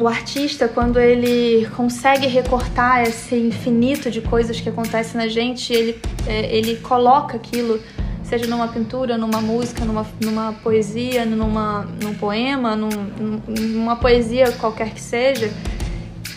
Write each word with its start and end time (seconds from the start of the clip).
o 0.00 0.06
artista, 0.06 0.68
quando 0.68 0.98
ele 0.98 1.66
consegue 1.76 2.26
recortar 2.26 3.02
esse 3.02 3.34
infinito 3.34 4.10
de 4.10 4.20
coisas 4.20 4.60
que 4.60 4.68
acontecem 4.68 5.20
na 5.20 5.26
gente, 5.26 5.72
ele, 5.72 6.00
é, 6.26 6.56
ele 6.56 6.76
coloca 6.76 7.36
aquilo, 7.36 7.80
seja 8.22 8.46
numa 8.46 8.68
pintura, 8.68 9.18
numa 9.18 9.40
música, 9.40 9.84
numa, 9.84 10.06
numa 10.20 10.52
poesia, 10.62 11.24
numa, 11.24 11.82
num 12.00 12.14
poema, 12.14 12.76
num, 12.76 12.88
numa 13.48 13.96
poesia 13.96 14.52
qualquer 14.52 14.90
que 14.90 15.00
seja, 15.00 15.50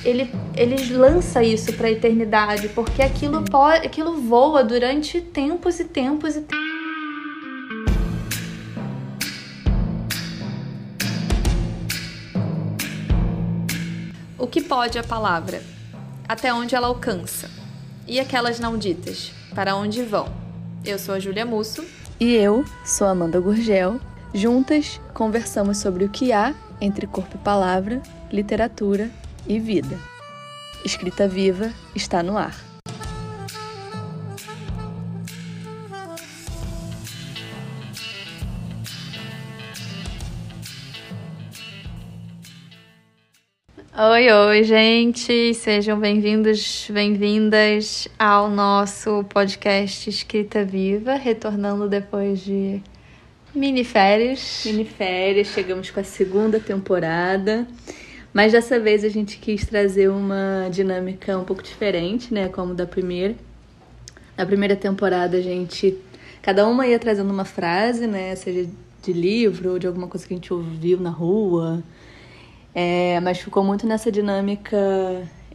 ele, 0.03 0.31
ele 0.55 0.93
lança 0.93 1.43
isso 1.43 1.73
para 1.73 1.87
a 1.87 1.91
eternidade, 1.91 2.69
porque 2.69 3.03
aquilo, 3.03 3.43
aquilo 3.83 4.21
voa 4.21 4.63
durante 4.63 5.21
tempos 5.21 5.79
e 5.79 5.85
tempos 5.85 6.35
e 6.35 6.41
tempos. 6.41 6.80
Que 14.51 14.61
pode 14.61 14.99
a 14.99 15.03
palavra? 15.03 15.63
Até 16.27 16.53
onde 16.53 16.75
ela 16.75 16.87
alcança? 16.87 17.49
E 18.05 18.19
aquelas 18.19 18.59
não 18.59 18.77
ditas? 18.77 19.31
Para 19.55 19.77
onde 19.77 20.03
vão? 20.03 20.27
Eu 20.83 20.99
sou 20.99 21.15
a 21.15 21.19
Júlia 21.19 21.45
Musso. 21.45 21.85
E 22.19 22.33
eu 22.33 22.65
sou 22.83 23.07
a 23.07 23.11
Amanda 23.11 23.39
Gurgel. 23.39 23.97
Juntas 24.33 24.99
conversamos 25.13 25.77
sobre 25.77 26.03
o 26.03 26.09
que 26.09 26.33
há 26.33 26.53
entre 26.81 27.07
corpo 27.07 27.37
e 27.37 27.39
palavra, 27.39 28.01
literatura 28.29 29.09
e 29.47 29.57
vida. 29.57 29.97
Escrita 30.83 31.29
Viva 31.29 31.71
está 31.95 32.21
no 32.21 32.37
ar. 32.37 32.70
Oi, 43.93 44.31
oi, 44.31 44.63
gente! 44.63 45.53
Sejam 45.53 45.99
bem-vindos, 45.99 46.89
bem-vindas 46.93 48.07
ao 48.17 48.49
nosso 48.49 49.25
podcast 49.25 50.09
Escrita 50.09 50.63
Viva, 50.63 51.15
retornando 51.15 51.89
depois 51.89 52.39
de 52.39 52.81
mini 53.53 53.83
férias. 53.83 54.63
Mini 54.65 54.85
férias, 54.85 55.47
chegamos 55.47 55.91
com 55.91 55.99
a 55.99 56.05
segunda 56.05 56.57
temporada, 56.57 57.67
mas 58.33 58.53
dessa 58.53 58.79
vez 58.79 59.03
a 59.03 59.09
gente 59.09 59.37
quis 59.39 59.65
trazer 59.65 60.09
uma 60.09 60.69
dinâmica 60.71 61.37
um 61.37 61.43
pouco 61.43 61.61
diferente, 61.61 62.33
né? 62.33 62.47
Como 62.47 62.73
da 62.73 62.85
primeira. 62.85 63.35
Na 64.37 64.45
primeira 64.45 64.75
temporada 64.77 65.35
a 65.35 65.41
gente. 65.41 65.97
Cada 66.41 66.65
uma 66.65 66.87
ia 66.87 66.97
trazendo 66.97 67.29
uma 67.29 67.45
frase, 67.45 68.07
né? 68.07 68.33
Seja 68.37 68.69
de 69.03 69.11
livro 69.11 69.71
ou 69.71 69.79
de 69.79 69.85
alguma 69.85 70.07
coisa 70.07 70.25
que 70.25 70.33
a 70.33 70.37
gente 70.37 70.53
ouviu 70.53 70.97
na 70.97 71.09
rua 71.09 71.83
é, 72.73 73.19
mas 73.19 73.39
ficou 73.39 73.63
muito 73.63 73.85
nessa 73.85 74.11
dinâmica 74.11 74.77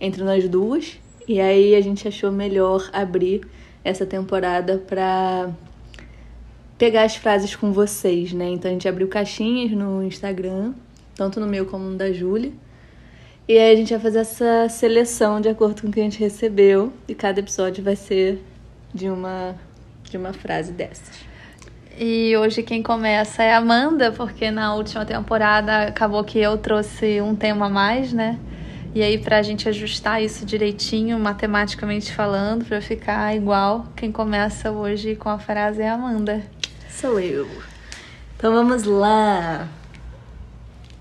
entre 0.00 0.22
nós 0.22 0.48
duas. 0.48 0.98
E 1.28 1.40
aí 1.40 1.74
a 1.74 1.80
gente 1.80 2.06
achou 2.06 2.30
melhor 2.30 2.88
abrir 2.92 3.42
essa 3.82 4.06
temporada 4.06 4.78
para 4.78 5.50
pegar 6.78 7.04
as 7.04 7.16
frases 7.16 7.56
com 7.56 7.72
vocês, 7.72 8.32
né? 8.32 8.48
Então 8.50 8.70
a 8.70 8.74
gente 8.74 8.88
abriu 8.88 9.08
caixinhas 9.08 9.72
no 9.72 10.02
Instagram, 10.02 10.74
tanto 11.14 11.40
no 11.40 11.46
meu 11.46 11.66
como 11.66 11.84
no 11.84 11.96
da 11.96 12.12
Júlia. 12.12 12.52
E 13.48 13.56
aí 13.56 13.72
a 13.72 13.76
gente 13.76 13.90
vai 13.90 14.00
fazer 14.00 14.18
essa 14.18 14.68
seleção 14.68 15.40
de 15.40 15.48
acordo 15.48 15.82
com 15.82 15.88
o 15.88 15.92
que 15.92 16.00
a 16.00 16.02
gente 16.02 16.18
recebeu. 16.18 16.92
E 17.08 17.14
cada 17.14 17.40
episódio 17.40 17.82
vai 17.82 17.96
ser 17.96 18.42
de 18.92 19.08
uma, 19.08 19.54
de 20.10 20.16
uma 20.16 20.32
frase 20.32 20.72
dessas. 20.72 21.25
E 21.98 22.36
hoje 22.36 22.62
quem 22.62 22.82
começa 22.82 23.42
é 23.42 23.54
a 23.54 23.56
Amanda, 23.56 24.12
porque 24.12 24.50
na 24.50 24.74
última 24.74 25.06
temporada 25.06 25.84
acabou 25.84 26.22
que 26.22 26.38
eu 26.38 26.58
trouxe 26.58 27.22
um 27.22 27.34
tema 27.34 27.66
a 27.66 27.70
mais, 27.70 28.12
né? 28.12 28.38
E 28.94 29.02
aí, 29.02 29.16
pra 29.16 29.42
gente 29.42 29.66
ajustar 29.66 30.22
isso 30.22 30.44
direitinho, 30.44 31.18
matematicamente 31.18 32.12
falando, 32.12 32.66
pra 32.66 32.82
ficar 32.82 33.34
igual, 33.34 33.86
quem 33.96 34.12
começa 34.12 34.70
hoje 34.70 35.16
com 35.16 35.30
a 35.30 35.38
frase 35.38 35.80
é 35.80 35.88
a 35.88 35.94
Amanda. 35.94 36.42
Sou 36.90 37.18
eu. 37.18 37.48
Então 38.36 38.52
vamos 38.52 38.84
lá. 38.84 39.66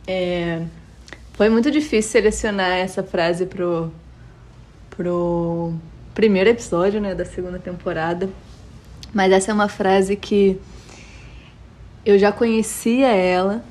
É... 0.07 0.61
Foi 1.33 1.49
muito 1.49 1.69
difícil 1.69 2.09
selecionar 2.09 2.71
essa 2.71 3.03
frase 3.03 3.45
pro, 3.45 3.91
pro 4.91 5.73
primeiro 6.13 6.49
episódio 6.49 7.01
né, 7.01 7.13
da 7.13 7.25
segunda 7.25 7.59
temporada. 7.59 8.29
Mas 9.13 9.33
essa 9.33 9.51
é 9.51 9.53
uma 9.53 9.67
frase 9.67 10.15
que 10.15 10.57
eu 12.05 12.19
já 12.19 12.31
conhecia 12.31 13.07
ela 13.07 13.63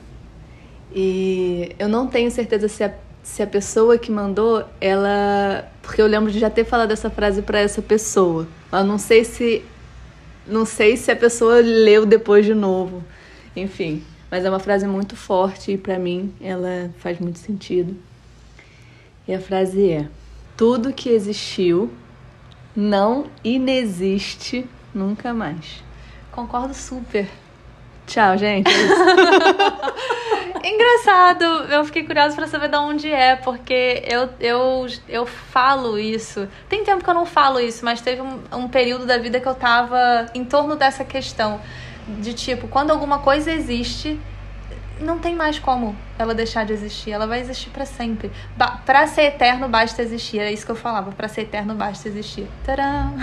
e 0.94 1.74
eu 1.78 1.88
não 1.88 2.06
tenho 2.06 2.30
certeza 2.30 2.68
se 2.68 2.84
a, 2.84 2.94
se 3.22 3.42
a 3.42 3.46
pessoa 3.46 3.98
que 3.98 4.12
mandou, 4.12 4.64
ela. 4.80 5.68
Porque 5.82 6.00
eu 6.00 6.06
lembro 6.06 6.30
de 6.30 6.38
já 6.38 6.48
ter 6.48 6.64
falado 6.64 6.92
essa 6.92 7.10
frase 7.10 7.42
para 7.42 7.58
essa 7.58 7.82
pessoa. 7.82 8.46
Mas 8.70 8.86
não 8.86 8.98
sei 8.98 9.24
se. 9.24 9.64
Não 10.46 10.64
sei 10.64 10.96
se 10.96 11.10
a 11.10 11.16
pessoa 11.16 11.60
leu 11.60 12.04
depois 12.04 12.44
de 12.44 12.54
novo. 12.54 13.02
Enfim. 13.56 14.04
Mas 14.30 14.44
é 14.44 14.50
uma 14.50 14.58
frase 14.58 14.86
muito 14.86 15.16
forte 15.16 15.72
e 15.72 15.78
para 15.78 15.98
mim 15.98 16.32
ela 16.40 16.90
faz 16.98 17.18
muito 17.18 17.38
sentido. 17.38 17.96
E 19.26 19.34
a 19.34 19.40
frase 19.40 19.90
é: 19.90 20.08
Tudo 20.56 20.92
que 20.92 21.08
existiu 21.08 21.90
não 22.74 23.26
inexiste 23.42 24.66
nunca 24.94 25.32
mais. 25.32 25.82
Concordo 26.30 26.74
super. 26.74 27.28
Tchau, 28.06 28.36
gente. 28.36 28.70
Engraçado, 30.64 31.44
eu 31.44 31.84
fiquei 31.84 32.04
curiosa 32.04 32.34
para 32.34 32.46
saber 32.46 32.68
de 32.68 32.76
onde 32.76 33.12
é, 33.12 33.36
porque 33.36 34.02
eu, 34.06 34.30
eu, 34.40 34.86
eu 35.08 35.26
falo 35.26 35.98
isso. 35.98 36.48
Tem 36.68 36.82
tempo 36.82 37.04
que 37.04 37.10
eu 37.10 37.14
não 37.14 37.26
falo 37.26 37.60
isso, 37.60 37.84
mas 37.84 38.00
teve 38.00 38.22
um, 38.22 38.40
um 38.52 38.66
período 38.68 39.04
da 39.04 39.18
vida 39.18 39.38
que 39.40 39.46
eu 39.46 39.54
tava 39.54 40.26
em 40.34 40.44
torno 40.44 40.74
dessa 40.74 41.04
questão. 41.04 41.60
De 42.08 42.32
tipo, 42.32 42.66
quando 42.68 42.90
alguma 42.90 43.18
coisa 43.18 43.50
existe, 43.52 44.18
não 45.00 45.18
tem 45.18 45.34
mais 45.34 45.58
como 45.58 45.94
ela 46.18 46.34
deixar 46.34 46.64
de 46.64 46.72
existir. 46.72 47.10
Ela 47.10 47.26
vai 47.26 47.40
existir 47.40 47.70
para 47.70 47.84
sempre. 47.84 48.30
Ba 48.56 48.80
para 48.84 49.06
ser 49.06 49.22
eterno 49.22 49.68
basta 49.68 50.02
existir. 50.02 50.38
É 50.38 50.52
isso 50.52 50.64
que 50.64 50.72
eu 50.72 50.76
falava. 50.76 51.12
Para 51.12 51.28
ser 51.28 51.42
eterno 51.42 51.74
basta 51.74 52.08
existir. 52.08 52.48
Tcharam! 52.64 53.14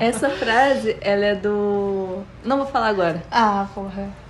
Essa 0.00 0.28
frase, 0.30 0.96
ela 1.00 1.24
é 1.24 1.34
do. 1.34 2.22
Não 2.44 2.58
vou 2.58 2.66
falar 2.66 2.88
agora. 2.88 3.22
Ah, 3.30 3.66
porra. 3.74 4.21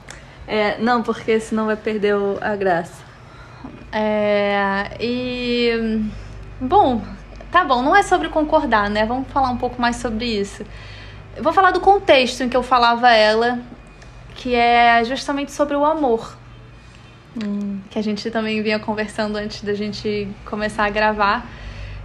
É, 0.47 0.79
não, 0.79 1.03
porque 1.03 1.39
senão 1.41 1.67
vai 1.67 1.77
perder 1.77 2.15
a 2.41 2.57
graça. 2.57 3.03
É, 3.93 4.97
e. 5.01 6.03
Bom, 6.61 7.03
tá 7.51 7.65
bom, 7.65 7.83
não 7.83 7.95
é 7.95 8.03
sobre 8.03 8.29
concordar, 8.29 8.89
né? 8.89 9.05
Vamos 9.05 9.29
falar 9.29 9.51
um 9.51 9.57
pouco 9.57 9.81
mais 9.81 9.97
sobre 9.97 10.27
isso. 10.27 10.65
Eu 11.37 11.43
vou 11.43 11.53
falar 11.53 11.71
do 11.71 11.81
contexto 11.81 12.43
em 12.43 12.49
que 12.49 12.57
eu 12.57 12.63
falava 12.63 13.11
ela, 13.11 13.61
que 14.35 14.55
é 14.55 15.03
justamente 15.05 15.53
sobre 15.53 15.77
o 15.77 15.85
amor. 15.85 16.37
Hum. 17.43 17.81
Que 17.91 17.99
a 17.99 18.03
gente 18.03 18.31
também 18.31 18.63
vinha 18.63 18.79
conversando 18.79 19.37
antes 19.37 19.63
da 19.63 19.75
gente 19.75 20.29
começar 20.45 20.85
a 20.85 20.91
gravar. 20.91 21.47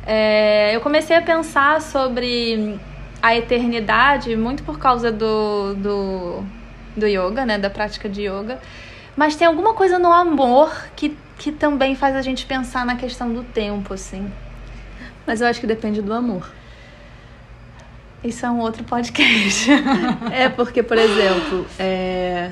É, 0.05 0.75
eu 0.75 0.81
comecei 0.81 1.15
a 1.15 1.21
pensar 1.21 1.81
sobre 1.81 2.79
a 3.21 3.35
eternidade 3.35 4.35
muito 4.35 4.63
por 4.63 4.79
causa 4.79 5.11
do, 5.11 5.73
do 5.75 6.43
do 6.97 7.07
yoga, 7.07 7.45
né, 7.45 7.57
da 7.57 7.69
prática 7.69 8.09
de 8.09 8.23
yoga. 8.23 8.59
Mas 9.15 9.35
tem 9.35 9.47
alguma 9.47 9.73
coisa 9.73 9.97
no 9.97 10.11
amor 10.11 10.71
que, 10.95 11.17
que 11.37 11.51
também 11.51 11.95
faz 11.95 12.15
a 12.15 12.21
gente 12.21 12.45
pensar 12.45 12.85
na 12.85 12.95
questão 12.95 13.33
do 13.33 13.43
tempo, 13.43 13.93
assim. 13.93 14.31
Mas 15.25 15.41
eu 15.41 15.47
acho 15.47 15.59
que 15.59 15.67
depende 15.67 16.01
do 16.01 16.13
amor. 16.13 16.49
Isso 18.23 18.45
é 18.45 18.49
um 18.49 18.59
outro 18.59 18.83
podcast. 18.83 19.69
é 20.31 20.49
porque, 20.49 20.81
por 20.81 20.97
exemplo, 20.97 21.65
é... 21.79 22.51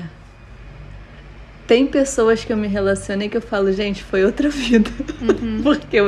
tem 1.66 1.86
pessoas 1.86 2.44
que 2.44 2.52
eu 2.52 2.56
me 2.56 2.68
relacionei 2.68 3.28
que 3.28 3.36
eu 3.36 3.42
falo, 3.42 3.72
gente, 3.72 4.02
foi 4.02 4.24
outra 4.24 4.48
vida. 4.50 4.90
Uhum. 5.20 5.62
porque 5.62 5.98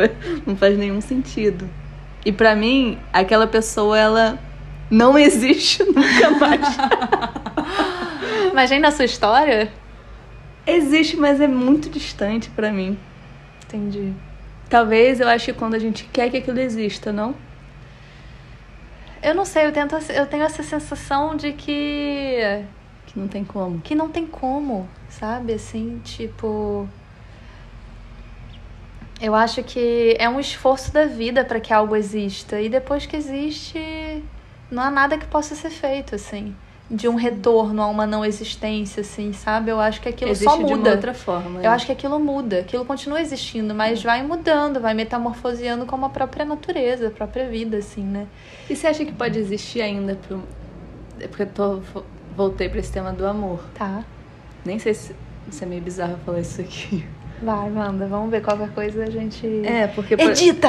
não 0.46 0.56
faz 0.56 0.76
nenhum 0.76 1.00
sentido. 1.00 1.68
E 2.24 2.32
para 2.32 2.54
mim, 2.54 2.98
aquela 3.12 3.46
pessoa, 3.46 3.98
ela 3.98 4.38
não 4.90 5.16
existe 5.18 5.82
nunca 5.84 6.30
mais. 6.38 6.76
Mas 8.58 8.70
vem 8.70 8.80
na 8.80 8.90
sua 8.90 9.04
história? 9.04 9.72
Existe, 10.66 11.16
mas 11.16 11.40
é 11.40 11.46
muito 11.46 11.88
distante 11.88 12.50
para 12.50 12.72
mim. 12.72 12.98
Entendi. 13.64 14.12
Talvez 14.68 15.20
eu 15.20 15.28
acho 15.28 15.44
que 15.44 15.52
quando 15.52 15.74
a 15.74 15.78
gente 15.78 16.02
quer 16.06 16.28
que 16.28 16.38
aquilo 16.38 16.58
exista, 16.58 17.12
não? 17.12 17.36
Eu 19.22 19.32
não 19.32 19.44
sei, 19.44 19.66
eu, 19.66 19.70
tento, 19.70 19.94
eu 20.10 20.26
tenho 20.26 20.42
essa 20.42 20.64
sensação 20.64 21.36
de 21.36 21.52
que. 21.52 22.64
Que 23.06 23.16
não 23.16 23.28
tem 23.28 23.44
como. 23.44 23.80
Que 23.80 23.94
não 23.94 24.08
tem 24.08 24.26
como, 24.26 24.88
sabe? 25.08 25.52
Assim, 25.52 26.00
tipo. 26.02 26.88
Eu 29.20 29.36
acho 29.36 29.62
que 29.62 30.16
é 30.18 30.28
um 30.28 30.40
esforço 30.40 30.92
da 30.92 31.06
vida 31.06 31.44
para 31.44 31.60
que 31.60 31.72
algo 31.72 31.94
exista. 31.94 32.60
E 32.60 32.68
depois 32.68 33.06
que 33.06 33.14
existe, 33.14 33.78
não 34.68 34.82
há 34.82 34.90
nada 34.90 35.16
que 35.16 35.26
possa 35.26 35.54
ser 35.54 35.70
feito, 35.70 36.16
assim. 36.16 36.56
De 36.90 37.06
um 37.06 37.16
retorno 37.16 37.82
a 37.82 37.86
uma 37.86 38.06
não 38.06 38.24
existência, 38.24 39.02
assim, 39.02 39.32
sabe? 39.32 39.70
Eu 39.70 39.78
acho 39.78 40.00
que 40.00 40.08
aquilo 40.08 40.30
Existe 40.30 40.50
só 40.50 40.56
de 40.56 40.64
uma 40.64 40.76
muda. 40.76 40.92
outra 40.92 41.12
forma. 41.12 41.62
Eu 41.62 41.70
acho 41.70 41.84
que 41.84 41.92
aquilo 41.92 42.18
muda, 42.18 42.60
aquilo 42.60 42.84
continua 42.84 43.20
existindo, 43.20 43.74
mas 43.74 44.02
vai 44.02 44.22
mudando, 44.22 44.80
vai 44.80 44.94
metamorfoseando 44.94 45.84
como 45.84 46.06
a 46.06 46.08
própria 46.08 46.44
natureza, 46.44 47.08
a 47.08 47.10
própria 47.10 47.48
vida, 47.48 47.76
assim, 47.76 48.02
né? 48.02 48.26
E 48.70 48.74
você 48.74 48.86
acha 48.86 49.04
que 49.04 49.12
pode 49.12 49.38
existir 49.38 49.82
ainda 49.82 50.16
pro... 50.16 50.42
É 51.20 51.28
porque 51.28 51.42
eu 51.42 51.46
tô... 51.48 51.80
voltei 52.34 52.68
pra 52.68 52.78
esse 52.78 52.92
tema 52.92 53.12
do 53.12 53.26
amor. 53.26 53.60
Tá. 53.74 54.04
Nem 54.64 54.78
sei 54.78 54.94
se, 54.94 55.14
se 55.50 55.64
é 55.64 55.66
meio 55.66 55.82
bizarro 55.82 56.16
falar 56.24 56.40
isso 56.40 56.60
aqui. 56.60 57.04
Vai, 57.42 57.68
manda, 57.70 58.06
vamos 58.06 58.30
ver 58.30 58.42
qualquer 58.42 58.70
coisa 58.70 59.04
a 59.04 59.10
gente. 59.10 59.46
É, 59.64 59.86
porque. 59.86 60.16
Por... 60.16 60.30
Edita! 60.30 60.68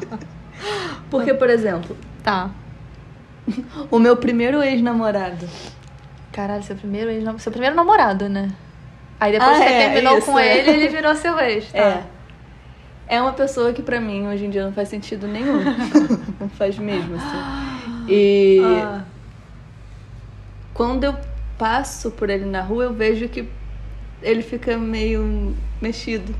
porque, 1.10 1.34
por 1.34 1.50
exemplo, 1.50 1.94
Tá. 2.22 2.50
o 3.90 3.98
meu 3.98 4.16
primeiro 4.16 4.62
ex-namorado. 4.62 5.48
Caralho, 6.32 6.62
seu 6.62 6.76
primeiro 6.76 7.10
ex 7.10 7.24
seu 7.42 7.50
primeiro 7.50 7.74
namorado, 7.74 8.28
né? 8.28 8.50
Aí 9.20 9.32
depois 9.32 9.50
Ah, 9.50 9.54
que 9.60 9.68
você 9.68 9.74
é, 9.74 9.88
terminou 9.90 10.18
isso, 10.18 10.26
com 10.26 10.38
é. 10.38 10.58
ele, 10.58 10.70
ele 10.70 10.88
virou 10.88 11.14
seu 11.14 11.38
ex, 11.40 11.72
tá? 11.72 11.78
É. 11.78 12.02
É 13.08 13.20
uma 13.20 13.32
pessoa 13.32 13.72
que 13.72 13.82
pra 13.82 14.00
mim 14.00 14.28
hoje 14.28 14.44
em 14.44 14.50
dia 14.50 14.64
não 14.64 14.72
faz 14.72 14.88
sentido 14.88 15.26
nenhum. 15.26 15.60
não 16.38 16.48
faz 16.50 16.78
mesmo, 16.78 17.16
assim. 17.16 18.04
E 18.08 18.60
Ah, 18.62 19.02
quando 20.74 21.04
eu 21.04 21.16
passo 21.58 22.10
por 22.10 22.30
ele 22.30 22.44
na 22.44 22.60
rua, 22.62 22.84
eu 22.84 22.92
vejo 22.92 23.28
que 23.28 23.48
ele 24.22 24.42
fica 24.42 24.76
meio 24.76 25.56
mexido. 25.80 26.34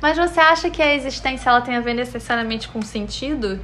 Mas 0.00 0.16
você 0.16 0.38
acha 0.40 0.68
que 0.70 0.82
a 0.82 0.94
existência 0.94 1.48
ela 1.48 1.60
tem 1.60 1.76
a 1.76 1.80
ver 1.80 1.94
necessariamente 1.94 2.68
com 2.68 2.82
sentido? 2.82 3.58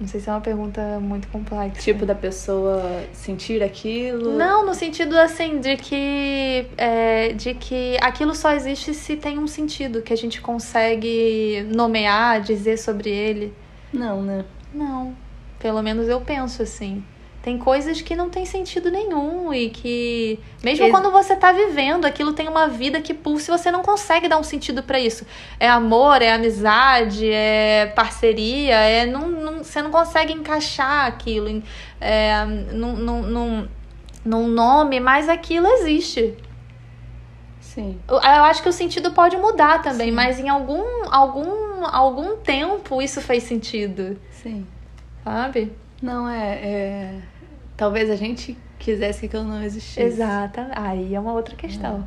Não 0.00 0.08
sei 0.08 0.20
se 0.20 0.28
é 0.28 0.32
uma 0.32 0.40
pergunta 0.40 0.98
muito 1.00 1.28
complexa. 1.28 1.80
Tipo, 1.80 2.04
da 2.04 2.14
pessoa 2.14 2.82
sentir 3.12 3.62
aquilo. 3.62 4.36
Não, 4.36 4.66
no 4.66 4.74
sentido 4.74 5.16
assim 5.16 5.60
de 5.60 5.76
que 5.76 6.66
é, 6.76 7.32
de 7.32 7.54
que 7.54 7.96
aquilo 8.00 8.34
só 8.34 8.52
existe 8.52 8.92
se 8.92 9.16
tem 9.16 9.38
um 9.38 9.46
sentido 9.46 10.02
que 10.02 10.12
a 10.12 10.16
gente 10.16 10.40
consegue 10.40 11.64
nomear, 11.72 12.40
dizer 12.40 12.76
sobre 12.76 13.08
ele. 13.08 13.54
Não, 13.92 14.20
né? 14.20 14.44
Não, 14.72 15.14
pelo 15.60 15.80
menos 15.80 16.08
eu 16.08 16.20
penso 16.20 16.62
assim. 16.62 17.04
Tem 17.44 17.58
coisas 17.58 18.00
que 18.00 18.16
não 18.16 18.30
tem 18.30 18.46
sentido 18.46 18.90
nenhum 18.90 19.52
e 19.52 19.68
que 19.68 20.40
mesmo 20.62 20.86
Ex- 20.86 20.90
quando 20.90 21.10
você 21.10 21.36
tá 21.36 21.52
vivendo, 21.52 22.06
aquilo 22.06 22.32
tem 22.32 22.48
uma 22.48 22.68
vida 22.68 23.02
que 23.02 23.12
pulsa 23.12 23.52
e 23.52 23.58
você 23.58 23.70
não 23.70 23.82
consegue 23.82 24.26
dar 24.28 24.38
um 24.38 24.42
sentido 24.42 24.82
pra 24.82 24.98
isso. 24.98 25.26
É 25.60 25.68
amor, 25.68 26.22
é 26.22 26.32
amizade, 26.32 27.30
é 27.30 27.92
parceria, 27.94 28.76
é 28.76 29.04
não, 29.04 29.28
não- 29.28 29.62
você 29.62 29.82
não 29.82 29.90
consegue 29.90 30.32
encaixar 30.32 31.04
aquilo 31.04 31.46
em, 31.46 31.62
é, 32.00 32.46
num, 32.46 32.96
num, 32.96 33.22
num, 33.22 33.68
num 34.24 34.48
nome, 34.48 34.98
mas 34.98 35.28
aquilo 35.28 35.66
existe. 35.66 36.34
Sim. 37.60 38.00
Eu, 38.08 38.14
eu 38.16 38.44
acho 38.44 38.62
que 38.62 38.70
o 38.70 38.72
sentido 38.72 39.10
pode 39.12 39.36
mudar 39.36 39.82
também, 39.82 40.08
Sim. 40.08 40.14
mas 40.14 40.40
em 40.40 40.48
algum 40.48 40.82
algum 41.10 41.84
algum 41.84 42.36
tempo 42.38 43.02
isso 43.02 43.20
fez 43.20 43.42
sentido, 43.42 44.18
Sim. 44.30 44.66
sabe? 45.22 45.70
Não, 46.00 46.26
é, 46.28 46.52
é. 46.62 47.14
Talvez 47.76 48.10
a 48.10 48.16
gente 48.16 48.56
quisesse 48.78 49.20
que 49.20 49.26
aquilo 49.26 49.44
não 49.44 49.62
existisse. 49.62 50.00
Exato. 50.00 50.60
Aí 50.72 51.14
é 51.14 51.20
uma 51.20 51.32
outra 51.32 51.56
questão. 51.56 52.06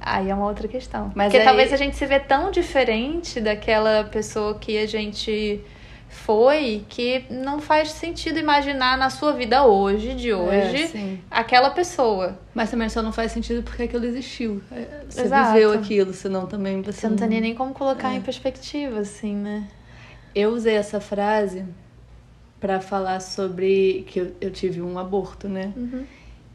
Aí 0.00 0.30
é 0.30 0.34
uma 0.34 0.46
outra 0.46 0.66
questão. 0.68 1.12
Mas 1.14 1.26
Porque 1.26 1.38
aí- 1.38 1.44
talvez 1.44 1.72
a 1.72 1.76
gente 1.76 1.96
se 1.96 2.06
vê 2.06 2.18
tão 2.20 2.50
diferente 2.50 3.40
daquela 3.40 4.04
pessoa 4.04 4.58
que 4.58 4.78
a 4.78 4.86
gente 4.86 5.60
foi 6.08 6.84
que 6.88 7.24
não 7.30 7.60
faz 7.60 7.90
sentido 7.90 8.38
imaginar 8.38 8.96
na 8.96 9.10
sua 9.10 9.32
vida 9.32 9.64
hoje, 9.66 10.14
de 10.14 10.32
hoje, 10.32 10.90
É, 10.96 11.16
aquela 11.30 11.68
pessoa. 11.70 12.38
Mas 12.54 12.70
também 12.70 12.88
só 12.88 13.02
não 13.02 13.12
faz 13.12 13.30
sentido 13.32 13.62
porque 13.62 13.82
aquilo 13.82 14.06
existiu. 14.06 14.62
É, 14.72 15.04
Você 15.08 15.22
Exato. 15.22 15.52
viveu 15.52 15.72
aquilo, 15.72 16.14
senão 16.14 16.46
também 16.46 16.80
você, 16.80 17.00
Você 17.02 17.08
não 17.08 17.16
tem 17.16 17.40
nem 17.40 17.54
como 17.54 17.74
colocar 17.74 18.12
É. 18.12 18.16
em 18.16 18.20
perspectiva, 18.22 19.00
assim, 19.00 19.34
né? 19.34 19.64
Eu 20.34 20.50
usei 20.50 20.76
essa 20.76 20.98
frase 21.00 21.64
pra 22.60 22.80
falar 22.80 23.20
sobre 23.20 24.04
que 24.08 24.20
eu, 24.20 24.32
eu 24.40 24.50
tive 24.50 24.80
um 24.82 24.98
aborto, 24.98 25.48
né? 25.48 25.72
Uhum. 25.76 26.04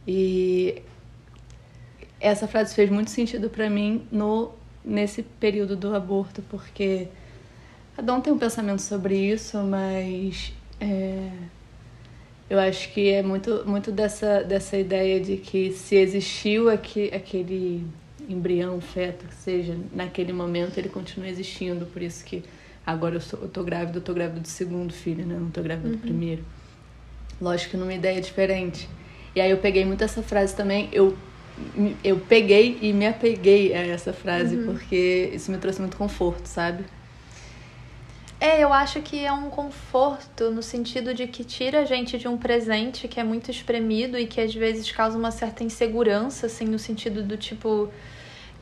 E 0.07 0.81
essa 2.19 2.47
frase 2.47 2.73
fez 2.75 2.89
muito 2.89 3.09
sentido 3.09 3.49
pra 3.49 3.69
mim 3.69 4.05
no 4.11 4.51
nesse 4.83 5.23
período 5.23 5.77
do 5.77 5.95
aborto, 5.95 6.43
porque 6.49 7.07
cada 7.95 8.13
um 8.13 8.19
tem 8.19 8.33
um 8.33 8.37
pensamento 8.37 8.81
sobre 8.81 9.15
isso, 9.15 9.57
mas 9.59 10.51
é, 10.79 11.29
eu 12.49 12.59
acho 12.59 12.91
que 12.91 13.09
é 13.09 13.23
muito, 13.23 13.63
muito 13.65 13.91
dessa, 13.91 14.43
dessa 14.43 14.77
ideia 14.77 15.21
de 15.21 15.37
que 15.37 15.71
se 15.71 15.95
existiu 15.95 16.69
aque, 16.69 17.09
aquele 17.13 17.85
embrião, 18.27 18.79
feto, 18.81 19.25
que 19.25 19.35
seja, 19.35 19.77
naquele 19.93 20.33
momento 20.33 20.77
ele 20.77 20.89
continua 20.89 21.29
existindo, 21.29 21.85
por 21.85 22.01
isso 22.01 22.23
que 22.25 22.43
agora 22.85 23.15
eu, 23.15 23.21
sou, 23.21 23.39
eu 23.41 23.49
tô 23.49 23.63
grávida, 23.63 23.97
eu 23.97 24.01
tô 24.01 24.13
grávida 24.13 24.39
do 24.39 24.47
segundo 24.47 24.93
filho, 24.93 25.25
né? 25.25 25.35
Eu 25.35 25.39
não 25.41 25.51
tô 25.51 25.61
grávida 25.61 25.89
do 25.89 25.97
primeiro. 25.97 26.43
Lógico 27.41 27.71
que 27.71 27.77
numa 27.77 27.93
ideia 27.93 28.21
diferente. 28.21 28.89
E 29.35 29.41
aí 29.41 29.49
eu 29.49 29.57
peguei 29.57 29.83
muito 29.83 30.03
essa 30.03 30.21
frase 30.21 30.55
também, 30.55 30.89
eu, 30.91 31.17
eu 32.03 32.19
peguei 32.19 32.77
e 32.81 32.93
me 32.93 33.07
apeguei 33.07 33.73
a 33.73 33.85
essa 33.87 34.13
frase, 34.13 34.57
porque 34.57 35.31
isso 35.33 35.51
me 35.51 35.57
trouxe 35.57 35.79
muito 35.79 35.97
conforto, 35.97 36.45
sabe? 36.45 36.85
É, 38.39 38.61
eu 38.61 38.73
acho 38.73 39.01
que 39.01 39.23
é 39.25 39.31
um 39.31 39.49
conforto 39.49 40.51
no 40.51 40.61
sentido 40.61 41.13
de 41.13 41.27
que 41.27 41.45
tira 41.45 41.79
a 41.79 41.85
gente 41.85 42.17
de 42.17 42.27
um 42.27 42.37
presente 42.37 43.07
que 43.07 43.17
é 43.17 43.23
muito 43.23 43.49
espremido 43.49 44.19
e 44.19 44.27
que 44.27 44.41
às 44.41 44.53
vezes 44.53 44.91
causa 44.91 45.17
uma 45.17 45.31
certa 45.31 45.63
insegurança, 45.63 46.47
assim, 46.47 46.65
no 46.65 46.77
sentido 46.77 47.23
do 47.23 47.37
tipo. 47.37 47.89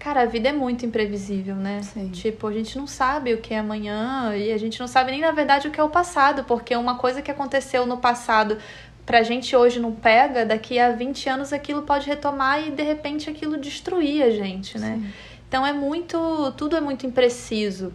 Cara, 0.03 0.24
a 0.24 0.25
vida 0.25 0.50
é 0.50 0.51
muito 0.51 0.83
imprevisível, 0.83 1.56
né? 1.56 1.80
Sim. 1.83 2.09
Tipo, 2.09 2.48
a 2.48 2.51
gente 2.51 2.75
não 2.75 2.88
sabe 2.88 3.36
o 3.36 3.38
que 3.38 3.53
é 3.53 3.59
amanhã 3.59 4.36
e 4.36 4.51
a 4.51 4.57
gente 4.57 4.80
não 4.80 4.88
sabe 4.88 5.12
nem, 5.12 5.21
na 5.21 5.31
verdade, 5.31 5.68
o 5.68 5.71
que 5.71 5.80
é 5.80 5.83
o 5.83 5.89
passado, 5.89 6.44
porque 6.44 6.75
uma 6.75 6.98
coisa 6.98 7.21
que 7.21 7.30
aconteceu 7.30 7.86
no 7.86 7.98
passado 7.98 8.57
pra 9.06 9.21
gente 9.21 9.56
hoje 9.56 9.80
não 9.80 9.92
pega, 9.92 10.44
daqui 10.44 10.80
a 10.80 10.92
20 10.92 11.30
anos 11.30 11.53
aquilo 11.53 11.83
pode 11.83 12.07
retomar 12.07 12.68
e 12.68 12.71
de 12.71 12.81
repente 12.81 13.30
aquilo 13.30 13.57
destruir 13.57 14.24
a 14.24 14.31
gente, 14.31 14.80
né? 14.80 15.00
Então 15.48 15.63
é 15.63 15.71
muito. 15.71 16.51
Tudo 16.57 16.75
é 16.75 16.81
muito 16.81 17.06
impreciso. 17.06 17.94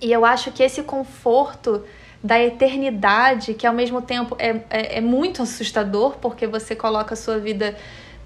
E 0.00 0.10
eu 0.10 0.24
acho 0.24 0.50
que 0.50 0.64
esse 0.64 0.82
conforto 0.82 1.84
da 2.24 2.42
eternidade, 2.42 3.54
que 3.54 3.68
ao 3.68 3.72
mesmo 3.72 4.02
tempo 4.02 4.34
é, 4.36 4.62
é, 4.68 4.98
é 4.98 5.00
muito 5.00 5.42
assustador, 5.42 6.16
porque 6.20 6.48
você 6.48 6.74
coloca 6.74 7.14
a 7.14 7.16
sua 7.16 7.38
vida 7.38 7.76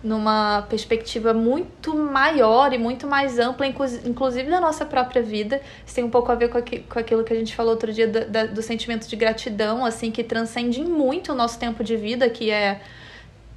numa 0.05 0.67
perspectiva 0.69 1.33
muito 1.33 1.97
maior 1.97 2.75
e 2.75 2.79
muito 2.79 3.07
mais 3.07 3.39
ampla, 3.39 3.67
inclu- 3.67 3.87
inclusive 4.05 4.51
da 4.51 4.61
nossa 4.61 4.85
própria 4.85 5.23
vida. 5.23 5.63
Isso 5.87 5.95
tem 5.95 6.05
um 6.05 6.11
pouco 6.11 6.31
a 6.31 6.35
ver 6.35 6.49
com, 6.51 6.59
aqui- 6.59 6.81
com 6.81 6.99
aquilo 6.99 7.25
que 7.25 7.33
a 7.33 7.37
gente 7.37 7.57
falou 7.57 7.73
outro 7.73 7.91
dia 7.91 8.07
da- 8.07 8.25
da- 8.25 8.45
do 8.47 8.61
sentimento 8.61 9.09
de 9.09 9.17
gratidão, 9.17 9.83
assim, 9.83 10.11
que 10.11 10.23
transcende 10.23 10.83
muito 10.85 11.33
o 11.33 11.35
nosso 11.35 11.59
tempo 11.59 11.83
de 11.83 11.97
vida, 11.97 12.29
que 12.29 12.51
é 12.51 12.83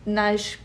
nas, 0.06 0.58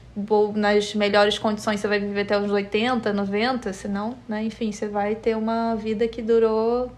nas 0.54 0.94
melhores 0.94 1.36
condições 1.36 1.80
você 1.80 1.88
vai 1.88 1.98
viver 1.98 2.20
até 2.22 2.38
os 2.38 2.50
80, 2.52 3.12
90, 3.12 3.72
senão, 3.72 4.14
né, 4.28 4.44
enfim, 4.44 4.70
você 4.70 4.86
vai 4.86 5.16
ter 5.16 5.36
uma 5.36 5.74
vida 5.74 6.06
que 6.06 6.22
durou 6.22 6.92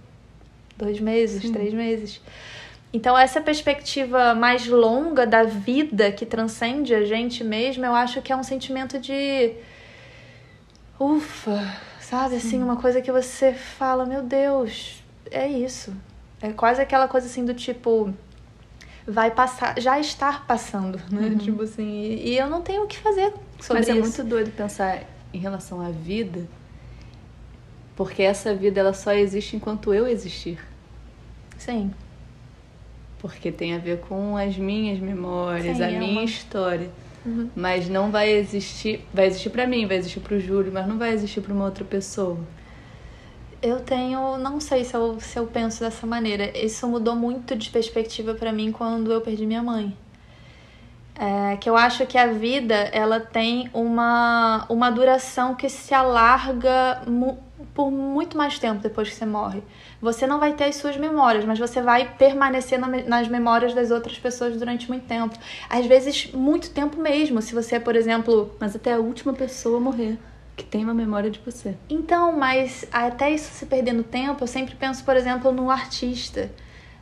dois 0.76 1.00
meses, 1.00 1.40
Sim. 1.40 1.52
três 1.52 1.72
meses. 1.72 2.20
Então, 2.94 3.18
essa 3.18 3.40
perspectiva 3.40 4.36
mais 4.36 4.68
longa 4.68 5.26
da 5.26 5.42
vida 5.42 6.12
que 6.12 6.24
transcende 6.24 6.94
a 6.94 7.04
gente 7.04 7.42
mesmo, 7.42 7.84
eu 7.84 7.92
acho 7.92 8.22
que 8.22 8.32
é 8.32 8.36
um 8.36 8.44
sentimento 8.44 9.00
de. 9.00 9.52
Ufa, 10.98 11.76
sabe? 11.98 12.36
Assim, 12.36 12.62
uma 12.62 12.76
coisa 12.76 13.02
que 13.02 13.10
você 13.10 13.52
fala, 13.52 14.06
meu 14.06 14.22
Deus, 14.22 15.02
é 15.28 15.48
isso. 15.48 15.92
É 16.40 16.52
quase 16.52 16.80
aquela 16.80 17.08
coisa 17.08 17.26
assim 17.26 17.44
do 17.44 17.52
tipo. 17.52 18.14
Vai 19.04 19.32
passar, 19.32 19.74
já 19.80 19.98
estar 19.98 20.46
passando, 20.46 21.00
né? 21.10 21.36
Tipo 21.36 21.64
assim, 21.64 21.90
e, 21.90 22.28
e 22.28 22.38
eu 22.38 22.48
não 22.48 22.62
tenho 22.62 22.84
o 22.84 22.86
que 22.86 22.96
fazer 22.96 23.34
sobre 23.58 23.80
Mas 23.80 23.88
é 23.88 23.92
isso. 23.94 24.02
muito 24.02 24.22
doido 24.22 24.52
pensar 24.52 25.02
em 25.32 25.38
relação 25.38 25.80
à 25.80 25.90
vida, 25.90 26.46
porque 27.96 28.22
essa 28.22 28.54
vida 28.54 28.78
ela 28.78 28.94
só 28.94 29.12
existe 29.12 29.56
enquanto 29.56 29.92
eu 29.92 30.06
existir. 30.06 30.60
Sim. 31.58 31.92
Porque 33.24 33.50
tem 33.50 33.74
a 33.74 33.78
ver 33.78 34.00
com 34.00 34.36
as 34.36 34.54
minhas 34.58 34.98
memórias, 34.98 35.78
Sim, 35.78 35.82
a 35.82 35.90
é 35.90 35.98
minha 35.98 36.12
uma- 36.12 36.24
história. 36.24 36.90
Uhum. 37.24 37.48
Mas 37.56 37.88
não 37.88 38.10
vai 38.10 38.28
existir, 38.30 39.00
vai 39.14 39.24
existir 39.28 39.48
pra 39.48 39.66
mim, 39.66 39.86
vai 39.86 39.96
existir 39.96 40.20
pro 40.20 40.38
Júlio, 40.38 40.70
mas 40.70 40.86
não 40.86 40.98
vai 40.98 41.10
existir 41.14 41.40
pra 41.40 41.54
uma 41.54 41.64
outra 41.64 41.86
pessoa. 41.86 42.36
Eu 43.62 43.80
tenho, 43.80 44.36
não 44.36 44.60
sei 44.60 44.84
se 44.84 44.94
eu, 44.94 45.18
se 45.18 45.38
eu 45.38 45.46
penso 45.46 45.80
dessa 45.80 46.06
maneira. 46.06 46.52
Isso 46.54 46.86
mudou 46.86 47.16
muito 47.16 47.56
de 47.56 47.70
perspectiva 47.70 48.34
pra 48.34 48.52
mim 48.52 48.70
quando 48.70 49.10
eu 49.10 49.22
perdi 49.22 49.46
minha 49.46 49.62
mãe. 49.62 49.96
É, 51.18 51.56
que 51.56 51.70
eu 51.70 51.76
acho 51.78 52.04
que 52.06 52.18
a 52.18 52.26
vida 52.26 52.74
ela 52.92 53.20
tem 53.20 53.70
uma, 53.72 54.66
uma 54.68 54.90
duração 54.90 55.54
que 55.54 55.70
se 55.70 55.94
alarga 55.94 57.00
por 57.74 57.90
muito 57.90 58.38
mais 58.38 58.58
tempo 58.58 58.80
depois 58.80 59.08
que 59.08 59.16
você 59.16 59.26
morre. 59.26 59.62
Você 60.00 60.26
não 60.26 60.38
vai 60.38 60.52
ter 60.52 60.64
as 60.64 60.76
suas 60.76 60.96
memórias, 60.96 61.44
mas 61.44 61.58
você 61.58 61.82
vai 61.82 62.14
permanecer 62.16 62.78
na, 62.78 62.86
nas 62.86 63.26
memórias 63.26 63.74
das 63.74 63.90
outras 63.90 64.16
pessoas 64.16 64.56
durante 64.56 64.88
muito 64.88 65.06
tempo. 65.06 65.36
Às 65.68 65.84
vezes, 65.84 66.30
muito 66.32 66.70
tempo 66.70 67.00
mesmo. 67.00 67.42
Se 67.42 67.52
você, 67.52 67.80
por 67.80 67.96
exemplo. 67.96 68.54
Mas 68.60 68.76
até 68.76 68.92
a 68.92 68.98
última 68.98 69.32
pessoa 69.32 69.80
morrer 69.80 70.16
que 70.56 70.64
tem 70.64 70.84
uma 70.84 70.94
memória 70.94 71.30
de 71.30 71.40
você. 71.44 71.76
Então, 71.90 72.30
mas 72.30 72.86
até 72.92 73.30
isso 73.30 73.52
se 73.52 73.66
perder 73.66 73.92
no 73.92 74.04
tempo, 74.04 74.44
eu 74.44 74.46
sempre 74.46 74.76
penso, 74.76 75.04
por 75.04 75.16
exemplo, 75.16 75.50
no 75.50 75.68
artista. 75.68 76.50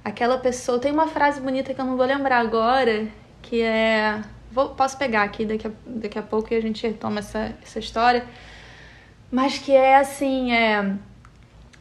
Aquela 0.03 0.39
pessoa. 0.39 0.79
Tem 0.79 0.91
uma 0.91 1.07
frase 1.07 1.41
bonita 1.41 1.75
que 1.75 1.81
eu 1.81 1.85
não 1.85 1.97
vou 1.97 2.07
lembrar 2.07 2.39
agora, 2.39 3.07
que 3.43 3.61
é. 3.61 4.23
Vou, 4.51 4.71
posso 4.71 4.97
pegar 4.99 5.23
aqui 5.23 5.45
daqui 5.45 5.67
a, 5.67 5.71
daqui 5.87 6.19
a 6.19 6.23
pouco 6.23 6.53
e 6.53 6.57
a 6.57 6.61
gente 6.61 6.87
retoma 6.87 7.19
essa, 7.19 7.55
essa 7.63 7.79
história. 7.79 8.25
Mas 9.33 9.59
que 9.59 9.73
é 9.73 9.97
assim, 9.97 10.53
é. 10.53 10.95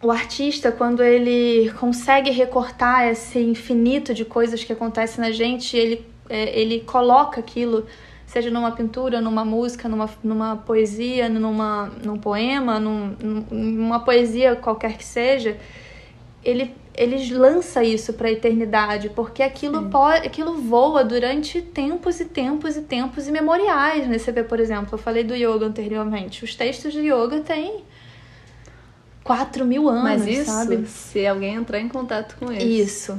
O 0.01 0.09
artista, 0.09 0.71
quando 0.71 1.03
ele 1.03 1.71
consegue 1.73 2.31
recortar 2.31 3.07
esse 3.07 3.37
infinito 3.37 4.15
de 4.15 4.25
coisas 4.25 4.63
que 4.63 4.73
acontecem 4.73 5.23
na 5.23 5.31
gente, 5.31 5.77
ele, 5.77 6.03
é, 6.27 6.59
ele 6.59 6.79
coloca 6.79 7.39
aquilo 7.39 7.85
seja 8.31 8.49
numa 8.49 8.71
pintura, 8.71 9.19
numa 9.19 9.43
música, 9.43 9.89
numa, 9.89 10.09
numa 10.23 10.55
poesia, 10.55 11.27
numa, 11.27 11.91
num 12.01 12.17
poema, 12.17 12.79
num, 12.79 13.13
numa 13.51 13.99
poesia 13.99 14.55
qualquer 14.55 14.97
que 14.97 15.03
seja, 15.03 15.57
ele, 16.43 16.75
ele 16.95 17.33
lança 17.33 17.83
isso 17.83 18.13
para 18.13 18.27
a 18.27 18.31
eternidade, 18.31 19.09
porque 19.09 19.43
aquilo, 19.43 19.89
pode, 19.89 20.27
aquilo 20.27 20.61
voa 20.61 21.03
durante 21.03 21.61
tempos 21.61 22.19
e 22.19 22.25
tempos 22.25 22.75
e 22.75 22.81
tempos 22.81 23.27
imemoriais. 23.27 24.07
Né? 24.07 24.17
Você 24.17 24.31
vê, 24.31 24.43
por 24.43 24.59
exemplo, 24.59 24.93
eu 24.93 24.97
falei 24.97 25.23
do 25.23 25.35
yoga 25.35 25.65
anteriormente, 25.65 26.43
os 26.43 26.55
textos 26.55 26.93
de 26.93 27.01
yoga 27.01 27.41
têm 27.41 27.83
4 29.23 29.65
mil 29.65 29.87
anos, 29.87 30.03
Mas 30.03 30.27
isso, 30.27 30.51
sabe? 30.51 30.85
se 30.87 31.25
alguém 31.25 31.55
entrar 31.55 31.79
em 31.79 31.87
contato 31.87 32.35
com 32.37 32.51
eles. 32.51 32.89
Isso. 32.89 33.17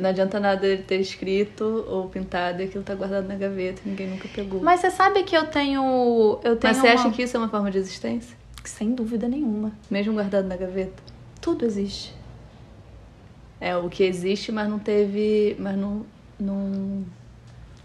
Não 0.00 0.10
adianta 0.10 0.38
nada 0.38 0.64
ele 0.64 0.82
ter 0.82 1.00
escrito 1.00 1.84
ou 1.88 2.08
pintado 2.08 2.62
e 2.62 2.66
aquilo 2.66 2.84
tá 2.84 2.94
guardado 2.94 3.26
na 3.26 3.34
gaveta, 3.34 3.82
ninguém 3.84 4.06
nunca 4.06 4.28
pegou. 4.28 4.62
Mas 4.62 4.80
você 4.80 4.90
sabe 4.92 5.24
que 5.24 5.36
eu 5.36 5.46
tenho. 5.48 6.38
Eu 6.44 6.54
tenho 6.56 6.72
Mas 6.72 6.76
você 6.76 6.86
uma... 6.86 6.94
acha 6.94 7.10
que 7.10 7.22
isso 7.22 7.36
é 7.36 7.40
uma 7.40 7.48
forma 7.48 7.68
de 7.68 7.78
existência? 7.78 8.36
Sem 8.64 8.94
dúvida 8.94 9.26
nenhuma. 9.26 9.72
Mesmo 9.90 10.12
guardado 10.12 10.46
na 10.46 10.56
gaveta? 10.56 11.02
Tudo 11.40 11.64
existe. 11.64 12.14
É, 13.62 13.76
o 13.76 13.88
que 13.88 14.02
existe, 14.02 14.50
mas 14.50 14.68
não 14.68 14.80
teve. 14.80 15.54
Mas 15.56 15.76
não. 15.78 16.04
não 16.38 17.04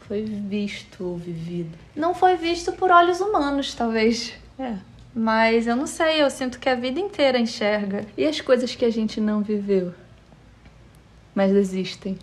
foi 0.08 0.24
visto 0.24 1.04
ou 1.04 1.18
vivido. 1.18 1.78
Não 1.96 2.16
foi 2.16 2.36
visto 2.36 2.72
por 2.72 2.90
olhos 2.90 3.22
humanos, 3.22 3.76
talvez. 3.76 4.34
É. 4.58 4.76
Mas 5.14 5.68
eu 5.68 5.76
não 5.76 5.86
sei, 5.86 6.24
eu 6.24 6.30
sinto 6.32 6.60
que 6.60 6.68
a 6.68 6.74
vida 6.74 7.00
inteira 7.00 7.38
enxerga. 7.38 8.06
E 8.18 8.26
as 8.26 8.42
coisas 8.42 8.74
que 8.74 8.86
a 8.86 8.90
gente 8.90 9.22
não 9.22 9.44
viveu? 9.44 9.94
Mas 11.36 11.52
existem. 11.52 12.18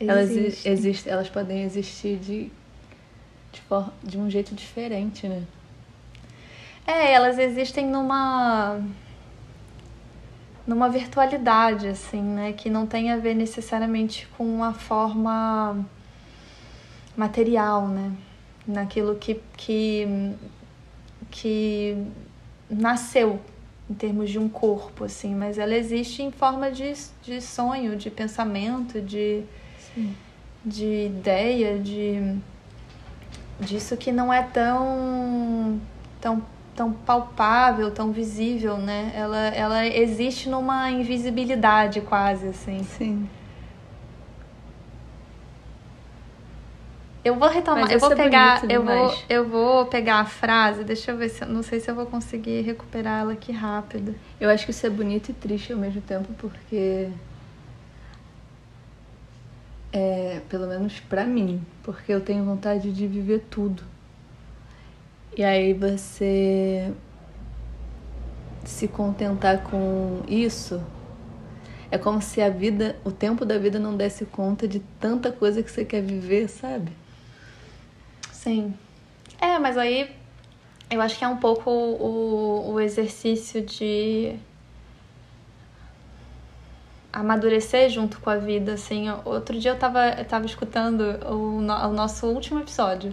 Elas 0.00 0.30
Existe. 0.30 0.68
existem, 0.68 1.12
elas 1.12 1.28
podem 1.28 1.62
existir 1.62 2.18
de, 2.18 2.50
de, 3.52 3.60
for, 3.62 3.92
de 4.02 4.18
um 4.18 4.28
jeito 4.28 4.54
diferente, 4.54 5.26
né? 5.28 5.42
É, 6.86 7.12
elas 7.12 7.38
existem 7.38 7.86
numa 7.86 8.80
numa 10.66 10.88
virtualidade 10.88 11.86
assim, 11.88 12.20
né, 12.20 12.52
que 12.52 12.68
não 12.68 12.86
tem 12.86 13.12
a 13.12 13.16
ver 13.16 13.34
necessariamente 13.34 14.26
com 14.36 14.44
uma 14.44 14.72
forma 14.72 15.84
material, 17.16 17.88
né? 17.88 18.12
Naquilo 18.66 19.14
que 19.14 19.40
que 19.56 20.34
que 21.30 22.06
nasceu 22.68 23.40
em 23.88 23.94
termos 23.94 24.30
de 24.30 24.38
um 24.38 24.48
corpo, 24.48 25.04
assim, 25.04 25.34
mas 25.34 25.58
ela 25.58 25.74
existe 25.74 26.22
em 26.22 26.32
forma 26.32 26.70
de, 26.72 26.92
de 27.22 27.40
sonho, 27.40 27.96
de 27.96 28.10
pensamento, 28.10 29.00
de, 29.00 29.44
Sim. 29.94 30.14
de 30.64 31.06
ideia, 31.06 31.78
de 31.78 32.36
disso 33.60 33.96
que 33.96 34.10
não 34.12 34.32
é 34.32 34.42
tão 34.42 35.80
tão 36.20 36.42
tão 36.76 36.92
palpável, 36.92 37.90
tão 37.90 38.12
visível, 38.12 38.76
né? 38.76 39.12
Ela 39.14 39.38
ela 39.48 39.86
existe 39.86 40.48
numa 40.48 40.90
invisibilidade 40.90 42.00
quase 42.02 42.48
assim. 42.48 42.82
Sim. 42.84 43.28
Eu 47.24 47.34
vou 47.34 47.48
retomar, 47.48 47.90
eu 47.90 47.98
vou 47.98 48.12
é 48.12 48.14
pegar, 48.14 48.70
eu 48.70 48.84
vou, 48.84 49.18
eu 49.28 49.48
vou 49.48 49.86
pegar 49.86 50.20
a 50.20 50.24
frase, 50.24 50.84
deixa 50.84 51.10
eu 51.10 51.16
ver 51.16 51.28
se, 51.28 51.44
não 51.44 51.60
sei 51.60 51.80
se 51.80 51.90
eu 51.90 51.94
vou 51.96 52.06
conseguir 52.06 52.60
recuperar 52.60 53.22
ela 53.22 53.32
aqui 53.32 53.50
rápido. 53.50 54.14
Eu 54.38 54.48
acho 54.48 54.64
que 54.64 54.70
isso 54.70 54.86
é 54.86 54.90
bonito 54.90 55.30
e 55.30 55.32
triste 55.32 55.72
ao 55.72 55.78
mesmo 55.78 56.00
tempo, 56.02 56.32
porque. 56.38 57.08
É, 59.92 60.40
pelo 60.48 60.68
menos 60.68 61.00
pra 61.00 61.24
mim, 61.24 61.60
porque 61.82 62.12
eu 62.12 62.20
tenho 62.20 62.44
vontade 62.44 62.92
de 62.92 63.08
viver 63.08 63.44
tudo. 63.50 63.82
E 65.36 65.44
aí 65.44 65.74
você 65.74 66.92
se 68.64 68.88
contentar 68.88 69.62
com 69.62 70.22
isso 70.26 70.82
é 71.90 71.98
como 71.98 72.20
se 72.20 72.40
a 72.42 72.48
vida, 72.48 72.96
o 73.04 73.12
tempo 73.12 73.44
da 73.44 73.58
vida 73.58 73.78
não 73.78 73.96
desse 73.96 74.24
conta 74.24 74.66
de 74.66 74.80
tanta 75.00 75.30
coisa 75.30 75.62
que 75.62 75.70
você 75.70 75.84
quer 75.84 76.02
viver, 76.02 76.48
sabe? 76.48 76.90
Sim. 78.32 78.74
É, 79.40 79.58
mas 79.58 79.78
aí 79.78 80.10
eu 80.90 81.00
acho 81.00 81.18
que 81.18 81.24
é 81.24 81.28
um 81.28 81.36
pouco 81.36 81.70
o, 81.70 82.72
o 82.72 82.80
exercício 82.80 83.62
de 83.62 84.36
amadurecer 87.12 87.88
junto 87.88 88.20
com 88.20 88.30
a 88.30 88.36
vida, 88.36 88.74
assim. 88.74 89.06
Outro 89.24 89.58
dia 89.58 89.70
eu 89.70 89.78
tava, 89.78 90.08
eu 90.10 90.24
tava 90.24 90.46
escutando 90.46 91.02
o, 91.26 91.58
o 91.58 91.92
nosso 91.92 92.26
último 92.26 92.60
episódio, 92.60 93.12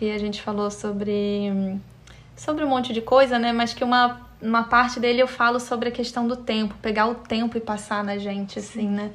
que 0.00 0.10
a 0.10 0.16
gente 0.16 0.40
falou 0.40 0.70
sobre, 0.70 1.78
sobre 2.34 2.64
um 2.64 2.68
monte 2.68 2.90
de 2.90 3.02
coisa, 3.02 3.38
né? 3.38 3.52
Mas 3.52 3.74
que 3.74 3.84
uma, 3.84 4.18
uma 4.40 4.62
parte 4.62 4.98
dele 4.98 5.20
eu 5.20 5.28
falo 5.28 5.60
sobre 5.60 5.90
a 5.90 5.92
questão 5.92 6.26
do 6.26 6.36
tempo, 6.36 6.74
pegar 6.80 7.06
o 7.06 7.16
tempo 7.16 7.58
e 7.58 7.60
passar 7.60 8.02
na 8.02 8.16
gente, 8.16 8.58
assim, 8.58 8.88
né? 8.88 9.10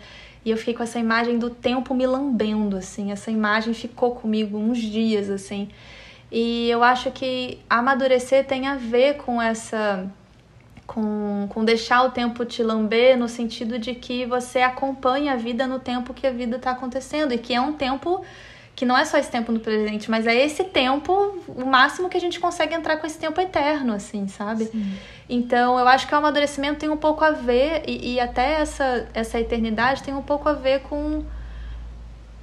E 0.45 0.51
eu 0.51 0.57
fiquei 0.57 0.75
com 0.75 0.83
essa 0.83 0.99
imagem 0.99 1.39
do 1.39 1.49
tempo 1.49 1.95
me 1.95 2.05
lambendo, 2.05 2.77
assim. 2.77 3.11
Essa 3.11 3.31
imagem 3.31 3.73
ficou 3.73 4.11
comigo 4.11 4.59
uns 4.59 4.77
dias, 4.77 5.27
assim. 5.27 5.69
E 6.31 6.69
eu 6.69 6.83
acho 6.83 7.09
que 7.09 7.57
amadurecer 7.67 8.45
tem 8.45 8.67
a 8.67 8.75
ver 8.75 9.15
com 9.15 9.41
essa. 9.41 10.07
Com, 10.85 11.47
com 11.49 11.65
deixar 11.65 12.03
o 12.03 12.11
tempo 12.11 12.45
te 12.45 12.61
lamber, 12.61 13.17
no 13.17 13.27
sentido 13.27 13.79
de 13.79 13.95
que 13.95 14.23
você 14.27 14.59
acompanha 14.59 15.33
a 15.33 15.35
vida 15.35 15.65
no 15.65 15.79
tempo 15.79 16.13
que 16.13 16.27
a 16.27 16.31
vida 16.31 16.57
está 16.57 16.69
acontecendo. 16.69 17.33
E 17.33 17.39
que 17.39 17.55
é 17.55 17.59
um 17.59 17.73
tempo 17.73 18.23
que 18.75 18.85
não 18.85 18.97
é 18.97 19.05
só 19.05 19.17
esse 19.17 19.31
tempo 19.31 19.51
no 19.53 19.59
presente, 19.59 20.11
mas 20.11 20.27
é 20.27 20.35
esse 20.35 20.65
tempo, 20.65 21.13
o 21.47 21.65
máximo 21.65 22.09
que 22.09 22.17
a 22.17 22.19
gente 22.19 22.39
consegue 22.39 22.75
entrar 22.75 22.97
com 22.97 23.07
esse 23.07 23.17
tempo 23.17 23.39
eterno, 23.39 23.93
assim, 23.93 24.27
sabe? 24.27 24.69
Então, 25.29 25.79
eu 25.79 25.87
acho 25.87 26.05
que 26.07 26.13
o 26.13 26.17
amadurecimento 26.17 26.79
tem 26.79 26.89
um 26.89 26.97
pouco 26.97 27.23
a 27.23 27.31
ver, 27.31 27.83
e, 27.87 28.15
e 28.15 28.19
até 28.19 28.59
essa, 28.61 29.07
essa 29.13 29.39
eternidade 29.39 30.03
tem 30.03 30.13
um 30.13 30.21
pouco 30.21 30.49
a 30.49 30.53
ver 30.53 30.81
com, 30.81 31.23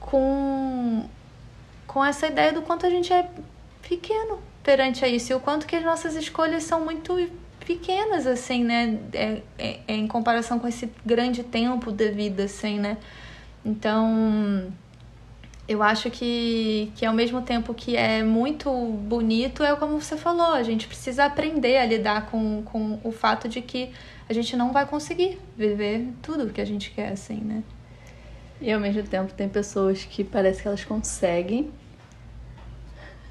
com, 0.00 1.04
com 1.86 2.02
essa 2.02 2.26
ideia 2.26 2.52
do 2.52 2.62
quanto 2.62 2.86
a 2.86 2.90
gente 2.90 3.12
é 3.12 3.28
pequeno 3.86 4.38
perante 4.62 5.04
a 5.04 5.08
isso, 5.08 5.32
e 5.32 5.34
o 5.34 5.40
quanto 5.40 5.66
que 5.66 5.76
as 5.76 5.84
nossas 5.84 6.16
escolhas 6.16 6.62
são 6.62 6.82
muito 6.82 7.14
pequenas, 7.66 8.26
assim, 8.26 8.64
né? 8.64 8.98
É, 9.12 9.42
é, 9.58 9.80
é 9.86 9.94
em 9.94 10.06
comparação 10.06 10.58
com 10.58 10.66
esse 10.66 10.90
grande 11.04 11.42
tempo 11.42 11.92
da 11.92 12.10
vida, 12.10 12.44
assim, 12.44 12.80
né? 12.80 12.96
Então, 13.64 14.72
eu 15.72 15.82
acho 15.82 16.10
que, 16.10 16.92
que 16.94 17.06
ao 17.06 17.14
mesmo 17.14 17.40
tempo 17.42 17.72
que 17.72 17.96
é 17.96 18.22
muito 18.22 18.70
bonito, 18.70 19.62
é 19.62 19.74
como 19.74 20.00
você 20.00 20.16
falou, 20.16 20.52
a 20.52 20.62
gente 20.62 20.86
precisa 20.86 21.24
aprender 21.24 21.78
a 21.78 21.86
lidar 21.86 22.26
com, 22.26 22.62
com 22.62 23.00
o 23.02 23.10
fato 23.10 23.48
de 23.48 23.62
que 23.62 23.90
a 24.28 24.32
gente 24.32 24.56
não 24.56 24.72
vai 24.72 24.86
conseguir 24.86 25.38
viver 25.56 26.08
tudo 26.20 26.44
o 26.44 26.50
que 26.50 26.60
a 26.60 26.64
gente 26.64 26.90
quer, 26.90 27.12
assim, 27.12 27.36
né? 27.36 27.62
E 28.60 28.70
ao 28.70 28.78
mesmo 28.78 29.02
tempo 29.02 29.32
tem 29.32 29.48
pessoas 29.48 30.04
que 30.04 30.22
parece 30.22 30.62
que 30.62 30.68
elas 30.68 30.84
conseguem. 30.84 31.70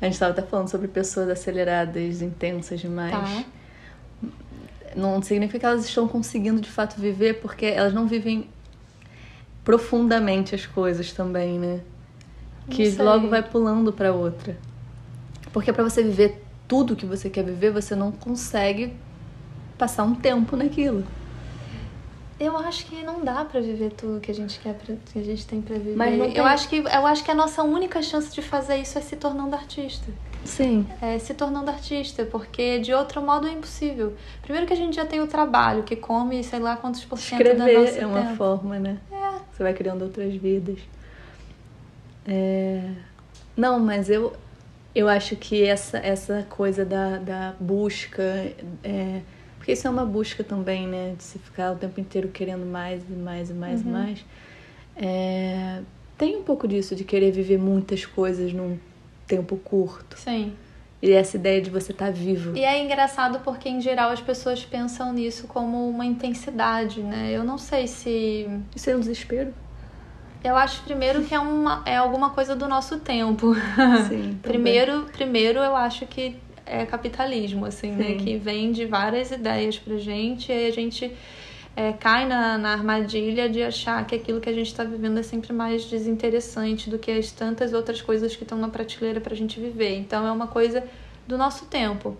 A 0.01 0.05
gente 0.05 0.13
estava 0.13 0.31
até 0.31 0.41
falando 0.41 0.67
sobre 0.67 0.87
pessoas 0.87 1.29
aceleradas, 1.29 2.21
intensas 2.21 2.79
demais. 2.79 3.11
Tá. 3.11 4.29
Não 4.95 5.21
significa 5.21 5.59
que 5.59 5.65
elas 5.65 5.85
estão 5.85 6.07
conseguindo 6.07 6.59
de 6.59 6.69
fato 6.69 6.99
viver, 6.99 7.39
porque 7.39 7.65
elas 7.65 7.93
não 7.93 8.07
vivem 8.07 8.49
profundamente 9.63 10.55
as 10.55 10.65
coisas 10.65 11.13
também, 11.13 11.59
né? 11.59 11.81
Que 12.75 12.89
logo 13.01 13.27
vai 13.27 13.43
pulando 13.43 13.91
para 13.93 14.13
outra. 14.13 14.57
Porque 15.51 15.71
para 15.71 15.83
você 15.83 16.01
viver 16.03 16.43
tudo 16.67 16.95
que 16.95 17.05
você 17.05 17.29
quer 17.29 17.43
viver, 17.43 17.71
você 17.71 17.95
não 17.95 18.11
consegue 18.11 18.93
passar 19.77 20.03
um 20.03 20.15
tempo 20.15 20.55
naquilo. 20.55 21.03
Eu 22.39 22.57
acho 22.57 22.87
que 22.87 23.03
não 23.03 23.23
dá 23.23 23.45
para 23.45 23.61
viver 23.61 23.91
tudo 23.91 24.19
que 24.19 24.31
a 24.31 24.33
gente 24.33 24.59
quer, 24.59 24.73
pra, 24.73 24.95
que 24.95 25.19
a 25.19 25.23
gente 25.23 25.45
tem 25.45 25.61
para 25.61 25.75
viver. 25.75 25.95
Mas 25.95 26.19
tem... 26.19 26.35
eu 26.35 26.43
acho 26.43 26.69
que 26.69 26.77
eu 26.77 27.05
acho 27.05 27.23
que 27.23 27.29
a 27.29 27.35
nossa 27.35 27.61
única 27.61 28.01
chance 28.01 28.33
de 28.33 28.41
fazer 28.41 28.77
isso 28.77 28.97
é 28.97 29.01
se 29.01 29.15
tornando 29.15 29.55
artista. 29.55 30.11
Sim. 30.43 30.87
É, 30.99 31.19
se 31.19 31.35
tornando 31.35 31.69
artista, 31.69 32.25
porque 32.25 32.79
de 32.79 32.93
outro 32.93 33.21
modo 33.21 33.47
é 33.47 33.51
impossível. 33.51 34.15
Primeiro 34.41 34.65
que 34.65 34.73
a 34.73 34.75
gente 34.75 34.95
já 34.95 35.05
tem 35.05 35.21
o 35.21 35.27
trabalho, 35.27 35.83
que 35.83 35.95
come 35.95 36.43
sei 36.43 36.57
lá 36.57 36.75
quantos 36.75 37.05
por 37.05 37.19
cento 37.19 37.41
Escrever 37.41 37.57
da 37.57 37.79
nossa 37.79 37.99
é 37.99 38.07
uma 38.07 38.21
tempo. 38.21 38.35
forma, 38.37 38.79
né? 38.79 38.97
É. 39.11 39.31
Você 39.51 39.61
vai 39.61 39.73
criando 39.73 40.01
outras 40.01 40.33
vidas. 40.33 40.79
É... 42.25 42.91
Não, 43.55 43.79
mas 43.79 44.09
eu, 44.09 44.33
eu 44.93 45.07
acho 45.07 45.35
que 45.35 45.63
essa, 45.63 45.97
essa 45.97 46.45
coisa 46.49 46.85
da, 46.85 47.17
da 47.17 47.55
busca. 47.59 48.23
É... 48.83 49.21
Porque 49.57 49.73
isso 49.73 49.85
é 49.87 49.89
uma 49.89 50.05
busca 50.05 50.43
também, 50.43 50.87
né? 50.87 51.13
De 51.17 51.23
se 51.23 51.37
ficar 51.37 51.71
o 51.71 51.75
tempo 51.75 51.99
inteiro 51.99 52.29
querendo 52.29 52.65
mais 52.65 53.03
e 53.07 53.13
mais 53.13 53.49
e 53.49 53.53
mais 53.53 53.81
Uhum. 53.81 53.87
e 53.87 53.91
mais. 53.91 54.25
É... 54.95 55.81
Tem 56.17 56.37
um 56.37 56.43
pouco 56.43 56.67
disso, 56.67 56.95
de 56.95 57.03
querer 57.03 57.31
viver 57.31 57.57
muitas 57.57 58.05
coisas 58.05 58.53
num 58.53 58.77
tempo 59.27 59.57
curto. 59.57 60.17
Sim. 60.19 60.53
E 61.01 61.11
essa 61.11 61.35
ideia 61.35 61.59
de 61.59 61.71
você 61.71 61.91
estar 61.91 62.11
vivo. 62.11 62.55
E 62.55 62.63
é 62.63 62.83
engraçado 62.83 63.39
porque, 63.39 63.67
em 63.67 63.81
geral, 63.81 64.11
as 64.11 64.21
pessoas 64.21 64.63
pensam 64.63 65.11
nisso 65.11 65.47
como 65.47 65.89
uma 65.89 66.05
intensidade, 66.05 67.01
né? 67.01 67.31
Eu 67.31 67.43
não 67.43 67.57
sei 67.57 67.87
se. 67.87 68.47
Isso 68.75 68.89
é 68.89 68.95
um 68.95 68.99
desespero? 68.99 69.51
Eu 70.43 70.55
acho, 70.55 70.81
primeiro, 70.83 71.23
que 71.23 71.35
é, 71.35 71.39
uma, 71.39 71.83
é 71.85 71.95
alguma 71.95 72.31
coisa 72.31 72.55
do 72.55 72.67
nosso 72.67 72.99
tempo. 72.99 73.53
Sim. 74.09 74.39
primeiro, 74.41 75.03
primeiro, 75.11 75.59
eu 75.59 75.75
acho 75.75 76.05
que 76.07 76.35
é 76.65 76.85
capitalismo, 76.85 77.65
assim, 77.65 77.91
né? 77.91 78.05
Sim. 78.05 78.17
Que 78.17 78.37
vem 78.37 78.71
de 78.71 78.85
várias 78.85 79.31
ideias 79.31 79.77
pra 79.77 79.97
gente 79.97 80.51
e 80.51 80.53
aí 80.53 80.67
a 80.67 80.71
gente 80.71 81.11
é, 81.75 81.93
cai 81.93 82.25
na, 82.27 82.57
na 82.57 82.71
armadilha 82.71 83.49
de 83.49 83.61
achar 83.61 84.05
que 84.05 84.15
aquilo 84.15 84.41
que 84.41 84.49
a 84.49 84.53
gente 84.53 84.67
está 84.67 84.83
vivendo 84.83 85.19
é 85.19 85.23
sempre 85.23 85.53
mais 85.53 85.85
desinteressante 85.85 86.89
do 86.89 86.97
que 86.97 87.11
as 87.11 87.31
tantas 87.31 87.73
outras 87.73 88.01
coisas 88.01 88.35
que 88.35 88.43
estão 88.43 88.57
na 88.57 88.67
prateleira 88.67 89.21
pra 89.21 89.35
gente 89.35 89.59
viver. 89.59 89.95
Então 89.97 90.25
é 90.25 90.31
uma 90.31 90.47
coisa 90.47 90.83
do 91.27 91.37
nosso 91.37 91.65
tempo. 91.65 92.17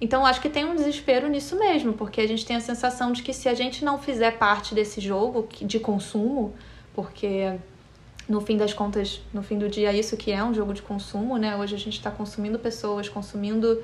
Então 0.00 0.20
eu 0.20 0.26
acho 0.26 0.40
que 0.40 0.48
tem 0.48 0.64
um 0.64 0.74
desespero 0.74 1.28
nisso 1.28 1.58
mesmo, 1.58 1.92
porque 1.92 2.20
a 2.20 2.26
gente 2.26 2.44
tem 2.44 2.56
a 2.56 2.60
sensação 2.60 3.12
de 3.12 3.22
que 3.22 3.32
se 3.32 3.48
a 3.48 3.54
gente 3.54 3.84
não 3.84 3.98
fizer 3.98 4.32
parte 4.32 4.74
desse 4.74 5.00
jogo 5.00 5.48
de 5.62 5.78
consumo, 5.78 6.52
porque 6.94 7.54
no 8.28 8.40
fim 8.40 8.56
das 8.56 8.72
contas, 8.72 9.20
no 9.34 9.42
fim 9.42 9.58
do 9.58 9.68
dia, 9.68 9.90
é 9.92 9.96
isso 9.98 10.16
que 10.16 10.32
é 10.32 10.42
um 10.42 10.54
jogo 10.54 10.72
de 10.72 10.80
consumo, 10.80 11.36
né? 11.36 11.54
Hoje 11.56 11.74
a 11.74 11.78
gente 11.78 11.98
está 11.98 12.10
consumindo 12.10 12.58
pessoas, 12.58 13.08
consumindo 13.08 13.82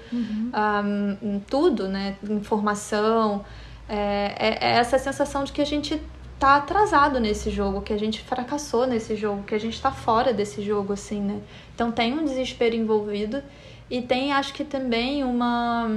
um, 1.23 1.41
tudo, 1.41 1.89
né? 1.89 2.17
Informação. 2.29 3.45
É, 3.89 4.35
é- 4.39 4.59
é 4.61 4.71
essa 4.79 4.99
sensação 4.99 5.45
de 5.45 5.53
que 5.53 5.61
a 5.61 5.67
gente 5.67 6.01
tá 6.39 6.57
atrasado 6.57 7.21
nesse 7.21 7.51
jogo, 7.51 7.83
que 7.83 7.93
a 7.93 7.99
gente 7.99 8.23
fracassou 8.23 8.87
nesse 8.87 9.15
jogo, 9.15 9.43
que 9.43 9.55
a 9.55 9.59
gente 9.61 9.79
tá 9.79 9.91
fora 9.93 10.33
desse 10.33 10.63
jogo, 10.63 10.95
assim, 10.95 11.21
né? 11.21 11.41
Então 11.75 11.93
tem 11.93 12.15
um 12.15 12.25
desespero 12.25 12.75
envolvido 12.75 13.43
e 13.91 14.01
tem, 14.01 14.33
acho 14.33 14.55
que 14.55 14.65
também 14.65 15.23
uma, 15.23 15.91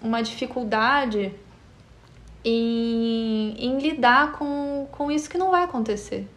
uma 0.00 0.22
dificuldade 0.22 1.32
em, 2.44 3.54
em 3.58 3.78
lidar 3.78 4.32
com, 4.32 4.86
com 4.92 5.10
isso 5.10 5.28
que 5.28 5.38
não 5.38 5.50
vai 5.50 5.64
acontecer. 5.64 6.28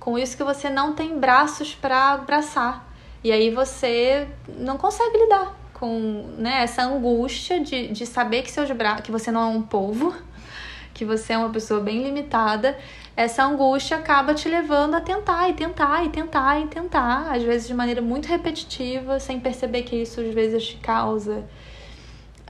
Com 0.00 0.18
isso 0.18 0.36
que 0.36 0.42
você 0.42 0.68
não 0.68 0.94
tem 0.94 1.18
braços 1.18 1.74
para 1.74 2.14
abraçar. 2.14 2.88
E 3.22 3.30
aí 3.30 3.50
você 3.50 4.26
não 4.48 4.78
consegue 4.78 5.16
lidar 5.18 5.54
com 5.74 6.34
né, 6.36 6.62
essa 6.62 6.82
angústia 6.82 7.60
de, 7.60 7.88
de 7.88 8.06
saber 8.06 8.42
que 8.42 8.50
seus 8.50 8.68
que 9.04 9.12
você 9.12 9.30
não 9.30 9.42
é 9.42 9.46
um 9.46 9.62
povo, 9.62 10.14
que 10.92 11.04
você 11.04 11.34
é 11.34 11.38
uma 11.38 11.50
pessoa 11.50 11.80
bem 11.80 12.02
limitada. 12.02 12.78
Essa 13.16 13.44
angústia 13.44 13.98
acaba 13.98 14.32
te 14.32 14.48
levando 14.48 14.94
a 14.94 15.00
tentar 15.00 15.48
e 15.50 15.52
tentar 15.52 16.04
e 16.04 16.08
tentar 16.08 16.60
e 16.60 16.66
tentar, 16.66 17.30
às 17.34 17.42
vezes 17.42 17.68
de 17.68 17.74
maneira 17.74 18.00
muito 18.00 18.26
repetitiva, 18.26 19.20
sem 19.20 19.38
perceber 19.38 19.82
que 19.82 19.96
isso 19.96 20.20
às 20.20 20.32
vezes 20.32 20.66
te 20.66 20.76
causa 20.78 21.44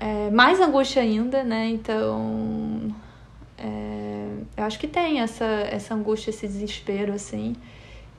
é, 0.00 0.30
mais 0.30 0.58
angústia 0.60 1.02
ainda, 1.02 1.44
né? 1.44 1.68
Então, 1.68 2.94
é, 3.58 3.99
eu 4.60 4.66
acho 4.66 4.78
que 4.78 4.86
tem 4.86 5.20
essa, 5.20 5.44
essa 5.44 5.94
angústia, 5.94 6.30
esse 6.30 6.46
desespero, 6.46 7.12
assim. 7.12 7.56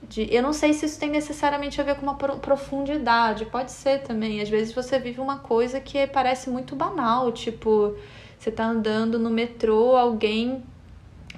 De, 0.02 0.28
eu 0.34 0.42
não 0.42 0.54
sei 0.54 0.74
se 0.74 0.86
isso 0.86 1.00
tem 1.00 1.10
necessariamente 1.10 1.80
a 1.80 1.84
ver 1.84 1.96
com 1.96 2.02
uma 2.02 2.16
pro- 2.16 2.38
profundidade, 2.38 3.46
pode 3.46 3.72
ser 3.72 4.02
também. 4.02 4.42
Às 4.42 4.50
vezes 4.50 4.74
você 4.74 4.98
vive 5.00 5.22
uma 5.22 5.38
coisa 5.38 5.80
que 5.80 6.08
parece 6.08 6.50
muito 6.50 6.76
banal, 6.76 7.32
tipo, 7.32 7.96
você 8.40 8.50
tá 8.50 8.66
andando 8.66 9.20
no 9.20 9.30
metrô, 9.30 9.96
alguém 9.96 10.64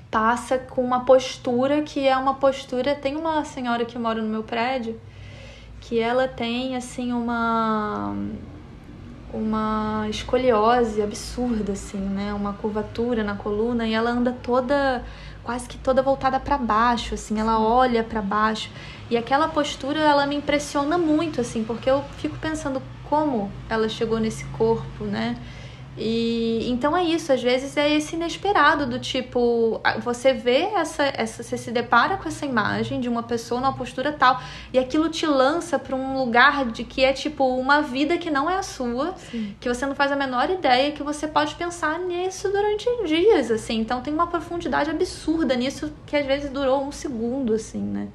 passa 0.10 0.58
com 0.58 0.82
uma 0.82 1.04
postura 1.04 1.82
que 1.82 2.08
é 2.08 2.16
uma 2.16 2.36
postura. 2.36 2.96
Tem 2.96 3.16
uma 3.18 3.44
senhora 3.44 3.84
que 3.84 4.00
mora 4.00 4.22
no 4.22 4.30
meu 4.30 4.44
prédio 4.44 5.00
que 5.82 6.00
ela 6.00 6.30
tem 6.30 6.78
assim 6.78 7.12
uma 7.12 8.16
uma 9.34 10.06
escoliose 10.10 11.02
absurda 11.02 11.74
assim, 11.74 11.98
né? 11.98 12.34
Uma 12.34 12.54
curvatura 12.54 13.24
na 13.24 13.36
coluna 13.36 13.88
e 13.88 13.94
ela 13.94 14.12
anda 14.12 14.32
toda 14.32 15.04
quase 15.44 15.68
que 15.68 15.78
toda 15.78 16.02
voltada 16.02 16.40
para 16.40 16.58
baixo, 16.58 17.16
assim, 17.16 17.40
ela 17.40 17.60
olha 17.60 18.04
para 18.04 18.22
baixo. 18.22 18.70
E 19.10 19.18
aquela 19.18 19.48
postura 19.48 20.00
ela 20.00 20.26
me 20.26 20.36
impressiona 20.36 20.98
muito 20.98 21.42
assim, 21.42 21.64
porque 21.64 21.90
eu 21.90 22.04
fico 22.18 22.38
pensando 22.38 22.82
como 23.10 23.52
ela 23.70 23.90
chegou 23.90 24.20
nesse 24.20 24.46
corpo, 24.46 25.04
né? 25.04 25.36
E 25.98 26.68
então 26.70 26.98
é 26.98 27.04
isso, 27.04 27.32
às 27.32 27.42
vezes 27.42 27.78
é 27.78 27.96
esse 27.96 28.16
inesperado 28.16 28.88
do 28.88 28.98
tipo, 28.98 29.80
você 30.02 30.34
vê 30.34 30.62
essa, 30.76 31.04
essa 31.16 31.44
você 31.44 31.56
se 31.56 31.72
depara 31.72 32.18
com 32.18 32.28
essa 32.28 32.46
imagem 32.46 33.00
de 33.00 33.08
uma 33.08 33.22
pessoa 33.22 33.62
numa 33.62 33.74
postura 33.74 34.12
tal 34.12 34.42
e 34.72 34.80
aquilo 34.80 35.08
te 35.10 35.28
lança 35.28 35.78
para 35.78 35.96
um 35.96 36.18
lugar 36.18 36.66
de 36.72 36.84
que 36.84 37.04
é 37.04 37.14
tipo 37.14 37.46
uma 37.46 37.82
vida 37.82 38.18
que 38.18 38.32
não 38.32 38.50
é 38.50 38.58
a 38.58 38.64
sua, 38.64 39.14
que 39.60 39.70
você 39.70 39.86
não 39.86 39.94
faz 39.94 40.12
a 40.12 40.16
menor 40.16 40.50
ideia 40.50 40.92
que 40.92 41.04
você 41.04 41.28
pode 41.28 41.54
pensar 41.56 42.00
nisso 42.00 42.50
durante 42.50 42.86
dias 43.06 43.52
assim. 43.52 43.80
Então 43.80 44.02
tem 44.02 44.14
uma 44.14 44.28
profundidade 44.28 44.90
absurda 44.90 45.56
nisso 45.56 45.94
que 46.08 46.16
às 46.16 46.26
vezes 46.26 46.50
durou 46.50 46.84
um 46.84 46.92
segundo 46.92 47.54
assim, 47.54 47.82
né? 47.82 48.08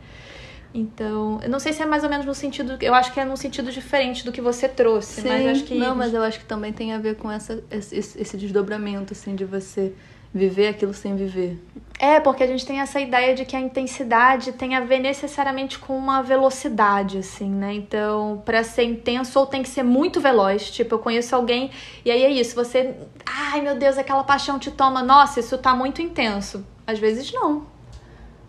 Então, 0.73 1.41
eu 1.43 1.49
não 1.49 1.59
sei 1.59 1.73
se 1.73 1.83
é 1.83 1.87
mais 1.87 2.05
ou 2.05 2.11
menos 2.11 2.27
no 2.27 2.35
sentido, 2.35 2.77
eu 2.81 2.95
acho 2.95 3.13
que 3.13 3.19
é 3.19 3.25
num 3.25 3.37
sentido 3.37 3.73
diferente 3.73 4.25
do 4.25 4.31
que 4.31 4.41
você 4.41 4.69
trouxe, 4.69 5.27
mas 5.27 5.43
Sim, 5.43 5.49
acho 5.49 5.65
que 5.65 5.75
Não, 5.75 5.95
mas 5.95 6.13
eu 6.13 6.23
acho 6.23 6.39
que 6.39 6.45
também 6.45 6.73
tem 6.73 6.93
a 6.93 6.99
ver 6.99 7.17
com 7.17 7.31
essa, 7.31 7.63
esse, 7.71 7.97
esse 7.97 8.37
desdobramento, 8.37 9.13
assim, 9.13 9.35
de 9.35 9.45
você 9.45 9.95
viver 10.33 10.69
aquilo 10.69 10.93
sem 10.93 11.17
viver. 11.17 11.59
É, 11.99 12.21
porque 12.21 12.45
a 12.45 12.47
gente 12.47 12.65
tem 12.65 12.81
essa 12.81 13.01
ideia 13.01 13.35
de 13.35 13.45
que 13.45 13.57
a 13.57 13.61
intensidade 13.61 14.53
tem 14.53 14.77
a 14.77 14.81
ver 14.81 14.99
necessariamente 14.99 15.79
com 15.79 15.97
uma 15.97 16.23
velocidade, 16.23 17.19
assim, 17.19 17.51
né? 17.51 17.73
Então, 17.75 18.43
pra 18.45 18.63
ser 18.63 18.85
intenso, 18.85 19.39
ou 19.39 19.47
tem 19.47 19.63
que 19.63 19.69
ser 19.69 19.83
muito 19.83 20.21
veloz. 20.21 20.71
Tipo, 20.71 20.95
eu 20.95 20.99
conheço 20.99 21.35
alguém 21.35 21.71
e 22.05 22.11
aí 22.11 22.23
é 22.23 22.31
isso, 22.31 22.55
você. 22.55 22.95
Ai, 23.25 23.63
meu 23.63 23.77
Deus, 23.77 23.99
aquela 23.99 24.23
paixão 24.23 24.59
te 24.59 24.71
toma. 24.71 25.03
Nossa, 25.03 25.41
isso 25.41 25.57
tá 25.59 25.75
muito 25.75 26.03
intenso. 26.03 26.65
Às 26.87 26.99
vezes 26.99 27.33
não. 27.33 27.78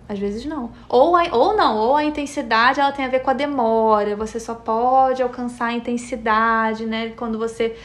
Às 0.10 0.17
vezes 0.17 0.43
não. 0.43 0.72
Ou, 0.89 1.15
a, 1.15 1.24
ou 1.32 1.56
não, 1.56 1.78
ou 1.78 1.95
a 1.95 2.04
intensidade 2.04 2.80
ela 2.80 2.91
tem 2.91 3.06
a 3.06 3.08
ver 3.08 3.19
com 3.19 3.30
a 3.30 3.34
demora. 3.34 4.15
Você 4.15 4.39
só 4.39 4.56
pode 4.56 5.22
alcançar 5.22 5.67
a 5.67 5.74
intensidade, 5.74 6.84
né? 6.88 7.13
Quando 7.15 7.38
você 7.38 7.78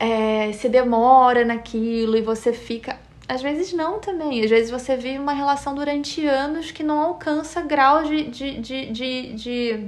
é, 0.00 0.50
se 0.54 0.66
demora 0.70 1.44
naquilo 1.44 2.16
e 2.16 2.22
você 2.22 2.54
fica. 2.54 2.98
Às 3.28 3.42
vezes 3.42 3.72
não 3.74 3.98
também. 3.98 4.42
Às 4.42 4.48
vezes 4.50 4.70
você 4.70 4.96
vive 4.96 5.18
uma 5.18 5.34
relação 5.34 5.74
durante 5.74 6.24
anos 6.26 6.70
que 6.70 6.82
não 6.82 7.00
alcança 7.00 7.60
grau 7.60 8.02
de. 8.04 8.24
de, 8.30 8.58
de, 8.60 8.86
de, 8.92 9.32
de, 9.34 9.86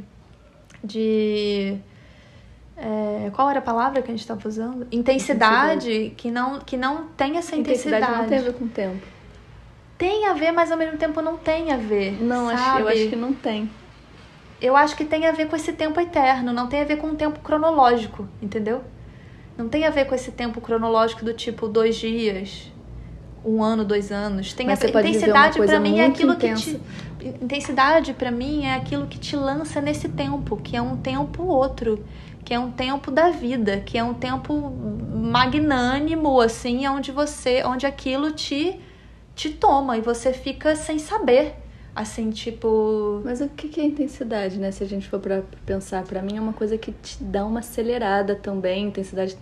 de- 0.84 1.76
é, 2.76 3.30
qual 3.34 3.48
era 3.50 3.58
a 3.58 3.62
palavra 3.62 4.02
que 4.02 4.08
a 4.08 4.12
gente 4.12 4.20
estava 4.20 4.46
usando? 4.46 4.86
Intensidade, 4.92 6.12
Que, 6.16 6.30
não, 6.30 6.58
que 6.60 6.76
não 6.76 7.06
tem 7.16 7.36
essa 7.38 7.56
intensidade. 7.56 8.04
Intensidade 8.04 8.30
não 8.34 8.42
ver 8.44 8.52
com 8.52 8.64
o 8.66 8.68
tempo. 8.68 9.17
Tem 9.98 10.26
a 10.28 10.32
ver, 10.32 10.52
mas 10.52 10.70
ao 10.70 10.78
mesmo 10.78 10.96
tempo 10.96 11.20
não 11.20 11.36
tem 11.36 11.72
a 11.72 11.76
ver. 11.76 12.22
Não, 12.22 12.48
acho, 12.48 12.62
sabe? 12.62 12.80
eu 12.82 12.88
acho 12.88 13.08
que 13.08 13.16
não 13.16 13.34
tem. 13.34 13.68
Eu 14.60 14.76
acho 14.76 14.96
que 14.96 15.04
tem 15.04 15.26
a 15.26 15.32
ver 15.32 15.48
com 15.48 15.56
esse 15.56 15.72
tempo 15.72 16.00
eterno, 16.00 16.52
não 16.52 16.68
tem 16.68 16.80
a 16.80 16.84
ver 16.84 16.96
com 16.96 17.08
o 17.08 17.14
tempo 17.16 17.40
cronológico, 17.40 18.28
entendeu? 18.40 18.82
Não 19.56 19.68
tem 19.68 19.84
a 19.84 19.90
ver 19.90 20.06
com 20.06 20.14
esse 20.14 20.30
tempo 20.30 20.60
cronológico 20.60 21.24
do 21.24 21.34
tipo 21.34 21.66
dois 21.66 21.96
dias, 21.96 22.72
um 23.44 23.62
ano, 23.62 23.84
dois 23.84 24.12
anos. 24.12 24.52
Tem 24.52 24.66
Mas 24.66 24.80
uma 24.80 24.88
intensidade 24.88 25.58
pra 25.60 25.80
mim 25.80 25.98
é 25.98 26.06
aquilo 26.06 26.32
intensa. 26.32 26.78
que 27.18 27.30
te 27.30 27.44
intensidade 27.44 28.14
pra 28.14 28.30
mim 28.30 28.64
é 28.66 28.74
aquilo 28.74 29.06
que 29.06 29.18
te 29.18 29.34
lança 29.34 29.80
nesse 29.80 30.08
tempo, 30.08 30.56
que 30.56 30.76
é 30.76 30.82
um 30.82 30.96
tempo 30.96 31.42
outro, 31.42 32.04
que 32.44 32.54
é 32.54 32.58
um 32.58 32.70
tempo 32.70 33.10
da 33.10 33.30
vida, 33.30 33.82
que 33.84 33.98
é 33.98 34.04
um 34.04 34.14
tempo 34.14 34.72
magnânimo 35.12 36.40
assim, 36.40 36.86
onde 36.86 37.10
você, 37.10 37.64
onde 37.64 37.84
aquilo 37.84 38.30
te 38.30 38.80
te 39.38 39.50
toma 39.50 39.96
e 39.96 40.00
você 40.00 40.32
fica 40.32 40.74
sem 40.74 40.98
saber. 40.98 41.54
Assim, 41.94 42.30
tipo, 42.30 43.22
Mas 43.24 43.40
o 43.40 43.48
que 43.48 43.68
que 43.68 43.80
é 43.80 43.84
intensidade, 43.84 44.58
né? 44.58 44.70
Se 44.70 44.82
a 44.84 44.86
gente 44.86 45.08
for 45.08 45.20
pra 45.20 45.42
pensar, 45.64 46.04
pra 46.04 46.20
mim 46.20 46.36
é 46.36 46.40
uma 46.40 46.52
coisa 46.52 46.76
que 46.76 46.92
te 46.92 47.22
dá 47.22 47.44
uma 47.46 47.60
acelerada 47.60 48.34
também. 48.34 48.86
Intensidade, 48.88 49.36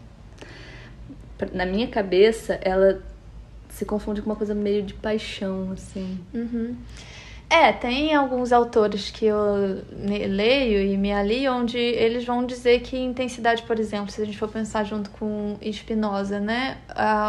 na 1.52 1.66
minha 1.66 1.88
cabeça, 1.88 2.59
ela 2.62 3.02
se 3.70 3.85
confunde 3.85 4.22
com 4.22 4.30
uma 4.30 4.37
coisa 4.37 4.54
meio 4.54 4.82
de 4.82 4.94
paixão, 4.94 5.70
assim. 5.72 6.18
Uhum. 6.32 6.76
É, 7.48 7.72
tem 7.72 8.12
alguns 8.12 8.52
autores 8.52 9.09
que 9.09 9.24
eu 9.24 9.38
leio 10.28 10.82
e 10.82 10.96
me 10.96 11.12
ali 11.12 11.48
onde 11.48 11.78
eles 11.78 12.24
vão 12.24 12.44
dizer 12.44 12.80
que 12.80 12.98
intensidade, 12.98 13.62
por 13.62 13.78
exemplo, 13.78 14.11
se 14.11 14.20
a 14.20 14.24
gente 14.24 14.37
for 14.37 14.48
pensar 14.48 14.82
junto 14.82 15.11
com 15.11 15.56
Spinoza, 15.72 16.40
né? 16.40 16.78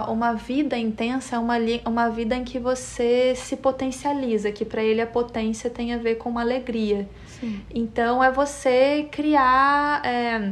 Uma 0.08 0.34
vida 0.34 0.76
intensa 0.76 1.36
é 1.36 1.40
uma, 1.40 1.56
uma 1.86 2.10
vida 2.10 2.36
em 2.36 2.44
que 2.44 2.58
você 2.58 3.36
se 3.36 3.56
potencializa, 3.58 4.52
que 4.52 4.66
para 4.66 4.82
ele 4.82 5.02
a 5.02 5.08
potência 5.08 5.70
tem 5.70 5.94
a 5.94 5.98
ver 5.98 6.16
com 6.16 6.30
uma 6.30 6.42
alegria. 6.42 7.08
Sim. 7.40 7.62
Então 7.74 8.24
é 8.24 8.32
você 8.32 9.08
criar 9.12 10.04
é, 10.04 10.52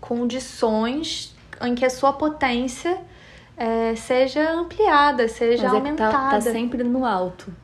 condições 0.00 1.36
em 1.62 1.76
que 1.76 1.84
a 1.84 1.90
sua 1.90 2.12
potência 2.12 2.98
é, 3.56 3.94
seja 3.94 4.50
ampliada, 4.50 5.28
seja 5.28 5.64
Mas 5.64 5.74
aumentada. 5.74 6.10
É 6.10 6.20
tá, 6.20 6.30
tá 6.30 6.40
sempre 6.40 6.82
no 6.82 7.06
alto. 7.06 7.61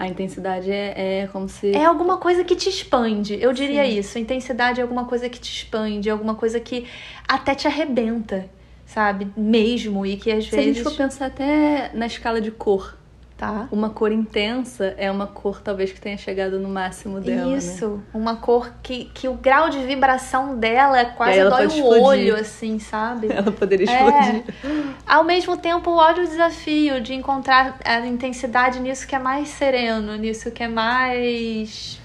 A 0.00 0.08
intensidade 0.08 0.70
é, 0.72 1.20
é 1.24 1.26
como 1.26 1.46
se. 1.46 1.72
É 1.72 1.84
alguma 1.84 2.16
coisa 2.16 2.42
que 2.42 2.56
te 2.56 2.70
expande. 2.70 3.38
Eu 3.38 3.52
diria 3.52 3.84
Sim. 3.84 3.98
isso. 3.98 4.16
A 4.16 4.20
intensidade 4.22 4.80
é 4.80 4.82
alguma 4.82 5.04
coisa 5.04 5.28
que 5.28 5.38
te 5.38 5.52
expande, 5.52 6.08
é 6.08 6.12
alguma 6.12 6.34
coisa 6.34 6.58
que 6.58 6.86
até 7.28 7.54
te 7.54 7.66
arrebenta, 7.66 8.48
sabe? 8.86 9.28
Mesmo. 9.36 10.06
E 10.06 10.16
que 10.16 10.32
às 10.32 10.46
se 10.46 10.52
vezes. 10.52 10.64
Se 10.64 10.70
a 10.70 10.72
gente 10.72 10.82
for 10.82 10.96
pensar 10.96 11.26
até 11.26 11.90
na 11.92 12.06
escala 12.06 12.40
de 12.40 12.50
cor. 12.50 12.96
Tá. 13.40 13.66
Uma 13.72 13.88
cor 13.88 14.12
intensa 14.12 14.94
é 14.98 15.10
uma 15.10 15.26
cor 15.26 15.62
talvez 15.62 15.90
que 15.90 15.98
tenha 15.98 16.18
chegado 16.18 16.58
no 16.58 16.68
máximo 16.68 17.20
dela. 17.20 17.46
Né? 17.46 17.56
Isso, 17.56 17.88
né? 17.88 18.02
uma 18.12 18.36
cor 18.36 18.70
que, 18.82 19.06
que 19.14 19.28
o 19.28 19.32
grau 19.32 19.70
de 19.70 19.78
vibração 19.78 20.58
dela 20.58 21.00
é 21.00 21.06
quase 21.06 21.42
dói 21.48 21.80
o 21.80 22.02
olho, 22.02 22.36
assim, 22.36 22.78
sabe? 22.78 23.28
Ela 23.32 23.50
poderia 23.50 23.86
explodir. 23.86 24.44
É. 24.62 24.94
Ao 25.06 25.24
mesmo 25.24 25.56
tempo, 25.56 25.90
olha 25.90 26.22
o 26.22 26.26
desafio 26.26 27.00
de 27.00 27.14
encontrar 27.14 27.78
a 27.82 28.06
intensidade 28.06 28.78
nisso 28.78 29.06
que 29.06 29.14
é 29.14 29.18
mais 29.18 29.48
sereno, 29.48 30.16
nisso 30.16 30.50
que 30.50 30.62
é 30.62 30.68
mais. 30.68 31.98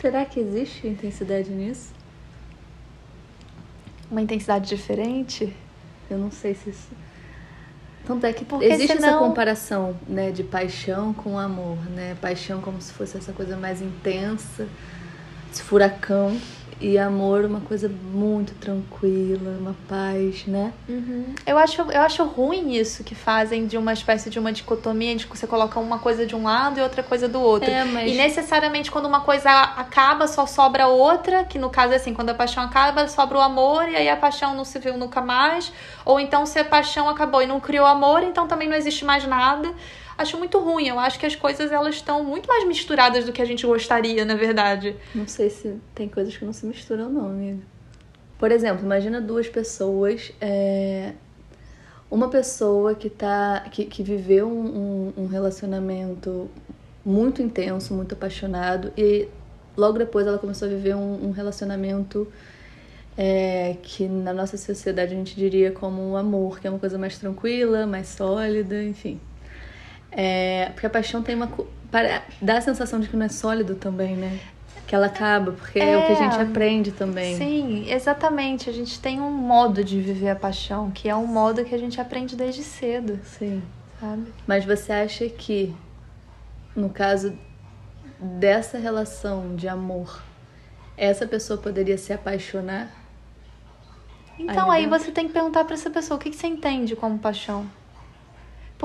Será 0.00 0.24
que 0.24 0.38
existe 0.38 0.86
intensidade 0.86 1.50
nisso? 1.50 1.92
Uma 4.08 4.22
intensidade 4.22 4.68
diferente? 4.68 5.52
Eu 6.08 6.18
não 6.18 6.30
sei 6.30 6.54
se 6.54 6.70
isso. 6.70 7.03
Tanto 8.06 8.26
é 8.26 8.32
que 8.32 8.44
Porque 8.44 8.66
existe 8.66 8.96
senão... 8.96 9.08
essa 9.08 9.18
comparação, 9.18 9.96
né, 10.06 10.30
de 10.30 10.42
paixão 10.42 11.14
com 11.14 11.38
amor, 11.38 11.78
né? 11.90 12.16
Paixão 12.20 12.60
como 12.60 12.80
se 12.80 12.92
fosse 12.92 13.16
essa 13.16 13.32
coisa 13.32 13.56
mais 13.56 13.80
intensa, 13.80 14.68
esse 15.50 15.62
furacão, 15.62 16.38
e 16.80 16.98
amor 16.98 17.44
uma 17.44 17.60
coisa 17.60 17.88
muito 17.88 18.54
tranquila, 18.54 19.56
uma 19.58 19.74
paz, 19.88 20.46
né? 20.46 20.72
Uhum. 20.88 21.34
Eu, 21.46 21.56
acho, 21.56 21.80
eu 21.82 22.00
acho 22.02 22.24
ruim 22.24 22.72
isso 22.72 23.04
que 23.04 23.14
fazem 23.14 23.66
de 23.66 23.78
uma 23.78 23.92
espécie 23.92 24.28
de 24.28 24.38
uma 24.38 24.52
dicotomia, 24.52 25.14
de 25.16 25.26
que 25.26 25.36
você 25.36 25.46
coloca 25.46 25.78
uma 25.78 25.98
coisa 25.98 26.26
de 26.26 26.34
um 26.34 26.44
lado 26.44 26.78
e 26.78 26.82
outra 26.82 27.02
coisa 27.02 27.28
do 27.28 27.40
outro. 27.40 27.70
É, 27.70 27.84
mas... 27.84 28.10
E 28.10 28.14
necessariamente 28.14 28.90
quando 28.90 29.06
uma 29.06 29.20
coisa 29.20 29.50
acaba, 29.50 30.26
só 30.26 30.46
sobra 30.46 30.86
outra, 30.86 31.44
que 31.44 31.58
no 31.58 31.70
caso 31.70 31.92
é 31.92 31.96
assim, 31.96 32.12
quando 32.12 32.30
a 32.30 32.34
paixão 32.34 32.62
acaba, 32.62 33.06
sobra 33.08 33.38
o 33.38 33.40
amor, 33.40 33.88
e 33.88 33.96
aí 33.96 34.08
a 34.08 34.16
paixão 34.16 34.54
não 34.54 34.64
se 34.64 34.78
viu 34.78 34.96
nunca 34.96 35.20
mais. 35.20 35.72
Ou 36.04 36.18
então 36.20 36.44
se 36.44 36.58
a 36.58 36.64
paixão 36.64 37.08
acabou 37.08 37.42
e 37.42 37.46
não 37.46 37.60
criou 37.60 37.86
amor, 37.86 38.22
então 38.22 38.46
também 38.46 38.68
não 38.68 38.76
existe 38.76 39.04
mais 39.04 39.26
nada 39.26 39.72
acho 40.16 40.38
muito 40.38 40.58
ruim. 40.58 40.88
Eu 40.88 40.98
acho 40.98 41.18
que 41.18 41.26
as 41.26 41.36
coisas 41.36 41.70
elas 41.72 41.96
estão 41.96 42.24
muito 42.24 42.46
mais 42.46 42.66
misturadas 42.66 43.24
do 43.24 43.32
que 43.32 43.42
a 43.42 43.44
gente 43.44 43.66
gostaria, 43.66 44.24
na 44.24 44.34
verdade. 44.34 44.96
Não 45.14 45.26
sei 45.26 45.50
se 45.50 45.76
tem 45.94 46.08
coisas 46.08 46.36
que 46.36 46.44
não 46.44 46.52
se 46.52 46.66
misturam, 46.66 47.08
não, 47.08 47.26
amiga. 47.26 47.62
Por 48.38 48.50
exemplo, 48.50 48.84
imagina 48.84 49.20
duas 49.20 49.48
pessoas. 49.48 50.32
É... 50.40 51.12
Uma 52.10 52.28
pessoa 52.28 52.94
que, 52.94 53.10
tá, 53.10 53.66
que, 53.70 53.86
que 53.86 54.02
viveu 54.02 54.48
um, 54.48 55.12
um 55.16 55.26
relacionamento 55.26 56.48
muito 57.04 57.42
intenso, 57.42 57.92
muito 57.92 58.14
apaixonado, 58.14 58.92
e 58.96 59.28
logo 59.76 59.98
depois 59.98 60.26
ela 60.26 60.38
começou 60.38 60.66
a 60.66 60.70
viver 60.70 60.94
um, 60.94 61.28
um 61.28 61.30
relacionamento 61.32 62.28
é, 63.16 63.76
que 63.82 64.06
na 64.06 64.32
nossa 64.32 64.56
sociedade 64.56 65.14
a 65.14 65.16
gente 65.16 65.36
diria 65.36 65.70
como 65.70 66.02
um 66.02 66.16
amor, 66.16 66.60
que 66.60 66.66
é 66.66 66.70
uma 66.70 66.78
coisa 66.78 66.98
mais 66.98 67.18
tranquila, 67.18 67.86
mais 67.86 68.08
sólida, 68.08 68.82
enfim. 68.82 69.20
É, 70.16 70.70
porque 70.72 70.86
a 70.86 70.90
paixão 70.90 71.22
tem 71.22 71.34
uma. 71.34 71.50
Para, 71.90 72.22
dá 72.40 72.58
a 72.58 72.60
sensação 72.60 73.00
de 73.00 73.08
que 73.08 73.16
não 73.16 73.26
é 73.26 73.28
sólido 73.28 73.74
também, 73.74 74.16
né? 74.16 74.38
Que 74.86 74.94
ela 74.94 75.06
acaba, 75.06 75.52
porque 75.52 75.78
é, 75.78 75.92
é 75.92 75.98
o 75.98 76.06
que 76.06 76.12
a 76.12 76.14
gente 76.14 76.40
aprende 76.40 76.92
também. 76.92 77.36
Sim, 77.36 77.90
exatamente. 77.90 78.70
A 78.70 78.72
gente 78.72 79.00
tem 79.00 79.20
um 79.20 79.30
modo 79.30 79.82
de 79.82 80.00
viver 80.00 80.30
a 80.30 80.36
paixão, 80.36 80.90
que 80.90 81.08
é 81.08 81.16
um 81.16 81.26
modo 81.26 81.64
que 81.64 81.74
a 81.74 81.78
gente 81.78 82.00
aprende 82.00 82.36
desde 82.36 82.62
cedo. 82.62 83.18
Sim. 83.24 83.62
Sabe? 84.00 84.26
Mas 84.46 84.64
você 84.64 84.92
acha 84.92 85.28
que, 85.28 85.74
no 86.76 86.90
caso 86.90 87.36
dessa 88.20 88.78
relação 88.78 89.56
de 89.56 89.66
amor, 89.66 90.22
essa 90.96 91.26
pessoa 91.26 91.58
poderia 91.58 91.98
se 91.98 92.12
apaixonar? 92.12 92.90
Então, 94.38 94.70
aí, 94.70 94.84
aí 94.84 94.90
você 94.90 95.10
tem 95.10 95.26
que 95.26 95.32
perguntar 95.32 95.64
para 95.64 95.74
essa 95.74 95.90
pessoa 95.90 96.18
o 96.18 96.20
que, 96.20 96.30
que 96.30 96.36
você 96.36 96.46
entende 96.46 96.94
como 96.94 97.18
paixão. 97.18 97.66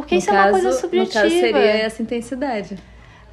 Porque 0.02 0.16
no 0.16 0.20
isso 0.20 0.28
caso, 0.30 0.40
é 0.40 0.52
uma 0.52 0.52
coisa 0.52 0.72
subjetiva. 0.80 1.24
No 1.24 1.30
caso, 1.30 1.40
seria 1.40 1.72
essa 1.78 2.02
intensidade. 2.02 2.78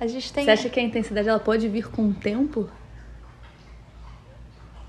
A 0.00 0.06
gente 0.06 0.32
tem... 0.32 0.44
Você 0.44 0.50
acha 0.50 0.68
que 0.68 0.78
a 0.78 0.82
intensidade 0.82 1.28
ela 1.28 1.38
pode 1.38 1.68
vir 1.68 1.88
com 1.88 2.08
o 2.08 2.14
tempo? 2.14 2.68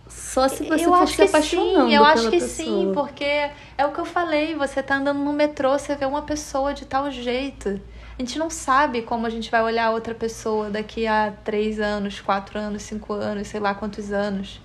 Só 0.07 0.47
se 0.47 0.63
você 0.63 0.85
eu 0.85 0.93
for 0.93 1.07
se 1.07 1.21
apaixonando 1.21 1.87
sim, 1.87 1.95
eu 1.95 2.05
acho 2.05 2.29
que 2.29 2.39
pessoa. 2.39 2.49
sim, 2.49 2.91
porque 2.93 3.49
é 3.77 3.85
o 3.85 3.91
que 3.91 3.99
eu 3.99 4.05
falei, 4.05 4.55
você 4.55 4.81
tá 4.83 4.95
andando 4.97 5.19
no 5.19 5.33
metrô, 5.33 5.77
você 5.77 5.95
vê 5.95 6.05
uma 6.05 6.21
pessoa 6.21 6.73
de 6.73 6.85
tal 6.85 7.09
jeito. 7.11 7.81
A 8.17 8.21
gente 8.21 8.39
não 8.39 8.49
sabe 8.49 9.01
como 9.01 9.25
a 9.25 9.29
gente 9.29 9.49
vai 9.51 9.61
olhar 9.61 9.91
outra 9.91 10.15
pessoa 10.15 10.69
daqui 10.69 11.05
a 11.05 11.33
três 11.43 11.79
anos, 11.79 12.19
quatro 12.19 12.57
anos, 12.57 12.83
cinco 12.83 13.13
anos, 13.13 13.47
sei 13.47 13.59
lá 13.59 13.75
quantos 13.75 14.11
anos. 14.11 14.61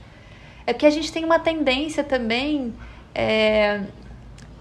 É 0.66 0.72
porque 0.72 0.87
a 0.87 0.90
gente 0.90 1.12
tem 1.12 1.25
uma 1.25 1.38
tendência 1.38 2.03
também 2.03 2.72
é, 3.14 3.83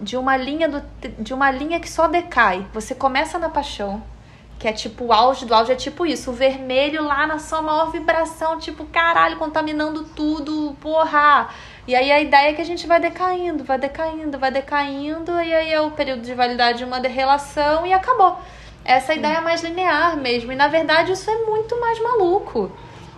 de 0.01 0.17
uma 0.17 0.35
linha 0.35 0.67
do, 0.67 0.83
de 1.19 1.33
uma 1.33 1.51
linha 1.51 1.79
que 1.79 1.89
só 1.89 2.07
decai. 2.07 2.65
Você 2.73 2.95
começa 2.95 3.37
na 3.37 3.49
paixão, 3.49 4.03
que 4.57 4.67
é 4.67 4.73
tipo 4.73 5.05
o 5.05 5.13
auge 5.13 5.45
do 5.45 5.53
auge 5.53 5.71
é 5.71 5.75
tipo 5.75 6.05
isso, 6.05 6.31
o 6.31 6.33
vermelho 6.33 7.03
lá 7.03 7.27
na 7.27 7.39
sua 7.39 7.61
maior 7.61 7.91
vibração, 7.91 8.57
tipo, 8.57 8.85
caralho, 8.85 9.37
contaminando 9.37 10.03
tudo, 10.15 10.75
porra. 10.81 11.49
E 11.87 11.95
aí 11.95 12.11
a 12.11 12.19
ideia 12.19 12.49
é 12.49 12.53
que 12.53 12.61
a 12.61 12.65
gente 12.65 12.87
vai 12.87 12.99
decaindo, 12.99 13.63
vai 13.63 13.77
decaindo, 13.77 14.37
vai 14.37 14.51
decaindo, 14.51 15.31
e 15.41 15.53
aí 15.53 15.71
é 15.71 15.81
o 15.81 15.91
período 15.91 16.21
de 16.21 16.33
validade 16.33 16.79
de 16.79 16.83
uma 16.83 16.99
relação 16.99 17.85
e 17.85 17.93
acabou. 17.93 18.39
Essa 18.83 19.13
ideia 19.13 19.37
é 19.37 19.41
mais 19.41 19.63
linear 19.63 20.17
mesmo. 20.17 20.51
E 20.51 20.55
na 20.55 20.67
verdade 20.67 21.11
isso 21.11 21.29
é 21.29 21.45
muito 21.45 21.79
mais 21.79 22.01
maluco. 22.01 22.71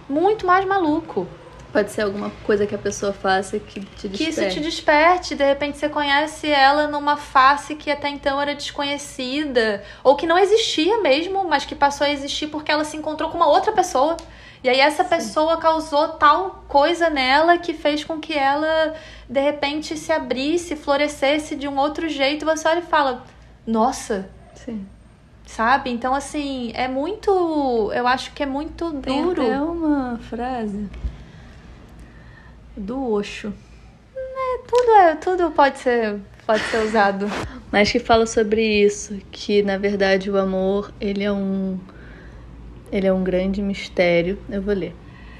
Muito 0.09 0.45
mais 0.45 0.65
maluco. 0.65 1.27
Pode 1.73 1.89
ser 1.89 2.03
alguma 2.03 2.29
coisa 2.45 2.67
que 2.67 2.75
a 2.75 2.77
pessoa 2.77 3.11
faça 3.11 3.57
que 3.57 3.79
te 3.79 4.07
desperte. 4.07 4.17
Que 4.17 4.29
isso 4.29 4.49
te 4.49 4.59
desperte. 4.59 5.33
De 5.33 5.43
repente 5.43 5.79
você 5.79 5.89
conhece 5.89 6.47
ela 6.47 6.87
numa 6.87 7.17
face 7.17 7.73
que 7.73 7.89
até 7.89 8.09
então 8.09 8.39
era 8.39 8.53
desconhecida. 8.53 9.83
Ou 10.03 10.15
que 10.15 10.27
não 10.27 10.37
existia 10.37 11.01
mesmo, 11.01 11.43
mas 11.45 11.65
que 11.65 11.73
passou 11.73 12.05
a 12.05 12.11
existir 12.11 12.45
porque 12.45 12.71
ela 12.71 12.83
se 12.83 12.95
encontrou 12.95 13.31
com 13.31 13.37
uma 13.37 13.47
outra 13.47 13.71
pessoa. 13.71 14.15
E 14.63 14.69
aí 14.69 14.79
essa 14.79 15.03
Sim. 15.03 15.09
pessoa 15.09 15.57
causou 15.57 16.09
tal 16.09 16.63
coisa 16.67 17.09
nela 17.09 17.57
que 17.57 17.73
fez 17.73 18.03
com 18.03 18.19
que 18.19 18.37
ela, 18.37 18.93
de 19.27 19.41
repente, 19.41 19.97
se 19.97 20.11
abrisse, 20.11 20.75
florescesse 20.75 21.55
de 21.55 21.67
um 21.67 21.79
outro 21.79 22.07
jeito. 22.07 22.45
Você 22.45 22.67
olha 22.67 22.79
e 22.79 22.83
fala, 22.83 23.23
nossa. 23.65 24.29
Sim. 24.53 24.85
Sabe? 25.43 25.89
Então, 25.89 26.13
assim, 26.13 26.71
é 26.75 26.87
muito. 26.87 27.91
Eu 27.95 28.07
acho 28.07 28.31
que 28.31 28.43
é 28.43 28.45
muito 28.45 28.91
duro. 28.91 29.41
Tem 29.41 29.51
até 29.51 29.59
uma 29.59 30.19
frase 30.29 30.87
do 32.75 33.11
Osho. 33.11 33.53
É, 34.15 34.57
tudo, 34.67 34.91
é, 34.91 35.15
tudo 35.15 35.51
pode 35.51 35.77
ser 35.79 36.19
pode 36.45 36.61
ser 36.63 36.77
usado. 36.83 37.27
Mas 37.71 37.91
que 37.91 37.99
fala 37.99 38.25
sobre 38.25 38.61
isso, 38.83 39.19
que 39.31 39.63
na 39.63 39.77
verdade 39.77 40.29
o 40.29 40.37
amor, 40.37 40.93
ele 40.99 41.23
é 41.23 41.31
um 41.31 41.79
ele 42.91 43.07
é 43.07 43.13
um 43.13 43.23
grande 43.23 43.61
mistério. 43.61 44.37
Eu 44.49 44.61
vou 44.61 44.73
ler. 44.73 44.95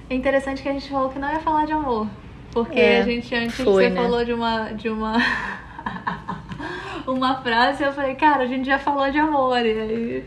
É 0.10 0.16
interessante 0.16 0.62
que 0.62 0.70
a 0.70 0.74
gente 0.74 0.90
falou 0.90 1.10
que 1.10 1.20
não 1.20 1.32
ia 1.32 1.40
falar 1.40 1.66
de 1.66 1.74
amor, 1.74 2.08
porque 2.52 2.80
é, 2.80 3.02
a 3.02 3.04
gente 3.04 3.34
antes 3.36 3.56
foi, 3.56 3.86
você 3.86 3.90
né? 3.90 4.02
falou 4.02 4.26
de 4.26 4.34
uma 4.34 4.72
de 4.72 4.90
uma 4.90 5.16
uma 7.08 7.42
frase, 7.42 7.84
eu 7.84 7.94
falei, 7.94 8.16
cara, 8.16 8.44
a 8.44 8.48
gente 8.48 8.66
já 8.66 8.80
falou 8.80 9.10
de 9.12 9.18
amor 9.18 9.66
e 9.66 9.80
aí 9.80 10.26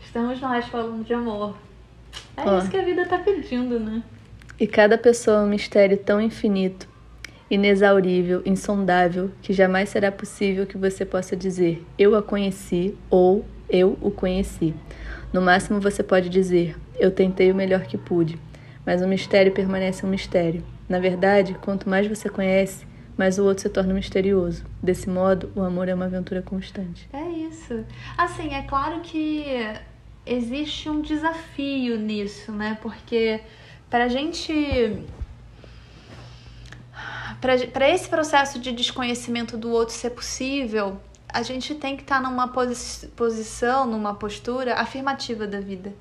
estamos 0.00 0.40
nós 0.40 0.66
falando 0.66 1.04
de 1.04 1.12
amor. 1.12 1.54
É 2.36 2.48
Ó. 2.48 2.58
isso 2.58 2.70
que 2.70 2.76
a 2.76 2.82
vida 2.82 3.06
tá 3.06 3.18
pedindo, 3.18 3.78
né? 3.78 4.02
E 4.58 4.68
cada 4.68 4.96
pessoa 4.96 5.38
é 5.38 5.40
um 5.40 5.48
mistério 5.48 5.96
tão 5.96 6.20
infinito, 6.20 6.88
inexaurível, 7.50 8.40
insondável, 8.46 9.32
que 9.42 9.52
jamais 9.52 9.88
será 9.88 10.12
possível 10.12 10.64
que 10.64 10.78
você 10.78 11.04
possa 11.04 11.36
dizer 11.36 11.84
eu 11.98 12.14
a 12.14 12.22
conheci 12.22 12.96
ou 13.10 13.44
eu 13.68 13.98
o 14.00 14.12
conheci. 14.12 14.72
No 15.32 15.42
máximo 15.42 15.80
você 15.80 16.04
pode 16.04 16.28
dizer 16.28 16.76
eu 17.00 17.10
tentei 17.10 17.50
o 17.50 17.54
melhor 17.54 17.82
que 17.82 17.98
pude, 17.98 18.38
mas 18.86 19.02
o 19.02 19.08
mistério 19.08 19.50
permanece 19.50 20.06
um 20.06 20.08
mistério. 20.08 20.62
Na 20.88 21.00
verdade, 21.00 21.54
quanto 21.60 21.88
mais 21.88 22.06
você 22.06 22.28
conhece, 22.28 22.86
mais 23.16 23.38
o 23.40 23.44
outro 23.44 23.62
se 23.62 23.68
torna 23.68 23.92
misterioso. 23.92 24.64
Desse 24.80 25.08
modo, 25.08 25.50
o 25.56 25.62
amor 25.62 25.88
é 25.88 25.94
uma 25.94 26.04
aventura 26.04 26.42
constante. 26.42 27.08
É 27.12 27.28
isso. 27.28 27.84
Assim, 28.16 28.54
é 28.54 28.62
claro 28.62 29.00
que 29.00 29.44
existe 30.24 30.88
um 30.88 31.00
desafio 31.00 31.98
nisso, 31.98 32.52
né? 32.52 32.78
Porque 32.80 33.40
pra 33.88 34.08
gente. 34.08 35.04
Para 37.40 37.90
esse 37.90 38.08
processo 38.08 38.58
de 38.58 38.72
desconhecimento 38.72 39.58
do 39.58 39.70
outro 39.70 39.94
ser 39.94 40.10
possível, 40.10 40.98
a 41.28 41.42
gente 41.42 41.74
tem 41.74 41.96
que 41.96 42.02
estar 42.02 42.22
tá 42.22 42.30
numa 42.30 42.48
posi 42.48 43.06
posição, 43.08 43.86
numa 43.86 44.14
postura 44.14 44.76
afirmativa 44.76 45.46
da 45.46 45.60
vida. 45.60 45.92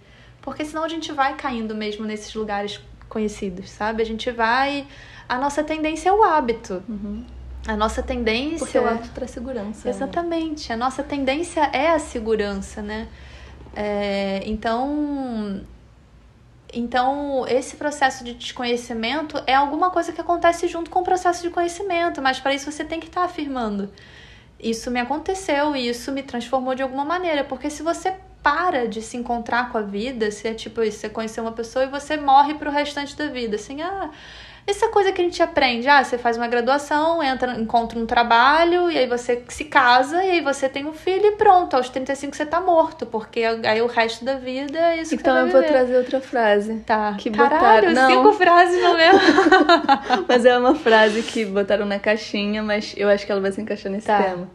Porque 0.41 0.63
senão 0.63 0.84
a 0.84 0.89
gente 0.89 1.12
vai 1.12 1.36
caindo 1.36 1.74
mesmo 1.74 2.06
nesses 2.06 2.34
lugares 2.36 2.80
conhecidos, 3.10 3.69
sabe? 3.69 4.02
A 4.02 4.06
gente 4.06 4.30
vai. 4.32 4.86
A 5.28 5.38
nossa 5.38 5.63
tendência 5.63 6.10
é 6.10 6.12
o 6.12 6.22
hábito. 6.22 6.84
Uhum. 6.88 7.26
A 7.65 7.78
nossa 7.78 8.04
tendência. 8.04 8.60
Porque 8.60 8.78
o 8.78 8.88
hábito 8.88 9.10
traz 9.10 9.32
segurança. 9.32 9.86
Né? 9.86 9.96
Exatamente. 9.96 10.69
Né? 10.69 10.76
A 10.76 10.78
nossa 10.78 11.02
tendência 11.02 11.62
é 11.72 11.91
a 11.91 12.00
segurança, 12.00 12.82
né? 12.82 13.08
É, 13.76 14.41
então. 14.46 15.62
Então, 16.74 17.46
esse 17.48 17.76
processo 17.76 18.24
de 18.24 18.34
desconhecimento 18.34 19.42
é 19.46 19.54
alguma 19.54 19.92
coisa 19.92 20.12
que 20.12 20.20
acontece 20.20 20.68
junto 20.68 20.90
com 20.90 21.02
o 21.02 21.04
processo 21.04 21.44
de 21.44 21.52
conhecimento, 21.52 22.22
mas 22.22 22.40
para 22.40 22.54
isso 22.54 22.72
você 22.72 22.84
tem 22.84 23.00
que 23.00 23.06
estar 23.08 23.22
tá 23.22 23.26
afirmando. 23.28 23.92
Isso 24.60 24.90
me 24.90 25.00
aconteceu 25.00 25.76
e 25.76 25.88
isso 25.88 26.12
me 26.12 26.24
transformou 26.24 26.74
de 26.74 26.82
alguma 26.82 27.06
maneira, 27.06 27.44
porque 27.44 27.70
se 27.70 27.84
você 27.84 28.16
para 28.42 28.88
de 28.88 29.02
se 29.02 29.16
encontrar 29.16 29.72
com 29.72 29.78
a 29.78 29.82
vida, 29.82 30.32
se 30.32 30.48
é 30.48 30.54
tipo 30.54 30.82
isso, 30.82 31.00
você 31.00 31.10
conhecer 31.10 31.42
uma 31.42 31.52
pessoa 31.52 31.86
e 31.86 31.88
você 31.88 32.18
morre 32.18 32.56
pro 32.56 32.72
restante 32.72 33.16
da 33.16 33.28
vida, 33.28 33.56
assim, 33.56 33.82
ah, 33.82 34.10
essa 34.65 34.88
coisa 34.88 35.12
que 35.12 35.21
a 35.21 35.26
gente 35.26 35.43
aprende, 35.43 35.88
ah, 35.89 36.04
você 36.04 36.17
faz 36.17 36.38
uma 36.38 36.47
graduação, 36.47 37.21
entra, 37.21 37.60
encontra 37.60 37.99
um 37.99 38.06
trabalho, 38.06 38.89
e 38.89 38.97
aí 38.97 39.08
você 39.08 39.43
se 39.49 39.65
casa, 39.65 40.23
e 40.23 40.32
aí 40.32 40.41
você 40.41 40.69
tem 40.69 40.86
um 40.86 40.93
filho 40.93 41.26
e 41.26 41.32
pronto, 41.32 41.76
aos 41.76 41.89
35 41.89 42.36
você 42.36 42.45
tá 42.45 42.62
morto, 42.62 43.06
porque 43.06 43.43
aí 43.43 43.82
o 43.82 43.88
resto 43.88 44.23
da 44.23 44.36
vida 44.36 44.80
é 44.80 45.02
isso 45.02 45.15
então 45.15 45.34
que 45.34 45.39
Então 45.39 45.47
eu 45.47 45.52
vou 45.52 45.63
trazer 45.63 45.97
outra 45.97 46.21
frase. 46.21 46.76
Tá. 46.86 47.15
Que 47.17 47.30
Caralho, 47.30 47.88
botaram... 47.88 47.93
Não. 47.93 48.10
cinco 48.10 48.34
frases 48.34 48.82
no 48.82 48.93
mesmo. 48.95 49.19
mas 50.28 50.45
é 50.45 50.58
uma 50.58 50.76
frase 50.76 51.21
que 51.23 51.43
botaram 51.45 51.86
na 51.86 51.99
caixinha, 51.99 52.63
mas 52.63 52.93
eu 52.95 53.10
acho 53.10 53.26
que 53.26 53.32
ela 53.32 53.41
vai 53.41 53.52
se 53.52 53.62
encaixar 53.62 53.91
nesse 53.91 54.08
tá. 54.08 54.23
tema. 54.23 54.49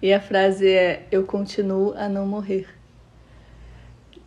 E 0.00 0.12
a 0.12 0.20
frase 0.20 0.68
é: 0.68 1.06
Eu 1.12 1.24
continuo 1.24 1.94
a 1.96 2.08
não 2.08 2.26
morrer. 2.26 2.66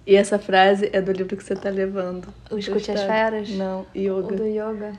E 0.08 0.16
essa 0.16 0.38
frase 0.38 0.90
é 0.94 1.02
do 1.02 1.12
livro 1.12 1.36
que 1.36 1.44
você 1.44 1.54
está 1.54 1.70
levando. 1.70 2.28
O 2.52 2.58
Escute 2.58 2.92
as 2.92 3.02
Feras? 3.02 3.50
Não, 3.50 3.88
Yoga. 3.96 4.34
O 4.34 4.36
do 4.36 4.46
Yoga. 4.46 4.94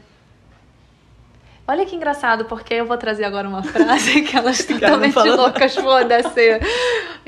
Olha 1.69 1.85
que 1.85 1.97
engraçado, 1.97 2.45
porque 2.45 2.75
eu 2.75 2.87
vou 2.87 2.97
trazer 2.97 3.25
agora 3.25 3.49
uma 3.49 3.63
frase 3.63 4.23
que 4.23 4.37
elas 4.37 4.65
totalmente 4.65 5.17
loucas, 5.17 5.75
foda-se. 5.75 6.61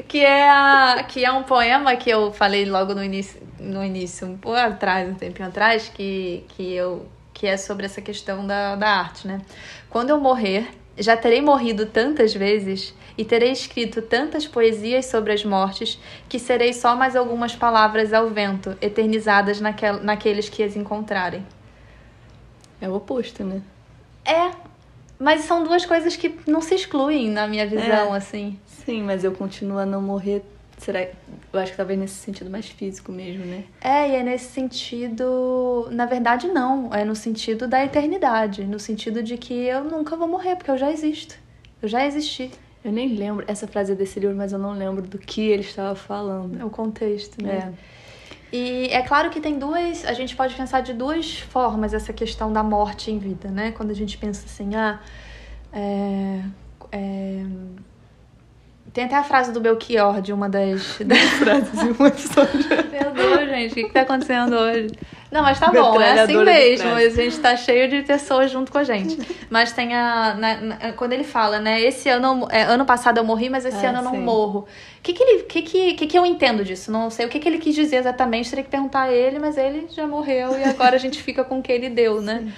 Que 0.07 0.25
é, 0.25 0.49
a, 0.49 1.05
que 1.09 1.25
é 1.25 1.33
um 1.33 1.43
poema 1.43 1.95
que 1.97 2.09
eu 2.09 2.33
falei 2.33 2.65
logo 2.65 2.95
no 2.95 3.03
início, 3.03 3.41
no 3.59 3.85
início 3.85 4.27
um 4.27 4.37
pouco 4.37 4.57
atrás, 4.57 5.09
um 5.09 5.15
tempinho 5.15 5.49
atrás, 5.49 5.89
que, 5.89 6.45
que, 6.51 6.73
eu, 6.73 7.09
que 7.35 7.47
é 7.47 7.57
sobre 7.57 7.87
essa 7.87 8.01
questão 8.01 8.47
da, 8.47 8.77
da 8.77 8.89
arte, 8.89 9.27
né? 9.27 9.41
Quando 9.91 10.11
eu 10.11 10.21
morrer, 10.21 10.69
já 10.97 11.17
terei 11.17 11.41
morrido 11.41 11.87
tantas 11.87 12.33
vezes 12.33 12.95
e 13.19 13.25
terei 13.25 13.51
escrito 13.51 14.01
tantas 14.01 14.47
poesias 14.47 15.07
sobre 15.07 15.33
as 15.33 15.45
mortes 15.45 15.99
que 16.29 16.39
serei 16.39 16.73
só 16.73 16.95
mais 16.95 17.17
algumas 17.17 17.55
palavras 17.55 18.13
ao 18.13 18.29
vento, 18.29 18.79
eternizadas 18.81 19.61
naquel, 19.61 20.03
naqueles 20.03 20.49
que 20.49 20.63
as 20.63 20.77
encontrarem. 20.77 21.45
É 22.81 22.89
o 22.89 22.95
oposto, 22.95 23.43
né? 23.43 23.61
É, 24.25 24.53
mas 25.19 25.43
são 25.43 25.65
duas 25.65 25.85
coisas 25.85 26.15
que 26.15 26.39
não 26.47 26.63
se 26.63 26.77
excluem 26.77 27.29
na 27.29 27.49
minha 27.49 27.67
visão, 27.67 28.15
é. 28.15 28.19
assim. 28.19 28.59
Sim, 28.65 29.03
mas 29.03 29.25
eu 29.25 29.33
continuo 29.33 29.79
a 29.79 29.85
não 29.85 30.01
morrer 30.01 30.43
Será 30.79 31.01
Eu 31.53 31.61
acho 31.61 31.73
que 31.73 31.77
talvez 31.77 31.99
nesse 31.99 32.15
sentido 32.15 32.49
mais 32.49 32.69
físico 32.69 33.11
mesmo, 33.11 33.45
né? 33.45 33.65
É, 33.81 34.11
e 34.11 34.15
é 34.15 34.23
nesse 34.23 34.53
sentido. 34.53 35.89
Na 35.91 36.07
verdade, 36.07 36.47
não. 36.47 36.95
É 36.95 37.05
no 37.05 37.17
sentido 37.17 37.67
da 37.67 37.85
eternidade. 37.85 38.65
No 38.65 38.79
sentido 38.79 39.23
de 39.23 39.37
que 39.37 39.53
eu 39.53 39.83
nunca 39.85 40.17
vou 40.17 40.29
morrer, 40.29 40.55
porque 40.55 40.71
eu 40.71 40.79
já 40.79 40.91
existo. 40.91 41.35
Eu 41.83 41.89
já 41.89 42.07
existi. 42.07 42.51
Eu 42.89 42.93
nem 42.93 43.15
lembro. 43.15 43.45
Essa 43.47 43.67
frase 43.67 43.93
é 43.93 43.95
desse 43.95 44.19
livro, 44.19 44.35
mas 44.35 44.53
eu 44.53 44.59
não 44.59 44.73
lembro 44.73 45.03
do 45.03 45.19
que 45.19 45.43
ele 45.43 45.63
estava 45.63 45.95
falando. 45.95 46.59
É 46.61 46.65
o 46.65 46.71
contexto, 46.71 47.43
né? 47.43 47.73
É. 47.73 47.89
E 48.51 48.89
é 48.91 49.03
claro 49.03 49.29
que 49.29 49.41
tem 49.41 49.59
duas. 49.59 50.05
A 50.07 50.15
gente 50.15 50.35
pode 50.35 50.55
pensar 50.55 50.81
de 50.81 50.95
duas 50.95 51.39
formas 51.39 51.93
essa 51.93 52.13
questão 52.13 52.51
da 52.53 52.63
morte 52.63 53.11
em 53.11 53.19
vida, 53.19 53.51
né? 53.51 53.73
Quando 53.73 53.91
a 53.91 53.95
gente 53.95 54.17
pensa 54.17 54.47
assim, 54.47 54.75
ah. 54.75 55.01
É, 55.71 56.41
é, 56.93 57.45
tem 58.93 59.05
até 59.05 59.17
a 59.17 59.23
frase 59.23 59.53
do 59.53 59.61
Belchior 59.61 60.23
de 60.23 60.33
uma 60.33 60.49
das, 60.49 60.99
das 61.05 61.19
frases 61.39 61.75
um 62.01 62.07
episódio. 62.07 62.59
Meu 62.91 63.13
Deus, 63.13 63.51
gente, 63.51 63.73
o 63.73 63.75
que, 63.75 63.85
que 63.85 63.93
tá 63.93 64.01
acontecendo 64.01 64.57
hoje? 64.57 64.89
Não, 65.31 65.43
mas 65.43 65.61
tá 65.61 65.71
bom, 65.71 66.01
é 66.01 66.21
assim 66.21 66.43
mesmo. 66.43 66.89
A 66.89 67.09
gente 67.11 67.39
tá 67.39 67.55
cheio 67.55 67.89
de 67.89 68.03
pessoas 68.03 68.51
junto 68.51 68.73
com 68.73 68.79
a 68.79 68.85
gente. 68.85 69.19
Mas 69.51 69.73
tem 69.73 69.95
a. 69.95 70.35
Na, 70.35 70.61
na, 70.61 70.93
quando 70.93 71.13
ele 71.13 71.25
fala, 71.25 71.59
né? 71.59 71.81
Esse 71.81 72.09
ano. 72.09 72.49
É, 72.51 72.63
ano 72.63 72.87
passado 72.87 73.19
eu 73.19 73.25
morri, 73.25 73.49
mas 73.51 73.65
esse 73.65 73.85
é, 73.85 73.89
ano 73.89 73.99
eu 73.99 74.03
não 74.03 74.13
sim. 74.13 74.21
morro. 74.21 74.61
O 74.99 75.03
que, 75.03 75.13
que, 75.13 75.23
ele, 75.23 75.43
que, 75.45 75.63
que, 75.63 75.95
que, 75.95 76.07
que 76.07 76.19
eu 76.19 76.25
entendo 76.25 76.65
disso? 76.65 76.91
Não 76.91 77.11
sei 77.11 77.27
o 77.27 77.29
que, 77.29 77.39
que 77.39 77.49
ele 77.49 77.59
quis 77.59 77.75
dizer 77.75 77.97
exatamente, 77.97 78.49
teria 78.49 78.65
que 78.65 78.71
perguntar 78.71 79.03
a 79.03 79.13
ele, 79.13 79.39
mas 79.39 79.57
ele 79.57 79.87
já 79.91 80.07
morreu 80.07 80.59
e 80.59 80.65
agora 80.65 80.97
a 80.97 80.99
gente 80.99 81.23
fica 81.23 81.45
com 81.45 81.59
o 81.59 81.63
que 81.63 81.73
ele 81.73 81.91
deu, 81.91 82.21
né? 82.21 82.51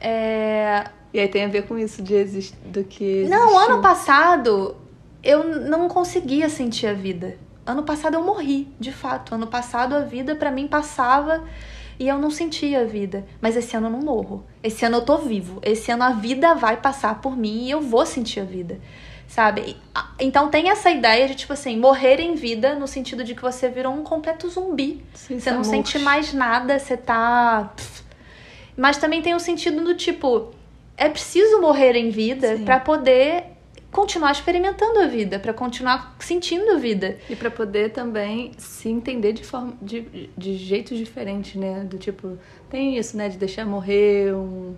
É. 0.00 0.84
E 1.12 1.18
aí 1.18 1.28
tem 1.28 1.44
a 1.44 1.48
ver 1.48 1.66
com 1.66 1.76
isso 1.78 2.02
de 2.02 2.14
exist... 2.14 2.54
do 2.64 2.84
que. 2.84 3.04
Existiu. 3.04 3.38
Não, 3.38 3.58
ano 3.58 3.82
passado 3.82 4.76
eu 5.22 5.44
não 5.44 5.88
conseguia 5.88 6.48
sentir 6.48 6.86
a 6.86 6.92
vida. 6.92 7.38
Ano 7.66 7.82
passado 7.82 8.14
eu 8.14 8.22
morri, 8.22 8.68
de 8.78 8.92
fato. 8.92 9.34
Ano 9.34 9.46
passado 9.46 9.94
a 9.94 10.00
vida 10.00 10.34
para 10.34 10.50
mim 10.50 10.66
passava 10.66 11.42
e 12.00 12.08
eu 12.08 12.18
não 12.18 12.30
sentia 12.30 12.80
a 12.80 12.84
vida. 12.84 13.26
Mas 13.42 13.54
esse 13.56 13.76
ano 13.76 13.88
eu 13.88 13.90
não 13.90 14.00
morro. 14.00 14.42
Esse 14.62 14.86
ano 14.86 14.96
eu 14.96 15.02
tô 15.02 15.18
vivo. 15.18 15.60
Esse 15.62 15.92
ano 15.92 16.02
a 16.02 16.10
vida 16.12 16.54
vai 16.54 16.78
passar 16.78 17.20
por 17.20 17.36
mim 17.36 17.66
e 17.66 17.70
eu 17.70 17.82
vou 17.82 18.06
sentir 18.06 18.40
a 18.40 18.44
vida. 18.44 18.80
Sabe? 19.28 19.76
Então 20.18 20.48
tem 20.48 20.70
essa 20.70 20.90
ideia 20.90 21.28
de, 21.28 21.34
tipo 21.34 21.52
assim, 21.52 21.78
morrer 21.78 22.18
em 22.18 22.34
vida 22.34 22.74
no 22.74 22.88
sentido 22.88 23.22
de 23.22 23.34
que 23.34 23.42
você 23.42 23.68
virou 23.68 23.92
um 23.92 24.02
completo 24.02 24.48
zumbi. 24.48 25.04
Sim, 25.12 25.38
você 25.38 25.50
não 25.50 25.62
sente 25.62 25.98
mais 25.98 26.32
nada, 26.32 26.78
você 26.78 26.96
tá. 26.96 27.70
Mas 28.74 28.96
também 28.96 29.20
tem 29.20 29.34
o 29.34 29.38
sentido 29.38 29.84
do 29.84 29.94
tipo, 29.94 30.54
é 30.96 31.06
preciso 31.08 31.60
morrer 31.60 31.96
em 31.96 32.08
vida 32.08 32.58
para 32.64 32.80
poder 32.80 33.49
continuar 33.90 34.32
experimentando 34.32 35.00
a 35.00 35.06
vida, 35.06 35.38
para 35.38 35.52
continuar 35.52 36.16
sentindo 36.18 36.72
a 36.72 36.76
vida. 36.76 37.18
E 37.28 37.36
para 37.36 37.50
poder 37.50 37.90
também 37.90 38.52
se 38.56 38.88
entender 38.88 39.32
de 39.32 39.44
forma 39.44 39.74
de, 39.80 40.30
de 40.36 40.56
jeitos 40.56 40.96
diferentes, 40.98 41.54
né? 41.56 41.84
Do 41.84 41.98
tipo, 41.98 42.38
tem 42.68 42.96
isso, 42.96 43.16
né, 43.16 43.28
de 43.28 43.36
deixar 43.36 43.66
morrer 43.66 44.34
um 44.34 44.74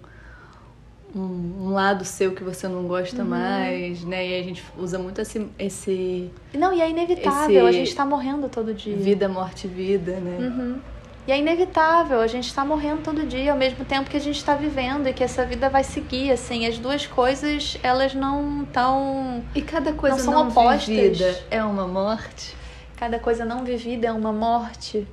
um, 1.15 1.67
um 1.67 1.73
lado 1.73 2.05
seu 2.05 2.33
que 2.33 2.43
você 2.43 2.67
não 2.67 2.85
gosta 2.85 3.23
uhum. 3.23 3.29
mais, 3.29 4.03
né? 4.05 4.27
E 4.27 4.41
a 4.41 4.43
gente 4.43 4.65
usa 4.79 4.99
muito 4.99 5.21
esse 5.21 5.47
esse 5.59 6.31
Não, 6.55 6.73
e 6.73 6.81
é 6.81 6.89
inevitável, 6.89 7.67
a 7.67 7.73
gente 7.73 7.95
tá 7.95 8.05
morrendo 8.05 8.49
todo 8.49 8.73
dia. 8.73 8.97
Vida, 8.97 9.29
morte, 9.29 9.69
vida, 9.69 10.19
né? 10.19 10.39
Uhum. 10.49 10.81
E 11.27 11.31
é 11.31 11.39
inevitável, 11.39 12.21
a 12.21 12.27
gente 12.27 12.49
está 12.49 12.65
morrendo 12.65 13.03
todo 13.03 13.25
dia 13.25 13.53
ao 13.53 13.59
mesmo 13.59 13.85
tempo 13.85 14.11
que 14.11 14.17
a 14.17 14.21
gente 14.21 14.37
está 14.37 14.57
vivendo 14.57 15.07
e 15.07 15.13
que 15.13 15.23
essa 15.23 15.47
vida 15.47 15.69
vai 15.71 15.85
seguir, 15.85 16.33
assim, 16.33 16.67
as 16.67 16.79
duas 16.79 17.07
coisas, 17.07 17.79
elas 17.83 18.13
não 18.13 18.65
estão 18.65 19.43
E 19.55 19.63
cada 19.63 19.93
coisa 19.93 20.17
não, 20.17 20.25
são 20.25 20.33
não 20.35 20.49
opostas. 20.49 20.87
vivida 20.87 21.45
é 21.49 21.63
uma 21.63 21.87
morte. 21.87 22.57
Cada 22.97 23.21
coisa 23.21 23.45
não 23.45 23.65
vivida 23.65 24.09
é 24.09 24.13
uma 24.13 24.33
morte 24.33 25.07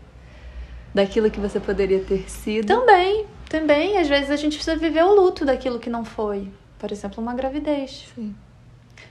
daquilo 0.93 1.29
que 1.29 1.39
você 1.39 1.59
poderia 1.59 1.99
ter 1.99 2.27
sido. 2.29 2.65
Também, 2.65 3.27
também, 3.47 3.97
às 3.99 4.07
vezes 4.07 4.31
a 4.31 4.35
gente 4.35 4.55
precisa 4.55 4.75
viver 4.77 5.03
o 5.03 5.13
luto 5.13 5.45
daquilo 5.45 5.77
que 5.77 5.91
não 5.91 6.03
foi. 6.03 6.47
Por 6.79 6.91
exemplo, 6.91 7.21
uma 7.21 7.35
gravidez. 7.35 8.07
Sim. 8.15 8.35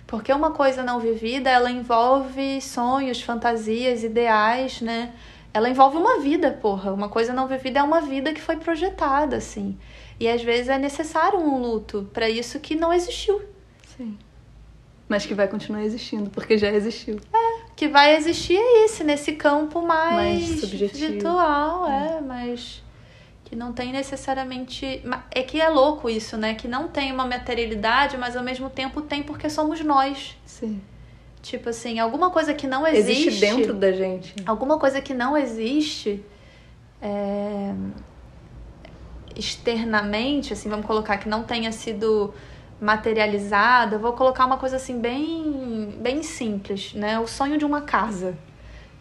Porque 0.06 0.32
uma 0.32 0.50
coisa 0.50 0.82
não 0.82 0.98
vivida, 0.98 1.50
ela 1.50 1.70
envolve 1.70 2.61
sonhos, 2.61 3.20
fantasias, 3.20 4.02
ideais, 4.02 4.80
né? 4.80 5.12
Ela 5.59 5.68
envolve 5.68 5.97
uma 5.97 6.21
vida, 6.21 6.53
porra. 6.53 6.92
Uma 6.92 7.09
coisa 7.09 7.33
não 7.33 7.49
vivida 7.49 7.81
é 7.81 7.83
uma 7.83 8.01
vida 8.01 8.33
que 8.33 8.40
foi 8.40 8.57
projetada, 8.57 9.37
assim. 9.37 9.77
E 10.18 10.29
às 10.29 10.42
vezes 10.42 10.68
é 10.68 10.79
necessário 10.79 11.38
um 11.38 11.61
luto 11.61 12.09
para 12.12 12.29
isso 12.29 12.61
que 12.61 12.75
não 12.75 12.92
existiu. 12.92 13.42
Sim. 13.97 14.16
Mas 15.09 15.27
que 15.27 15.35
vai 15.35 15.49
continuar 15.49 15.83
existindo, 15.83 16.31
porque 16.31 16.57
já 16.57 16.71
existiu. 16.71 17.18
É, 17.33 17.62
que 17.75 17.88
vai 17.88 18.16
existir 18.16 18.57
é 18.57 18.85
esse, 18.85 19.03
nesse 19.03 19.33
campo 19.33 19.83
mais, 19.83 20.49
mais 20.49 20.61
subjetivo. 20.61 21.12
virtual, 21.12 21.88
é, 21.88 22.18
é 22.18 22.21
mas 22.21 22.83
que 23.44 23.57
não 23.57 23.73
tem 23.73 23.92
necessariamente. 23.92 25.03
É 25.31 25.42
que 25.42 25.61
é 25.61 25.68
louco 25.68 26.09
isso, 26.09 26.37
né? 26.37 26.55
Que 26.55 26.68
não 26.68 26.87
tem 26.87 27.11
uma 27.11 27.27
materialidade, 27.27 28.16
mas 28.16 28.37
ao 28.37 28.44
mesmo 28.44 28.68
tempo 28.71 29.01
tem 29.01 29.23
porque 29.23 29.49
somos 29.49 29.81
nós. 29.81 30.37
Sim. 30.44 30.81
Tipo 31.42 31.68
assim, 31.68 31.98
alguma 31.98 32.31
coisa 32.31 32.53
que 32.53 32.66
não 32.66 32.87
existe. 32.87 33.29
Existe 33.29 33.40
dentro 33.40 33.74
da 33.74 33.92
gente. 33.92 34.35
Alguma 34.44 34.79
coisa 34.79 35.01
que 35.01 35.14
não 35.14 35.37
existe 35.37 36.24
é, 37.01 37.72
externamente, 39.37 40.53
assim, 40.53 40.68
vamos 40.68 40.87
colocar, 40.87 41.16
que 41.18 41.29
não 41.29 41.44
tenha 41.44 41.70
sido 41.72 42.35
materializada, 42.81 43.98
vou 43.98 44.12
colocar 44.12 44.46
uma 44.46 44.57
coisa 44.57 44.77
assim 44.77 45.01
bem, 45.01 45.96
bem 46.01 46.22
simples, 46.22 46.92
né? 46.94 47.18
O 47.18 47.27
sonho 47.27 47.59
de 47.59 47.64
uma 47.64 47.83
casa. 47.83 48.37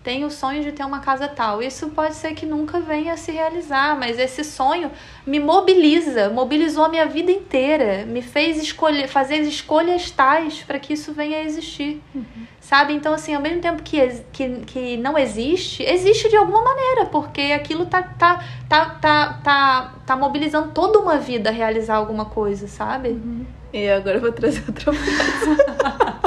Tenho 0.08 0.28
o 0.28 0.32
sonho 0.32 0.64
de 0.64 0.72
ter 0.72 0.86
uma 0.86 1.02
casa 1.02 1.28
tal. 1.28 1.62
Isso 1.62 1.90
pode 1.90 2.16
ser 2.16 2.34
que 2.34 2.46
nunca 2.46 2.80
venha 2.80 3.12
a 3.12 3.18
se 3.18 3.30
realizar, 3.30 4.00
mas 4.00 4.18
esse 4.18 4.42
sonho 4.42 4.90
me 5.26 5.38
mobiliza, 5.38 6.30
mobilizou 6.30 6.86
a 6.86 6.88
minha 6.88 7.06
vida 7.08 7.30
inteira, 7.30 8.06
me 8.06 8.22
fez 8.22 8.58
escolher, 8.58 9.10
fazer 9.10 9.40
escolhas 9.40 10.10
tais 10.10 10.64
para 10.64 10.80
que 10.80 10.94
isso 10.94 11.12
venha 11.12 11.40
a 11.40 11.44
existir. 11.44 12.02
Uhum. 12.16 12.24
Sabe? 12.62 12.94
Então, 12.94 13.14
assim, 13.14 13.36
ao 13.36 13.42
mesmo 13.42 13.60
tempo 13.60 13.84
que, 13.84 14.00
que, 14.32 14.50
que 14.62 14.96
não 14.96 15.18
existe, 15.18 15.84
existe 15.84 16.30
de 16.30 16.38
alguma 16.38 16.64
maneira, 16.64 17.08
porque 17.08 17.42
aquilo 17.42 17.86
tá, 17.86 18.02
tá, 18.02 18.42
tá, 18.70 18.86
tá, 19.02 19.42
tá, 19.44 19.94
tá 20.06 20.16
mobilizando 20.16 20.72
toda 20.72 21.00
uma 21.00 21.18
vida 21.18 21.50
a 21.50 21.52
realizar 21.52 21.96
alguma 21.96 22.24
coisa, 22.24 22.66
sabe? 22.66 23.10
Uhum. 23.10 23.46
E 23.74 23.90
agora 23.90 24.16
eu 24.16 24.22
vou 24.22 24.32
trazer 24.32 24.64
outra 24.70 24.94
frase. 24.94 26.18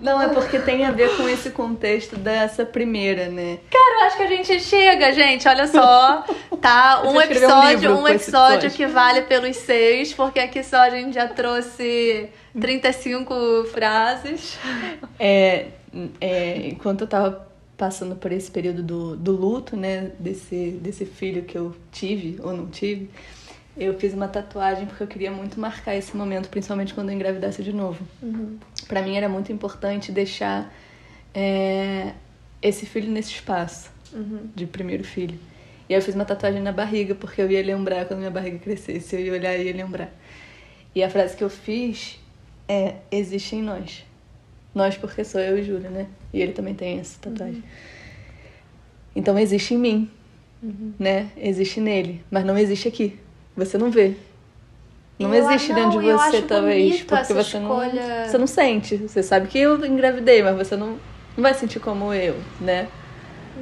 Não, 0.00 0.20
é 0.20 0.28
porque 0.28 0.58
tem 0.58 0.84
a 0.84 0.90
ver 0.90 1.16
com 1.16 1.28
esse 1.28 1.50
contexto 1.50 2.16
dessa 2.16 2.64
primeira, 2.64 3.28
né? 3.28 3.58
Cara, 3.70 4.00
eu 4.00 4.06
acho 4.06 4.16
que 4.16 4.22
a 4.22 4.26
gente 4.26 4.60
chega, 4.60 5.12
gente. 5.12 5.48
Olha 5.48 5.66
só, 5.66 6.24
tá? 6.60 7.02
Um 7.06 7.20
episódio, 7.20 7.94
um, 7.94 8.02
um 8.02 8.08
episódio 8.08 8.70
que 8.70 8.86
vale 8.86 9.22
pelos 9.22 9.56
seis, 9.56 10.12
porque 10.12 10.40
aqui 10.40 10.62
só 10.62 10.78
a 10.78 10.90
gente 10.90 11.14
já 11.14 11.28
trouxe 11.28 12.28
35 12.58 13.64
frases. 13.72 14.58
É, 15.18 15.66
é, 16.20 16.68
enquanto 16.68 17.02
eu 17.02 17.06
tava 17.06 17.46
passando 17.76 18.16
por 18.16 18.32
esse 18.32 18.50
período 18.50 18.82
do, 18.82 19.16
do 19.16 19.32
luto, 19.32 19.76
né? 19.76 20.12
Desse, 20.18 20.78
desse 20.80 21.06
filho 21.06 21.44
que 21.44 21.56
eu 21.56 21.74
tive 21.90 22.38
ou 22.42 22.52
não 22.52 22.66
tive 22.66 23.10
eu 23.76 23.92
fiz 23.98 24.14
uma 24.14 24.26
tatuagem 24.26 24.86
porque 24.86 25.02
eu 25.02 25.06
queria 25.06 25.30
muito 25.30 25.60
marcar 25.60 25.94
esse 25.94 26.16
momento, 26.16 26.48
principalmente 26.48 26.94
quando 26.94 27.10
eu 27.10 27.14
engravidasse 27.14 27.62
de 27.62 27.72
novo. 27.72 28.02
Uhum. 28.22 28.56
Para 28.88 29.02
mim 29.02 29.16
era 29.16 29.28
muito 29.28 29.52
importante 29.52 30.12
deixar 30.12 30.72
é, 31.34 32.12
esse 32.62 32.86
filho 32.86 33.10
nesse 33.10 33.32
espaço 33.32 33.90
uhum. 34.12 34.48
de 34.54 34.66
primeiro 34.66 35.04
filho. 35.04 35.38
E 35.88 35.94
aí 35.94 36.00
eu 36.00 36.02
fiz 36.02 36.14
uma 36.14 36.24
tatuagem 36.24 36.60
na 36.60 36.72
barriga 36.72 37.14
porque 37.14 37.40
eu 37.40 37.50
ia 37.50 37.62
lembrar 37.62 38.06
quando 38.06 38.18
minha 38.18 38.30
barriga 38.30 38.58
crescesse, 38.58 39.14
eu 39.14 39.20
ia 39.20 39.32
olhar 39.32 39.56
e 39.56 39.64
ia 39.64 39.74
lembrar. 39.74 40.12
E 40.94 41.02
a 41.02 41.10
frase 41.10 41.36
que 41.36 41.44
eu 41.44 41.50
fiz 41.50 42.18
é: 42.68 42.96
existe 43.10 43.56
em 43.56 43.62
nós. 43.62 44.04
Nós 44.74 44.96
porque 44.96 45.24
sou 45.24 45.40
eu 45.40 45.58
e 45.58 45.62
Júlia, 45.62 45.90
né? 45.90 46.06
E 46.32 46.40
ele 46.40 46.52
também 46.52 46.74
tem 46.74 46.98
essa 46.98 47.18
tatuagem. 47.20 47.56
Uhum. 47.56 47.62
Então 49.14 49.38
existe 49.38 49.74
em 49.74 49.78
mim, 49.78 50.10
uhum. 50.62 50.92
né? 50.98 51.30
Existe 51.36 51.80
nele, 51.80 52.22
mas 52.30 52.44
não 52.44 52.58
existe 52.58 52.88
aqui. 52.88 53.18
Você 53.56 53.78
não 53.78 53.90
vê. 53.90 54.14
Não 55.18 55.32
eu, 55.34 55.48
existe 55.48 55.72
não, 55.72 55.76
dentro 55.76 56.00
de 56.00 56.12
você, 56.12 56.42
talvez. 56.42 57.02
Porque 57.02 57.32
você 57.32 57.58
escolha... 57.58 58.18
não. 58.22 58.28
Você 58.28 58.38
não 58.38 58.46
sente. 58.46 58.96
Você 58.96 59.22
sabe 59.22 59.48
que 59.48 59.58
eu 59.58 59.84
engravidei, 59.84 60.42
mas 60.42 60.56
você 60.56 60.76
não, 60.76 60.98
não 61.36 61.42
vai 61.42 61.54
sentir 61.54 61.80
como 61.80 62.12
eu, 62.12 62.36
né? 62.60 62.88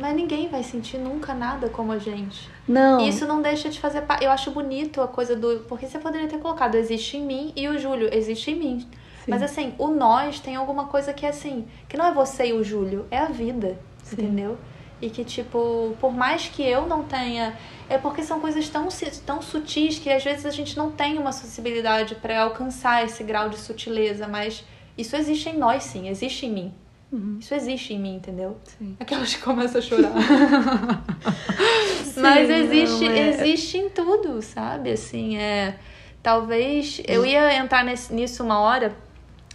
Mas 0.00 0.16
ninguém 0.16 0.48
vai 0.48 0.64
sentir 0.64 0.98
nunca 0.98 1.32
nada 1.32 1.68
como 1.68 1.92
a 1.92 1.98
gente. 1.98 2.50
Não. 2.66 3.00
E 3.00 3.08
isso 3.08 3.26
não 3.26 3.40
deixa 3.40 3.68
de 3.68 3.78
fazer 3.78 4.02
parte. 4.02 4.24
Eu 4.24 4.30
acho 4.30 4.50
bonito 4.50 5.00
a 5.00 5.06
coisa 5.06 5.36
do. 5.36 5.60
Porque 5.68 5.86
você 5.86 5.98
poderia 5.98 6.26
ter 6.26 6.38
colocado 6.38 6.74
existe 6.74 7.16
em 7.16 7.24
mim 7.24 7.52
e 7.54 7.68
o 7.68 7.78
Júlio 7.78 8.08
existe 8.12 8.50
em 8.50 8.56
mim. 8.56 8.80
Sim. 8.80 9.30
Mas 9.30 9.42
assim, 9.42 9.74
o 9.78 9.88
nós 9.88 10.40
tem 10.40 10.56
alguma 10.56 10.86
coisa 10.86 11.12
que 11.12 11.24
é 11.24 11.28
assim. 11.28 11.66
Que 11.88 11.96
não 11.96 12.06
é 12.06 12.12
você 12.12 12.46
e 12.46 12.52
o 12.52 12.64
Júlio, 12.64 13.06
é 13.10 13.18
a 13.18 13.26
vida. 13.26 13.78
Sim. 14.02 14.22
Entendeu? 14.22 14.58
E 15.04 15.10
que, 15.10 15.22
tipo, 15.22 15.94
por 16.00 16.14
mais 16.14 16.48
que 16.48 16.62
eu 16.62 16.86
não 16.86 17.02
tenha. 17.04 17.54
É 17.90 17.98
porque 17.98 18.22
são 18.22 18.40
coisas 18.40 18.66
tão, 18.70 18.88
tão 19.26 19.42
sutis 19.42 19.98
que 19.98 20.08
às 20.08 20.24
vezes 20.24 20.46
a 20.46 20.50
gente 20.50 20.78
não 20.78 20.90
tem 20.90 21.18
uma 21.18 21.30
sensibilidade 21.30 22.14
para 22.14 22.40
alcançar 22.40 23.04
esse 23.04 23.22
grau 23.22 23.50
de 23.50 23.58
sutileza, 23.58 24.26
mas 24.26 24.64
isso 24.96 25.14
existe 25.14 25.50
em 25.50 25.58
nós, 25.58 25.82
sim, 25.82 26.08
existe 26.08 26.46
em 26.46 26.52
mim. 26.52 26.74
Uhum. 27.12 27.36
Isso 27.38 27.54
existe 27.54 27.92
em 27.92 27.98
mim, 27.98 28.16
entendeu? 28.16 28.56
Sim. 28.64 28.96
Aquelas 28.98 29.34
que 29.34 29.42
começam 29.42 29.78
a 29.78 29.82
chorar. 29.82 30.12
sim, 32.02 32.20
mas 32.22 32.48
existe, 32.48 33.06
é... 33.06 33.28
existe 33.28 33.76
em 33.76 33.90
tudo, 33.90 34.40
sabe? 34.40 34.90
Assim, 34.90 35.36
é. 35.36 35.78
Talvez. 36.22 37.02
Eu 37.06 37.26
ia 37.26 37.54
entrar 37.54 37.84
nesse, 37.84 38.10
nisso 38.14 38.42
uma 38.42 38.58
hora 38.60 38.96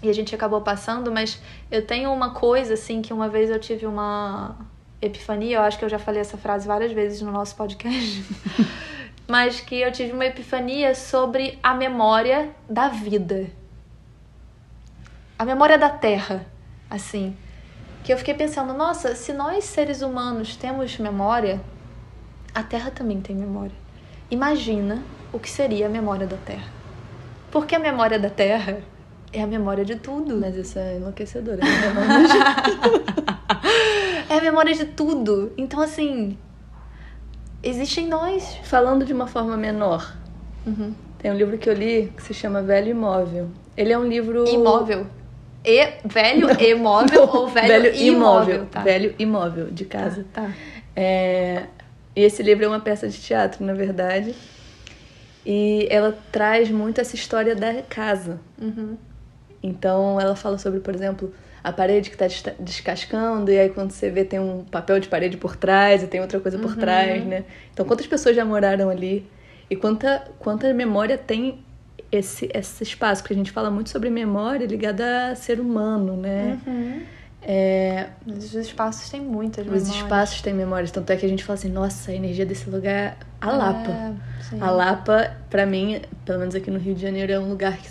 e 0.04 0.10
a 0.10 0.14
gente 0.14 0.36
acabou 0.36 0.62
passando, 0.62 1.12
mas 1.12 1.42
eu 1.72 1.84
tenho 1.84 2.14
uma 2.14 2.36
coisa, 2.36 2.76
assim, 2.76 3.02
que 3.02 3.12
uma 3.12 3.28
vez 3.28 3.50
eu 3.50 3.60
tive 3.60 3.88
uma 3.88 4.69
epifania, 5.02 5.58
eu 5.58 5.62
acho 5.62 5.78
que 5.78 5.86
eu 5.86 5.90
já 5.90 6.00
falei 6.00 6.22
essa 6.22 6.38
frase 6.38 6.68
várias 6.68 6.92
vezes 6.92 7.22
no 7.22 7.32
nosso 7.32 7.56
podcast, 7.56 8.24
mas 9.28 9.60
que 9.60 9.76
eu 9.76 9.92
tive 9.92 10.12
uma 10.12 10.26
epifania 10.26 10.94
sobre 10.96 11.58
a 11.64 11.74
memória 11.74 12.50
da 12.70 12.90
vida. 12.90 13.50
A 15.38 15.46
memória 15.46 15.78
da 15.78 15.90
Terra, 15.90 16.46
assim. 16.90 17.36
Que 18.04 18.12
eu 18.12 18.18
fiquei 18.18 18.34
pensando, 18.34 18.74
nossa, 18.74 19.16
se 19.16 19.32
nós 19.34 19.64
seres 19.64 20.02
humanos 20.02 20.56
temos 20.56 20.98
memória, 20.98 21.62
a 22.54 22.64
Terra 22.64 22.92
também 22.92 23.22
tem 23.22 23.36
memória. 23.36 23.76
Imagina 24.32 25.02
o 25.32 25.40
que 25.40 25.50
seria 25.50 25.86
a 25.86 25.90
memória 25.90 26.26
da 26.26 26.38
Terra. 26.38 26.68
Porque 27.52 27.76
a 27.76 27.80
memória 27.80 28.20
da 28.20 28.30
Terra 28.30 28.82
é 29.32 29.42
a 29.42 29.48
memória 29.48 29.86
de 29.86 29.96
tudo. 29.96 30.38
Mas 30.38 30.56
isso 30.56 30.78
é 30.80 30.98
enlouquecedor. 30.98 31.58
É 34.30 34.34
é 34.34 34.38
a 34.38 34.42
memória 34.42 34.74
de 34.74 34.86
tudo. 34.86 35.52
Então, 35.58 35.82
assim, 35.82 36.38
existe 37.64 38.02
em 38.02 38.08
nós. 38.08 38.58
Falando 38.64 39.06
de 39.06 39.14
uma 39.14 39.28
forma 39.28 39.56
menor, 39.58 40.16
uhum. 40.66 40.94
tem 41.18 41.32
um 41.32 41.36
livro 41.36 41.58
que 41.58 41.70
eu 41.70 41.74
li 41.74 42.12
que 42.16 42.24
se 42.24 42.34
chama 42.34 42.62
Velho 42.62 42.90
Imóvel. 42.90 43.50
Ele 43.78 43.94
é 43.94 43.98
um 43.98 44.08
livro. 44.08 44.48
Imóvel. 44.48 45.08
E, 45.64 45.94
velho 46.06 46.50
imóvel 46.64 47.30
ou 47.34 47.48
velho, 47.50 47.68
velho 47.68 47.96
imóvel? 47.96 48.56
imóvel 48.56 48.66
tá. 48.68 48.82
Velho 48.82 49.14
imóvel, 49.20 49.70
de 49.70 49.84
casa. 49.84 50.26
Tá. 50.32 50.44
tá. 50.44 50.54
É... 50.96 51.64
E 52.16 52.24
esse 52.24 52.42
livro 52.42 52.64
é 52.66 52.68
uma 52.68 52.80
peça 52.80 53.10
de 53.10 53.20
teatro, 53.20 53.66
na 53.66 53.74
verdade. 53.74 54.34
E 55.46 55.88
ela 55.90 56.18
traz 56.32 56.70
muito 56.70 57.02
essa 57.02 57.16
história 57.16 57.56
da 57.56 57.82
casa. 57.84 58.40
Uhum. 58.62 58.98
Então 59.62 60.20
ela 60.20 60.36
fala 60.36 60.58
sobre, 60.58 60.80
por 60.80 60.94
exemplo, 60.94 61.34
a 61.64 61.72
parede 61.72 62.10
que 62.10 62.22
está 62.22 62.54
descascando, 62.60 63.52
e 63.52 63.60
aí 63.60 63.70
quando 63.70 63.92
você 63.92 64.10
vê 64.10 64.24
tem 64.24 64.40
um 64.40 64.64
papel 64.64 65.00
de 65.00 65.08
parede 65.08 65.38
por 65.38 65.56
trás 65.56 66.02
e 66.04 66.08
tem 66.08 66.22
outra 66.22 66.40
coisa 66.40 66.58
por 66.58 66.72
uhum. 66.72 66.78
trás, 66.78 67.26
né? 67.26 67.44
Então 67.74 67.86
quantas 67.86 68.08
pessoas 68.08 68.36
já 68.36 68.46
moraram 68.46 68.90
ali? 68.90 69.26
E 69.70 69.76
quanta, 69.76 70.24
quanta 70.40 70.74
memória 70.74 71.18
tem 71.18 71.60
esse, 72.12 72.50
esse 72.54 72.84
espaço? 72.84 73.22
Porque 73.22 73.34
a 73.34 73.38
gente 73.38 73.52
fala 73.52 73.70
muito 73.70 73.90
sobre 73.90 74.10
memória 74.10 74.66
ligada 74.66 75.32
a 75.32 75.36
ser 75.36 75.60
humano, 75.60 76.16
né? 76.16 76.58
Uhum. 76.66 77.02
É... 77.42 78.08
Os 78.26 78.54
espaços 78.54 79.10
têm 79.10 79.22
muitas 79.22 79.66
memórias. 79.66 79.90
Os 79.90 79.96
espaços 79.96 80.42
têm 80.42 80.54
memórias. 80.54 80.92
Tanto 80.92 81.12
é 81.12 81.16
que 81.16 81.26
a 81.26 81.30
gente 81.30 81.44
fala 81.44 81.58
assim, 81.58 81.70
nossa, 81.70 82.12
a 82.12 82.14
energia 82.14 82.46
desse 82.46 82.70
lugar 82.70 82.94
é 82.94 83.16
a 83.40 83.52
Lapa. 83.52 83.92
É, 83.92 84.14
a 84.60 84.72
Lapa, 84.72 85.38
para 85.50 85.66
mim, 85.66 86.02
pelo 86.26 86.40
menos 86.40 86.56
aqui 86.56 86.72
no 86.72 86.80
Rio 86.80 86.96
de 86.96 87.02
Janeiro, 87.02 87.32
é 87.32 87.40
um 87.40 87.50
lugar 87.50 87.78
que 87.78 87.88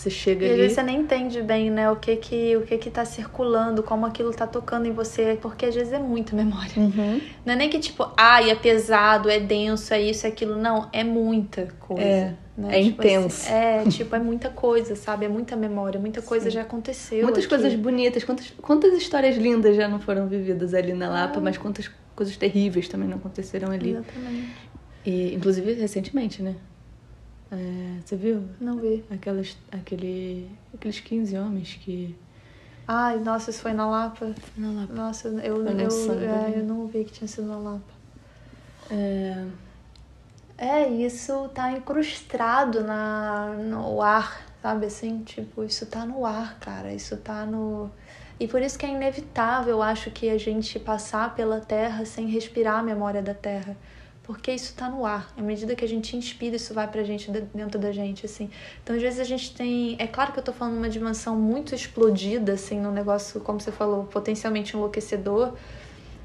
você 0.00 0.10
chega 0.10 0.44
e 0.44 0.48
ali. 0.48 0.50
E 0.50 0.54
às 0.54 0.60
vezes 0.60 0.74
você 0.74 0.82
nem 0.82 1.00
entende 1.00 1.42
bem, 1.42 1.70
né, 1.70 1.90
o 1.90 1.96
que 1.96 2.16
que, 2.16 2.56
o 2.56 2.62
que 2.62 2.78
que 2.78 2.90
tá 2.90 3.04
circulando, 3.04 3.82
como 3.82 4.06
aquilo 4.06 4.32
tá 4.32 4.46
tocando 4.46 4.86
em 4.86 4.92
você, 4.92 5.38
porque 5.40 5.66
às 5.66 5.74
vezes 5.74 5.92
é 5.92 5.98
muita 5.98 6.34
memória. 6.34 6.72
Uhum. 6.76 7.20
Não 7.44 7.54
é 7.54 7.56
nem 7.56 7.68
que 7.68 7.78
tipo, 7.78 8.10
ai, 8.16 8.50
é 8.50 8.54
pesado, 8.54 9.28
é 9.28 9.40
denso, 9.40 9.92
é 9.92 10.00
isso, 10.00 10.26
é 10.26 10.30
aquilo. 10.30 10.56
Não, 10.56 10.88
é 10.92 11.02
muita 11.04 11.68
coisa. 11.80 12.02
É, 12.02 12.34
né? 12.56 12.80
é 12.80 12.82
tipo 12.82 13.02
intenso. 13.02 13.46
Assim, 13.46 13.52
é, 13.52 13.84
tipo, 13.88 14.14
é 14.14 14.18
muita 14.18 14.50
coisa, 14.50 14.96
sabe? 14.96 15.26
É 15.26 15.28
muita 15.28 15.56
memória, 15.56 16.00
muita 16.00 16.22
coisa 16.22 16.46
Sim. 16.46 16.52
já 16.52 16.62
aconteceu. 16.62 17.22
Muitas 17.22 17.44
aqui. 17.44 17.48
coisas 17.48 17.74
bonitas, 17.74 18.24
quantas, 18.24 18.52
quantas 18.62 18.94
histórias 18.94 19.36
lindas 19.36 19.76
já 19.76 19.88
não 19.88 20.00
foram 20.00 20.26
vividas 20.26 20.74
ali 20.74 20.92
na 20.92 21.08
Lapa, 21.08 21.38
ah. 21.38 21.42
mas 21.42 21.58
quantas 21.58 21.90
coisas 22.14 22.36
terríveis 22.36 22.88
também 22.88 23.08
não 23.08 23.16
aconteceram 23.16 23.70
ali. 23.70 23.90
Exatamente. 23.90 24.68
E, 25.06 25.34
inclusive, 25.34 25.72
recentemente, 25.74 26.42
né? 26.42 26.54
É, 27.50 28.00
você 28.04 28.16
viu? 28.16 28.44
Não 28.60 28.76
vi. 28.76 29.04
Aquelas, 29.10 29.56
aquele, 29.72 30.50
aqueles 30.74 31.00
15 31.00 31.36
homens 31.36 31.78
que. 31.82 32.14
Ai, 32.86 33.18
nossa, 33.18 33.50
isso 33.50 33.60
foi 33.60 33.72
na 33.72 33.88
Lapa? 33.88 34.34
Foi 34.34 34.64
na 34.64 34.80
Lapa. 34.80 34.92
Nossa, 34.92 35.28
eu, 35.28 35.38
eu, 35.38 35.66
eu, 35.66 36.12
é, 36.20 36.58
eu 36.58 36.64
não 36.64 36.86
vi 36.86 37.04
que 37.04 37.12
tinha 37.12 37.28
sido 37.28 37.46
na 37.46 37.58
Lapa. 37.58 37.98
É, 38.90 39.46
é 40.56 40.88
isso 40.88 41.48
tá 41.54 41.72
incrustado 41.72 42.82
na, 42.82 43.54
no 43.58 44.00
ar, 44.02 44.42
sabe 44.62 44.86
assim? 44.86 45.22
Tipo, 45.22 45.64
isso 45.64 45.86
tá 45.86 46.04
no 46.04 46.26
ar, 46.26 46.58
cara. 46.58 46.92
Isso 46.92 47.16
tá 47.16 47.46
no. 47.46 47.90
E 48.40 48.46
por 48.46 48.62
isso 48.62 48.78
que 48.78 48.86
é 48.86 48.90
inevitável, 48.90 49.76
eu 49.76 49.82
acho, 49.82 50.10
que 50.10 50.30
a 50.30 50.38
gente 50.38 50.78
passar 50.78 51.34
pela 51.34 51.60
Terra 51.60 52.04
sem 52.04 52.28
respirar 52.28 52.78
a 52.78 52.82
memória 52.82 53.20
da 53.20 53.34
Terra 53.34 53.76
porque 54.28 54.52
isso 54.52 54.66
está 54.66 54.90
no 54.90 55.06
ar. 55.06 55.32
À 55.38 55.40
medida 55.40 55.74
que 55.74 55.82
a 55.82 55.88
gente 55.88 56.14
inspira, 56.14 56.54
isso 56.54 56.74
vai 56.74 56.86
pra 56.86 57.02
gente 57.02 57.30
dentro 57.30 57.78
da 57.78 57.90
gente, 57.90 58.26
assim. 58.26 58.50
Então, 58.84 58.94
às 58.94 59.00
vezes 59.00 59.18
a 59.18 59.24
gente 59.24 59.54
tem. 59.54 59.96
É 59.98 60.06
claro 60.06 60.34
que 60.34 60.38
eu 60.38 60.42
tô 60.42 60.52
falando 60.52 60.76
uma 60.76 60.90
dimensão 60.90 61.34
muito 61.34 61.74
explodida, 61.74 62.52
assim, 62.52 62.78
num 62.78 62.92
negócio, 62.92 63.40
como 63.40 63.58
você 63.58 63.72
falou, 63.72 64.04
potencialmente 64.04 64.76
enlouquecedor. 64.76 65.54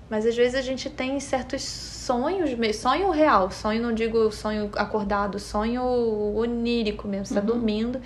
Mas 0.10 0.26
às 0.26 0.36
vezes 0.36 0.54
a 0.56 0.62
gente 0.62 0.90
tem 0.90 1.18
certos 1.22 1.62
sonhos, 1.64 2.50
sonho 2.76 3.10
real, 3.10 3.50
sonho 3.50 3.82
não 3.82 3.94
digo 3.94 4.30
sonho 4.34 4.70
acordado, 4.76 5.40
sonho 5.40 5.82
onírico 6.36 7.08
mesmo, 7.08 7.28
você 7.28 7.36
tá 7.36 7.40
Uhum. 7.40 7.46
dormindo. 7.46 8.02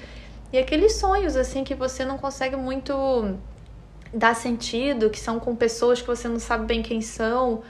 E 0.53 0.59
aqueles 0.59 0.93
sonhos 0.93 1.35
assim 1.35 1.63
que 1.63 1.73
você 1.73 2.05
não 2.05 2.19
consegue 2.19 2.55
muito 2.55 2.93
dar 4.13 4.35
sentido, 4.35 5.09
que 5.09 5.19
são 5.19 5.39
com 5.39 5.55
pessoas 5.55 5.99
que 5.99 6.07
você 6.07 6.27
não 6.27 6.39
sabe 6.39 6.67
bem 6.67 6.83
quem 6.83 7.01
são. 7.01 7.63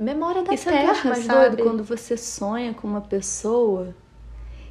Memória 0.00 0.42
da 0.42 0.56
sabe 0.56 0.60
o 0.60 0.62
que 0.62 0.68
eu 0.68 0.72
terra, 0.72 0.92
acho 0.92 1.08
mais 1.08 1.24
sabe? 1.24 1.56
doido? 1.56 1.62
Quando 1.70 1.84
você 1.84 2.16
sonha 2.16 2.72
com 2.72 2.88
uma 2.88 3.02
pessoa 3.02 3.94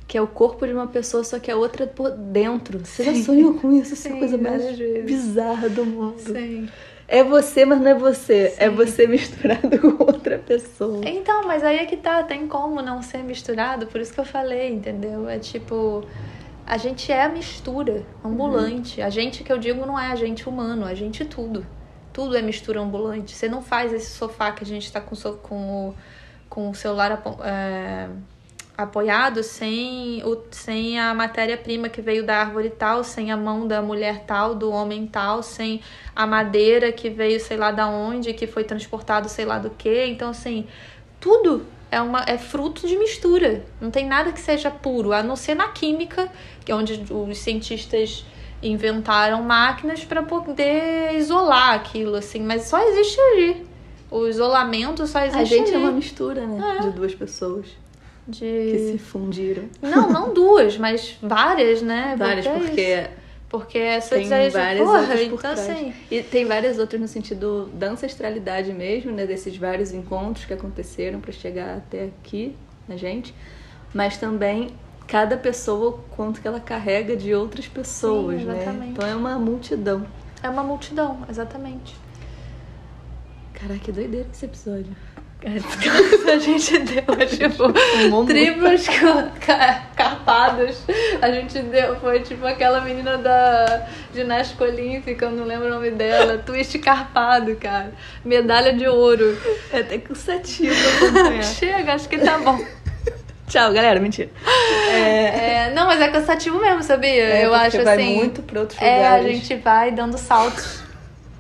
que 0.08 0.18
é 0.18 0.22
o 0.22 0.26
corpo 0.28 0.66
de 0.66 0.74
uma 0.74 0.88
pessoa, 0.88 1.24
só 1.24 1.38
que 1.38 1.52
a 1.52 1.56
outra 1.56 1.84
é 1.84 1.88
por 1.88 2.10
dentro. 2.10 2.80
Você 2.84 3.04
já 3.04 3.14
Sim. 3.14 3.24
sonhou 3.24 3.54
com 3.54 3.72
isso? 3.72 3.94
Essa 3.94 4.08
é 4.08 4.12
a 4.12 4.14
Sim, 4.16 4.20
coisa 4.20 4.38
mais 4.40 4.78
vezes. 4.78 5.06
bizarra 5.06 5.70
do 5.70 5.86
mundo. 5.86 6.18
Sim. 6.20 6.68
É 7.08 7.24
você, 7.24 7.64
mas 7.64 7.80
não 7.80 7.92
é 7.92 7.94
você. 7.94 8.56
É 8.58 8.70
Sim. 8.70 8.76
você 8.76 9.06
misturado 9.06 9.70
com 9.80 10.04
outra 10.04 10.40
pessoa. 10.40 11.02
Então, 11.08 11.46
mas 11.46 11.64
aí 11.64 11.78
é 11.78 11.86
que 11.86 11.96
tá, 11.96 12.24
tem 12.24 12.48
como 12.48 12.82
não 12.82 13.04
ser 13.04 13.20
misturado, 13.20 13.86
por 13.86 14.02
isso 14.02 14.12
que 14.12 14.20
eu 14.20 14.26
falei, 14.26 14.72
entendeu? 14.74 15.30
É 15.30 15.38
tipo, 15.38 16.04
a 16.66 16.78
gente 16.78 17.12
é 17.12 17.24
a 17.24 17.30
mistura 17.30 18.04
ambulante. 18.26 19.04
A 19.04 19.12
gente 19.12 19.44
que 19.44 19.52
eu 19.54 19.60
digo 19.60 19.86
não 19.86 20.00
é 20.00 20.08
a 20.12 20.16
gente 20.16 20.50
humano, 20.50 20.86
a 20.86 20.96
gente 20.96 21.24
tudo. 21.24 21.64
Tudo 22.20 22.36
é 22.36 22.42
mistura 22.42 22.82
ambulante. 22.82 23.34
Você 23.34 23.48
não 23.48 23.62
faz 23.62 23.94
esse 23.94 24.12
sofá 24.12 24.52
que 24.52 24.62
a 24.62 24.68
gente 24.68 24.92
tá 24.92 25.00
com, 25.00 25.16
com, 25.38 25.56
o, 25.56 25.96
com 26.50 26.70
o 26.70 26.76
celular 26.76 27.14
apo- 27.14 27.42
é, 27.42 28.10
apoiado 28.78 29.42
sem, 29.42 30.22
o, 30.26 30.44
sem 30.52 31.00
a 31.00 31.14
matéria-prima 31.14 31.88
que 31.88 32.02
veio 32.02 32.26
da 32.26 32.36
árvore 32.36 32.72
tal, 32.72 33.06
sem 33.06 33.32
a 33.32 33.38
mão 33.38 33.66
da 33.66 33.82
mulher 33.82 34.26
tal, 34.28 34.54
do 34.54 34.70
homem 34.70 35.08
tal, 35.08 35.42
sem 35.42 35.80
a 36.14 36.28
madeira 36.28 36.92
que 36.92 37.10
veio 37.10 37.40
sei 37.40 37.56
lá 37.56 37.72
da 37.72 37.88
onde, 37.88 38.34
que 38.34 38.46
foi 38.46 38.66
transportado 38.66 39.30
sei 39.30 39.46
lá 39.46 39.58
do 39.58 39.70
que. 39.70 40.06
Então, 40.08 40.32
assim, 40.32 40.68
tudo 41.22 41.66
é, 41.90 42.02
uma, 42.02 42.26
é 42.28 42.38
fruto 42.38 42.86
de 42.86 42.98
mistura. 42.98 43.64
Não 43.80 43.90
tem 43.92 44.06
nada 44.06 44.34
que 44.34 44.42
seja 44.42 44.70
puro, 44.70 45.14
a 45.14 45.24
não 45.24 45.38
ser 45.38 45.56
na 45.56 45.70
química, 45.70 46.30
que 46.66 46.72
é 46.74 46.76
onde 46.76 47.02
os 47.10 47.38
cientistas 47.38 48.26
inventaram 48.62 49.42
máquinas 49.44 50.04
para 50.04 50.22
poder 50.24 51.16
isolar 51.16 51.74
aquilo, 51.76 52.16
assim. 52.16 52.42
Mas 52.42 52.64
só 52.64 52.80
existe 52.90 53.20
ali. 53.20 53.66
O 54.12 54.28
isolamento 54.28 55.06
só 55.08 55.20
existe 55.22 55.40
A 55.40 55.44
gente 55.44 55.68
ali. 55.68 55.76
é 55.76 55.78
uma 55.78 55.92
mistura, 55.92 56.46
né? 56.46 56.78
É. 56.80 56.82
De 56.82 56.92
duas 56.92 57.14
pessoas 57.14 57.68
De... 58.28 58.40
que 58.40 58.90
se 58.92 58.98
fundiram. 58.98 59.64
Não, 59.82 60.10
não 60.10 60.34
duas, 60.36 60.78
mas 60.78 61.18
várias, 61.22 61.82
né? 61.82 62.16
Várias, 62.18 62.46
é 62.46 62.58
isso. 62.58 62.66
porque 62.68 63.08
Porque 63.50 63.78
essa 63.78 64.16
tem 64.16 64.24
de, 64.24 64.50
várias 64.50 64.86
porra, 64.86 65.00
outras 65.02 65.20
por 65.20 65.26
então 65.26 65.38
trás. 65.38 65.60
assim. 65.60 65.94
E 66.10 66.24
tem 66.24 66.46
várias 66.46 66.78
outras 66.80 67.00
no 67.00 67.08
sentido 67.08 67.70
da 67.74 67.88
ancestralidade 67.92 68.74
mesmo, 68.74 69.12
né? 69.12 69.26
Desses 69.26 69.56
vários 69.58 69.92
encontros 69.92 70.46
que 70.46 70.54
aconteceram 70.54 71.20
para 71.20 71.32
chegar 71.32 71.78
até 71.78 72.06
aqui, 72.06 72.56
a 72.90 72.96
gente. 72.98 73.34
Mas 73.94 74.18
também 74.18 74.70
cada 75.10 75.36
pessoa, 75.38 75.90
o 75.90 75.94
quanto 76.16 76.40
que 76.42 76.48
ela 76.48 76.60
carrega 76.60 77.16
de 77.16 77.34
outras 77.34 77.68
pessoas, 77.68 78.40
Sim, 78.42 78.46
né? 78.46 78.56
exatamente. 78.56 78.92
Então 78.92 79.08
é 79.08 79.16
uma 79.16 79.38
multidão. 79.40 80.06
É 80.44 80.50
uma 80.50 80.64
multidão, 80.64 81.20
exatamente. 81.30 81.96
Caraca, 83.54 83.80
que 83.80 83.92
doideira 83.92 84.28
esse 84.32 84.46
episódio. 84.46 84.96
a 85.42 86.38
gente 86.38 86.80
deu, 86.80 87.04
tipo, 87.28 87.64
Um 88.14 88.26
ca- 89.40 89.84
carpados. 89.96 90.84
A 91.22 91.32
gente 91.32 91.60
deu, 91.60 91.96
foi 92.02 92.20
tipo 92.20 92.46
aquela 92.46 92.82
menina 92.82 93.18
da 93.18 93.88
ginástica 94.14 94.66
olímpica, 94.66 95.26
eu 95.26 95.32
não 95.32 95.46
lembro 95.46 95.68
o 95.68 95.70
nome 95.70 95.92
dela, 95.92 96.38
twist 96.40 96.78
carpado, 96.80 97.56
cara. 97.56 97.94
Medalha 98.24 98.74
de 98.74 98.86
ouro. 98.88 99.38
É 99.72 99.80
até 99.80 99.98
cansativo 99.98 100.76
acompanhar. 100.98 101.42
Chega, 101.44 101.94
acho 101.94 102.10
que 102.10 102.18
tá 102.18 102.38
bom. 102.40 102.60
Tchau, 103.50 103.74
galera. 103.74 104.00
Mentira. 104.00 104.30
É, 104.92 105.70
É, 105.70 105.74
não, 105.74 105.88
mas 105.88 106.00
é 106.00 106.08
cansativo 106.10 106.60
mesmo, 106.62 106.84
sabia? 106.84 107.10
é, 107.10 107.46
eu 107.46 107.54
acho 107.54 107.84
vai 107.84 107.96
assim. 107.96 108.16
muito 108.16 108.44
pra 108.44 108.60
outros 108.62 108.80
É, 108.80 109.08
a 109.08 109.24
gente 109.24 109.56
vai 109.56 109.92
dando 109.92 110.18
saltos. 110.18 110.84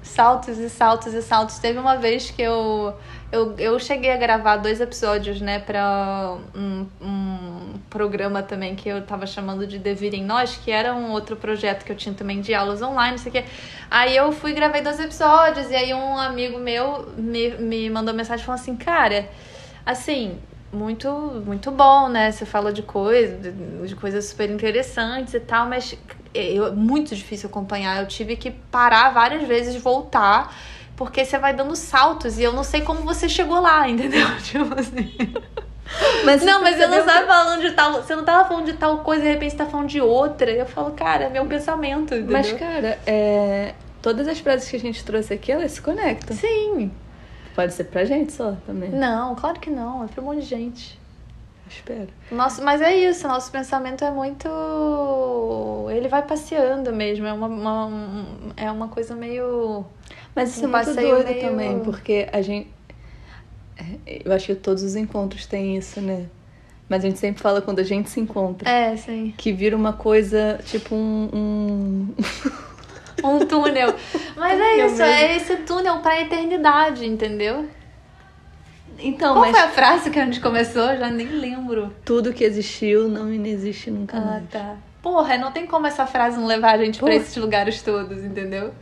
Saltos 0.02 0.58
e 0.58 0.70
saltos 0.70 1.14
e 1.14 1.22
saltos. 1.22 1.60
Teve 1.60 1.78
uma 1.78 1.96
vez 1.96 2.32
que 2.32 2.42
eu, 2.42 2.96
eu, 3.32 3.56
eu 3.60 3.80
cheguei 3.80 4.12
a 4.12 4.18
gravar 4.18 4.58
dois 4.58 4.82
episódios, 4.82 5.40
né, 5.40 5.60
pra 5.60 6.36
um, 6.56 6.88
um 7.00 7.74
programa 7.92 8.42
também 8.42 8.76
que 8.76 8.90
eu 8.90 9.02
tava 9.04 9.28
chamando 9.28 9.68
de 9.68 9.78
Devir 9.78 10.16
em 10.16 10.26
Nós, 10.26 10.60
que 10.64 10.72
era 10.72 10.96
um 10.96 11.12
outro 11.12 11.36
projeto 11.36 11.86
que 11.86 11.92
eu 11.92 11.96
tinha 11.96 12.14
também 12.16 12.42
de 12.42 12.54
aulas 12.56 12.82
online, 12.82 13.12
não 13.12 13.18
sei 13.20 13.30
o 13.30 13.34
quê. 13.34 13.46
Aí 13.90 14.16
eu 14.16 14.32
fui 14.32 14.52
gravei 14.54 14.82
dois 14.82 15.00
episódios 15.00 15.70
e 15.70 15.76
aí 15.76 15.94
um 15.94 16.18
amigo 16.18 16.58
meu 16.58 17.08
me, 17.16 17.52
me 17.52 17.90
mandou 17.90 18.14
mensagem 18.14 18.44
falando 18.44 18.62
assim, 18.62 18.76
cara, 18.76 19.30
assim, 19.86 20.38
muito 20.72 21.10
muito 21.46 21.72
bom, 21.72 22.08
né? 22.10 22.32
Você 22.32 22.46
fala 22.46 22.72
de 22.72 22.82
coisas, 22.84 23.40
de 23.88 23.96
coisas 23.96 24.26
super 24.26 24.50
interessantes 24.50 25.34
e 25.34 25.40
tal, 25.40 25.68
mas 25.68 25.96
é 26.34 26.52
eu- 26.54 26.74
muito 26.76 27.16
difícil 27.16 27.50
acompanhar. 27.50 28.00
Eu 28.02 28.08
tive 28.08 28.36
que 28.36 28.52
parar 28.52 29.10
várias 29.10 29.48
vezes, 29.48 29.76
voltar, 29.82 30.54
porque 30.96 31.26
você 31.26 31.38
vai 31.38 31.54
dando 31.54 31.76
saltos 31.76 32.38
e 32.38 32.44
eu 32.44 32.54
não 32.54 32.64
sei 32.64 32.82
como 32.82 33.02
você 33.02 33.28
chegou 33.28 33.60
lá, 33.60 33.88
entendeu? 33.90 34.28
Tipo 34.44 34.80
assim. 34.80 35.12
Mas 36.24 36.44
Não, 36.44 36.62
mas 36.62 36.80
eu 36.80 36.88
não 36.88 37.00
estava 37.00 37.26
falando 37.26 37.62
de 37.62 37.72
tal. 37.72 37.94
Você 37.94 38.16
não 38.16 38.24
tava 38.24 38.48
falando 38.48 38.66
de 38.68 38.74
tal 38.74 39.00
coisa 39.00 39.24
e 39.24 39.26
de 39.26 39.34
repente 39.34 39.52
você 39.52 39.58
tá 39.58 39.66
falando 39.66 39.88
de 39.88 40.00
outra. 40.00 40.52
Eu 40.52 40.66
falo, 40.68 40.92
cara, 40.92 41.26
é 41.26 41.30
meu 41.30 41.46
pensamento, 41.48 42.14
entendeu? 42.14 42.32
Mas, 42.32 42.52
cara, 42.54 43.00
é, 43.08 43.74
todas 44.00 44.28
as 44.28 44.40
frases 44.40 44.70
que 44.70 44.76
a 44.76 44.80
gente 44.80 45.04
trouxe 45.04 45.34
aqui, 45.34 45.52
elas 45.52 45.72
se 45.72 45.82
conectam. 45.82 46.38
Sim. 46.38 46.92
Pode 47.60 47.74
ser 47.74 47.84
pra 47.86 48.06
gente 48.06 48.32
só 48.32 48.56
também. 48.66 48.90
Não, 48.90 49.36
claro 49.36 49.60
que 49.60 49.70
não. 49.70 50.04
É 50.04 50.08
pra 50.08 50.22
um 50.22 50.28
monte 50.28 50.40
de 50.42 50.46
gente. 50.46 50.98
Espero. 51.70 52.08
Nosso, 52.32 52.64
mas 52.64 52.82
é 52.82 52.96
isso, 52.96 53.28
nosso 53.28 53.52
pensamento 53.52 54.04
é 54.06 54.10
muito. 54.12 54.48
Ele 55.92 56.08
vai 56.08 56.22
passeando 56.26 56.94
mesmo. 56.94 57.26
É 57.26 57.34
uma, 57.34 57.48
uma- 57.48 57.86
um- 57.88 58.26
é 58.56 58.72
uma 58.72 58.88
coisa 58.88 59.14
meio. 59.16 59.86
Mas 60.34 60.52
isso 60.56 60.66
Um 60.66 60.70
é 60.76 60.84
muito 60.84 60.96
doido 60.96 61.28
meio- 61.28 61.42
também, 61.42 61.80
porque 61.82 62.30
a 62.32 62.42
gente. 62.42 62.70
é, 64.06 64.22
Eu 64.26 64.32
acho 64.32 64.46
que 64.48 64.56
todos 64.56 64.82
os 64.84 64.96
encontros 64.96 65.46
têm 65.46 65.76
isso, 65.78 66.00
né? 66.02 66.28
Mas 66.88 67.04
a 67.04 67.08
gente 67.08 67.20
sempre 67.20 67.42
fala 67.42 67.62
quando 67.62 67.80
a 67.80 67.84
gente 67.84 68.10
se 68.10 68.20
encontra. 68.20 68.68
É, 68.70 68.96
sim. 68.98 69.34
Que 69.38 69.52
vira 69.52 69.76
uma 69.76 69.94
coisa, 69.94 70.60
tipo 70.66 70.96
um. 70.96 71.30
um... 71.34 72.08
Um 73.24 73.40
túnel. 73.46 73.94
Mas 74.36 74.60
é 74.60 74.86
isso, 74.86 75.02
é 75.02 75.36
esse 75.36 75.56
túnel 75.58 76.00
pra 76.00 76.20
eternidade, 76.22 77.06
entendeu? 77.06 77.68
Então, 78.98 79.34
Qual 79.36 79.42
mas 79.46 79.52
foi 79.52 79.60
a 79.66 79.70
frase 79.70 80.10
que 80.10 80.20
a 80.20 80.26
gente 80.26 80.42
começou? 80.42 80.84
Eu 80.92 81.00
Já 81.00 81.10
nem 81.10 81.28
lembro. 81.28 81.94
tudo 82.04 82.34
que 82.34 82.44
existiu 82.44 83.08
não 83.08 83.32
inexiste 83.34 83.90
nunca 83.90 84.18
Ah, 84.18 84.22
mais. 84.22 84.50
tá. 84.50 84.76
Porra, 85.02 85.38
não 85.38 85.52
tem 85.54 85.66
como 85.66 85.88
essa 85.88 86.06
frase 86.06 86.38
não 86.38 86.46
levar 86.46 86.76
a 86.76 86.84
gente 86.84 87.00
pra 87.00 87.08
Porra. 87.08 87.22
esses 87.22 87.36
lugares 87.38 87.82
todos, 87.82 88.22
entendeu? 88.24 88.74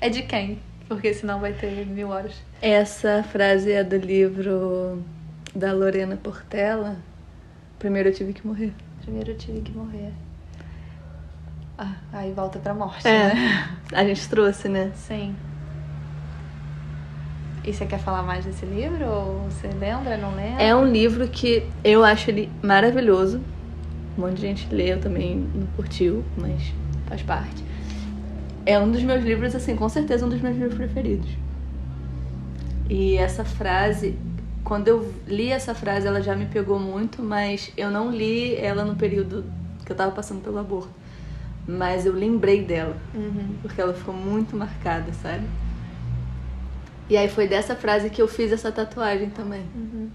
É 0.00 0.08
de 0.08 0.22
quem? 0.22 0.58
Porque 0.88 1.12
senão 1.12 1.40
vai 1.40 1.52
ter 1.52 1.84
mil 1.86 2.08
horas. 2.08 2.32
Essa 2.62 3.22
frase 3.22 3.70
é 3.72 3.84
do 3.84 3.96
livro 3.96 5.02
da 5.54 5.72
Lorena 5.72 6.16
Portela. 6.16 6.96
Primeiro 7.78 8.08
eu 8.08 8.14
tive 8.14 8.32
que 8.32 8.46
morrer. 8.46 8.72
Primeiro 9.02 9.32
eu 9.32 9.36
tive 9.36 9.60
que 9.60 9.72
morrer. 9.72 10.12
Ah, 11.78 11.92
aí 12.12 12.32
volta 12.32 12.58
pra 12.58 12.72
morte, 12.72 13.06
É. 13.06 13.34
né? 13.34 13.68
A 13.92 14.04
gente 14.04 14.28
trouxe, 14.28 14.68
né? 14.68 14.90
Sim. 14.94 15.34
E 17.64 17.72
você 17.72 17.84
quer 17.84 17.98
falar 17.98 18.22
mais 18.22 18.44
desse 18.44 18.64
livro? 18.64 19.04
Ou 19.06 19.40
você 19.50 19.66
lembra, 19.68 20.16
não 20.16 20.34
lembra? 20.34 20.62
É 20.62 20.74
um 20.74 20.84
livro 20.86 21.26
que 21.28 21.68
eu 21.84 22.04
acho 22.04 22.30
ele 22.30 22.50
maravilhoso. 22.62 23.40
Um 24.16 24.22
monte 24.22 24.36
de 24.36 24.42
gente 24.42 24.74
leu 24.74 24.98
também, 25.00 25.36
não 25.54 25.66
curtiu, 25.76 26.24
mas 26.38 26.72
faz 27.06 27.22
parte. 27.22 27.62
É 28.64 28.78
um 28.78 28.90
dos 28.90 29.02
meus 29.02 29.22
livros, 29.22 29.54
assim, 29.54 29.76
com 29.76 29.88
certeza 29.88 30.24
um 30.24 30.28
dos 30.28 30.40
meus 30.40 30.56
livros 30.56 30.74
preferidos. 30.76 31.28
E 32.88 33.16
essa 33.16 33.44
frase, 33.44 34.16
quando 34.64 34.88
eu 34.88 35.12
li 35.26 35.50
essa 35.50 35.74
frase, 35.74 36.06
ela 36.06 36.22
já 36.22 36.34
me 36.34 36.46
pegou 36.46 36.78
muito, 36.78 37.22
mas 37.22 37.70
eu 37.76 37.90
não 37.90 38.10
li 38.10 38.54
ela 38.56 38.84
no 38.84 38.94
período 38.96 39.44
que 39.84 39.90
eu 39.92 39.96
tava 39.96 40.12
passando 40.12 40.40
pelo 40.42 40.58
aborto. 40.58 40.88
Mas 41.68 42.06
eu 42.06 42.12
lembrei 42.12 42.62
dela, 42.64 42.96
Uhum. 43.14 43.56
porque 43.62 43.80
ela 43.80 43.92
ficou 43.92 44.14
muito 44.14 44.56
marcada, 44.56 45.12
sabe? 45.14 45.46
E 47.10 47.16
aí 47.16 47.28
foi 47.28 47.46
dessa 47.48 47.74
frase 47.74 48.08
que 48.10 48.20
eu 48.22 48.28
fiz 48.28 48.52
essa 48.52 48.70
tatuagem 48.70 49.30
também. 49.30 49.64
Uhum. 49.74 50.10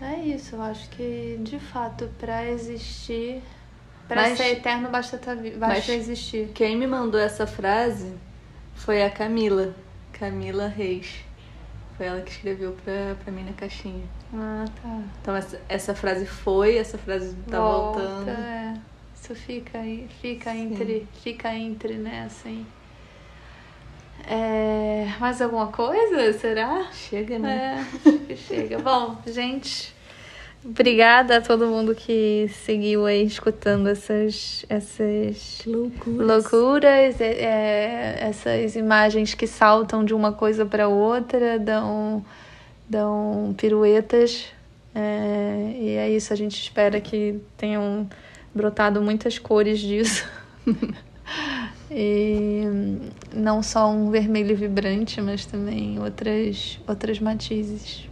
É 0.00 0.18
isso, 0.20 0.56
eu 0.56 0.62
acho 0.62 0.88
que 0.90 1.38
de 1.42 1.58
fato, 1.58 2.10
pra 2.18 2.50
existir, 2.50 3.42
pra 4.06 4.22
Mas- 4.22 4.36
ser 4.38 4.48
eterno, 4.52 4.90
basta, 4.90 5.16
tá 5.16 5.34
basta 5.56 5.92
existir. 5.92 6.50
Quem 6.54 6.76
me 6.76 6.86
mandou 6.86 7.18
essa 7.18 7.46
frase 7.46 8.12
foi 8.74 9.02
a 9.02 9.08
Camila, 9.10 9.74
Camila 10.12 10.66
Reis. 10.68 11.24
Foi 11.96 12.06
ela 12.06 12.20
que 12.22 12.30
escreveu 12.30 12.72
pra, 12.84 13.14
pra 13.22 13.32
mim 13.32 13.44
na 13.44 13.52
caixinha. 13.52 14.04
Ah, 14.32 14.64
tá. 14.82 15.00
Então 15.22 15.36
essa, 15.36 15.60
essa 15.68 15.94
frase 15.94 16.26
foi, 16.26 16.76
essa 16.76 16.98
frase 16.98 17.36
tá 17.48 17.58
Volta, 17.60 18.00
voltando. 18.00 18.30
É. 18.30 18.74
Isso 19.14 19.34
fica 19.34 19.78
aí, 19.78 20.08
fica 20.20 20.50
Sim. 20.52 20.72
entre, 20.72 21.08
fica 21.22 21.54
entre, 21.54 21.94
né, 21.94 22.24
assim. 22.26 22.66
É, 24.26 25.06
mais 25.20 25.40
alguma 25.40 25.68
coisa? 25.68 26.32
Será? 26.32 26.90
Chega, 26.92 27.38
né? 27.38 27.86
É, 28.28 28.36
chega. 28.36 28.78
Bom, 28.78 29.16
gente, 29.26 29.93
obrigada 30.64 31.36
a 31.36 31.40
todo 31.40 31.66
mundo 31.66 31.94
que 31.94 32.48
seguiu 32.64 33.04
aí 33.06 33.24
escutando 33.24 33.88
essas, 33.88 34.64
essas 34.68 35.62
Loucura. 35.66 36.24
loucuras, 36.24 37.20
é, 37.20 37.44
é, 37.44 38.16
essas 38.20 38.74
imagens 38.74 39.34
que 39.34 39.46
saltam 39.46 40.04
de 40.04 40.14
uma 40.14 40.32
coisa 40.32 40.64
para 40.64 40.88
outra, 40.88 41.58
dão, 41.58 42.24
dão 42.88 43.54
piruetas. 43.56 44.46
É, 44.94 45.76
e 45.78 45.88
é 45.96 46.10
isso, 46.10 46.32
a 46.32 46.36
gente 46.36 46.60
espera 46.60 47.00
que 47.00 47.40
tenham 47.56 48.08
brotado 48.54 49.02
muitas 49.02 49.38
cores 49.38 49.80
disso. 49.80 50.26
e 51.90 52.62
não 53.34 53.62
só 53.62 53.90
um 53.90 54.10
vermelho 54.10 54.56
vibrante, 54.56 55.20
mas 55.20 55.44
também 55.44 55.98
outras, 56.00 56.80
outras 56.86 57.18
matizes. 57.18 58.08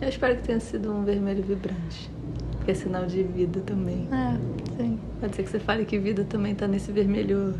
Eu 0.00 0.08
espero 0.08 0.36
que 0.36 0.42
tenha 0.42 0.60
sido 0.60 0.92
um 0.92 1.04
vermelho 1.04 1.42
vibrante. 1.42 2.10
Que 2.64 2.70
é 2.70 2.74
sinal 2.74 3.06
de 3.06 3.22
vida 3.22 3.60
também. 3.60 4.08
É, 4.12 4.38
sim. 4.76 4.98
Pode 5.20 5.34
ser 5.34 5.42
que 5.42 5.50
você 5.50 5.58
fale 5.58 5.84
que 5.84 5.98
vida 5.98 6.24
também 6.24 6.54
tá 6.54 6.68
nesse 6.68 6.92
vermelho. 6.92 7.54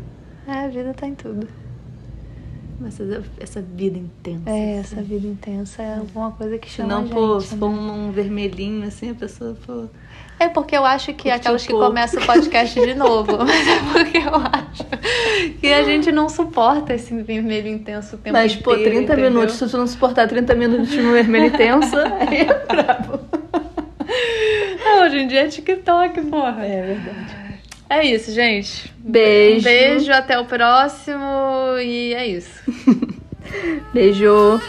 É, 0.47 0.65
a 0.65 0.67
vida 0.67 0.93
tá 0.93 1.07
em 1.07 1.15
tudo. 1.15 1.47
Mas 2.79 2.97
essa, 2.99 3.23
essa 3.39 3.61
vida 3.61 3.97
intensa. 3.97 4.49
É, 4.49 4.79
assim. 4.79 4.95
essa 4.95 5.03
vida 5.03 5.27
intensa 5.27 5.81
é 5.81 5.97
alguma 5.97 6.31
coisa 6.31 6.57
que 6.57 6.69
Se 6.69 6.77
chama 6.77 6.89
não, 6.89 6.99
a 6.99 7.01
gente, 7.01 7.13
pô, 7.13 7.39
se 7.41 7.53
né? 7.53 7.59
for 7.59 7.69
um, 7.69 8.07
um 8.07 8.11
vermelhinho 8.11 8.87
assim, 8.87 9.09
a 9.09 9.15
pessoa, 9.15 9.57
pô. 9.65 9.87
É 10.39 10.47
porque 10.47 10.75
eu 10.77 10.85
acho 10.85 11.07
que 11.07 11.13
Curtiu 11.23 11.33
aquelas 11.33 11.63
que 11.63 11.71
pouco. 11.71 11.87
começam 11.87 12.23
o 12.23 12.25
podcast 12.25 12.79
de 12.79 12.93
novo. 12.95 13.37
Mas 13.45 13.67
é 13.67 13.79
porque 13.91 14.17
eu 14.19 14.35
acho 14.35 14.85
que 15.59 15.67
a 15.73 15.83
gente 15.83 16.11
não 16.11 16.29
suporta 16.29 16.93
esse 16.93 17.13
vermelho 17.21 17.67
intenso 17.67 18.15
o 18.15 18.19
tempo 18.19 18.37
Mas, 18.37 18.55
pô, 18.55 18.71
inteiro, 18.71 18.91
30 18.91 19.13
entendeu? 19.13 19.31
minutos, 19.31 19.55
se 19.55 19.67
tu 19.67 19.77
não 19.77 19.85
suportar 19.87 20.27
30 20.27 20.55
minutos 20.55 20.89
de 20.89 20.99
um 21.01 21.11
vermelho 21.11 21.47
intenso, 21.47 21.97
aí 22.19 22.41
é 22.41 22.65
brabo. 22.65 23.19
Ah, 24.87 25.03
hoje 25.03 25.17
em 25.19 25.27
dia 25.27 25.41
é 25.41 25.47
TikTok, 25.49 26.21
porra. 26.21 26.65
É 26.65 26.81
verdade. 26.81 27.35
É 27.89 28.05
isso, 28.05 28.31
gente. 28.31 28.93
Beijo. 28.97 29.59
Um 29.59 29.63
beijo, 29.63 30.11
até 30.13 30.39
o 30.39 30.45
próximo. 30.45 31.77
E 31.83 32.13
é 32.13 32.25
isso. 32.27 32.61
Beijo. 33.93 34.61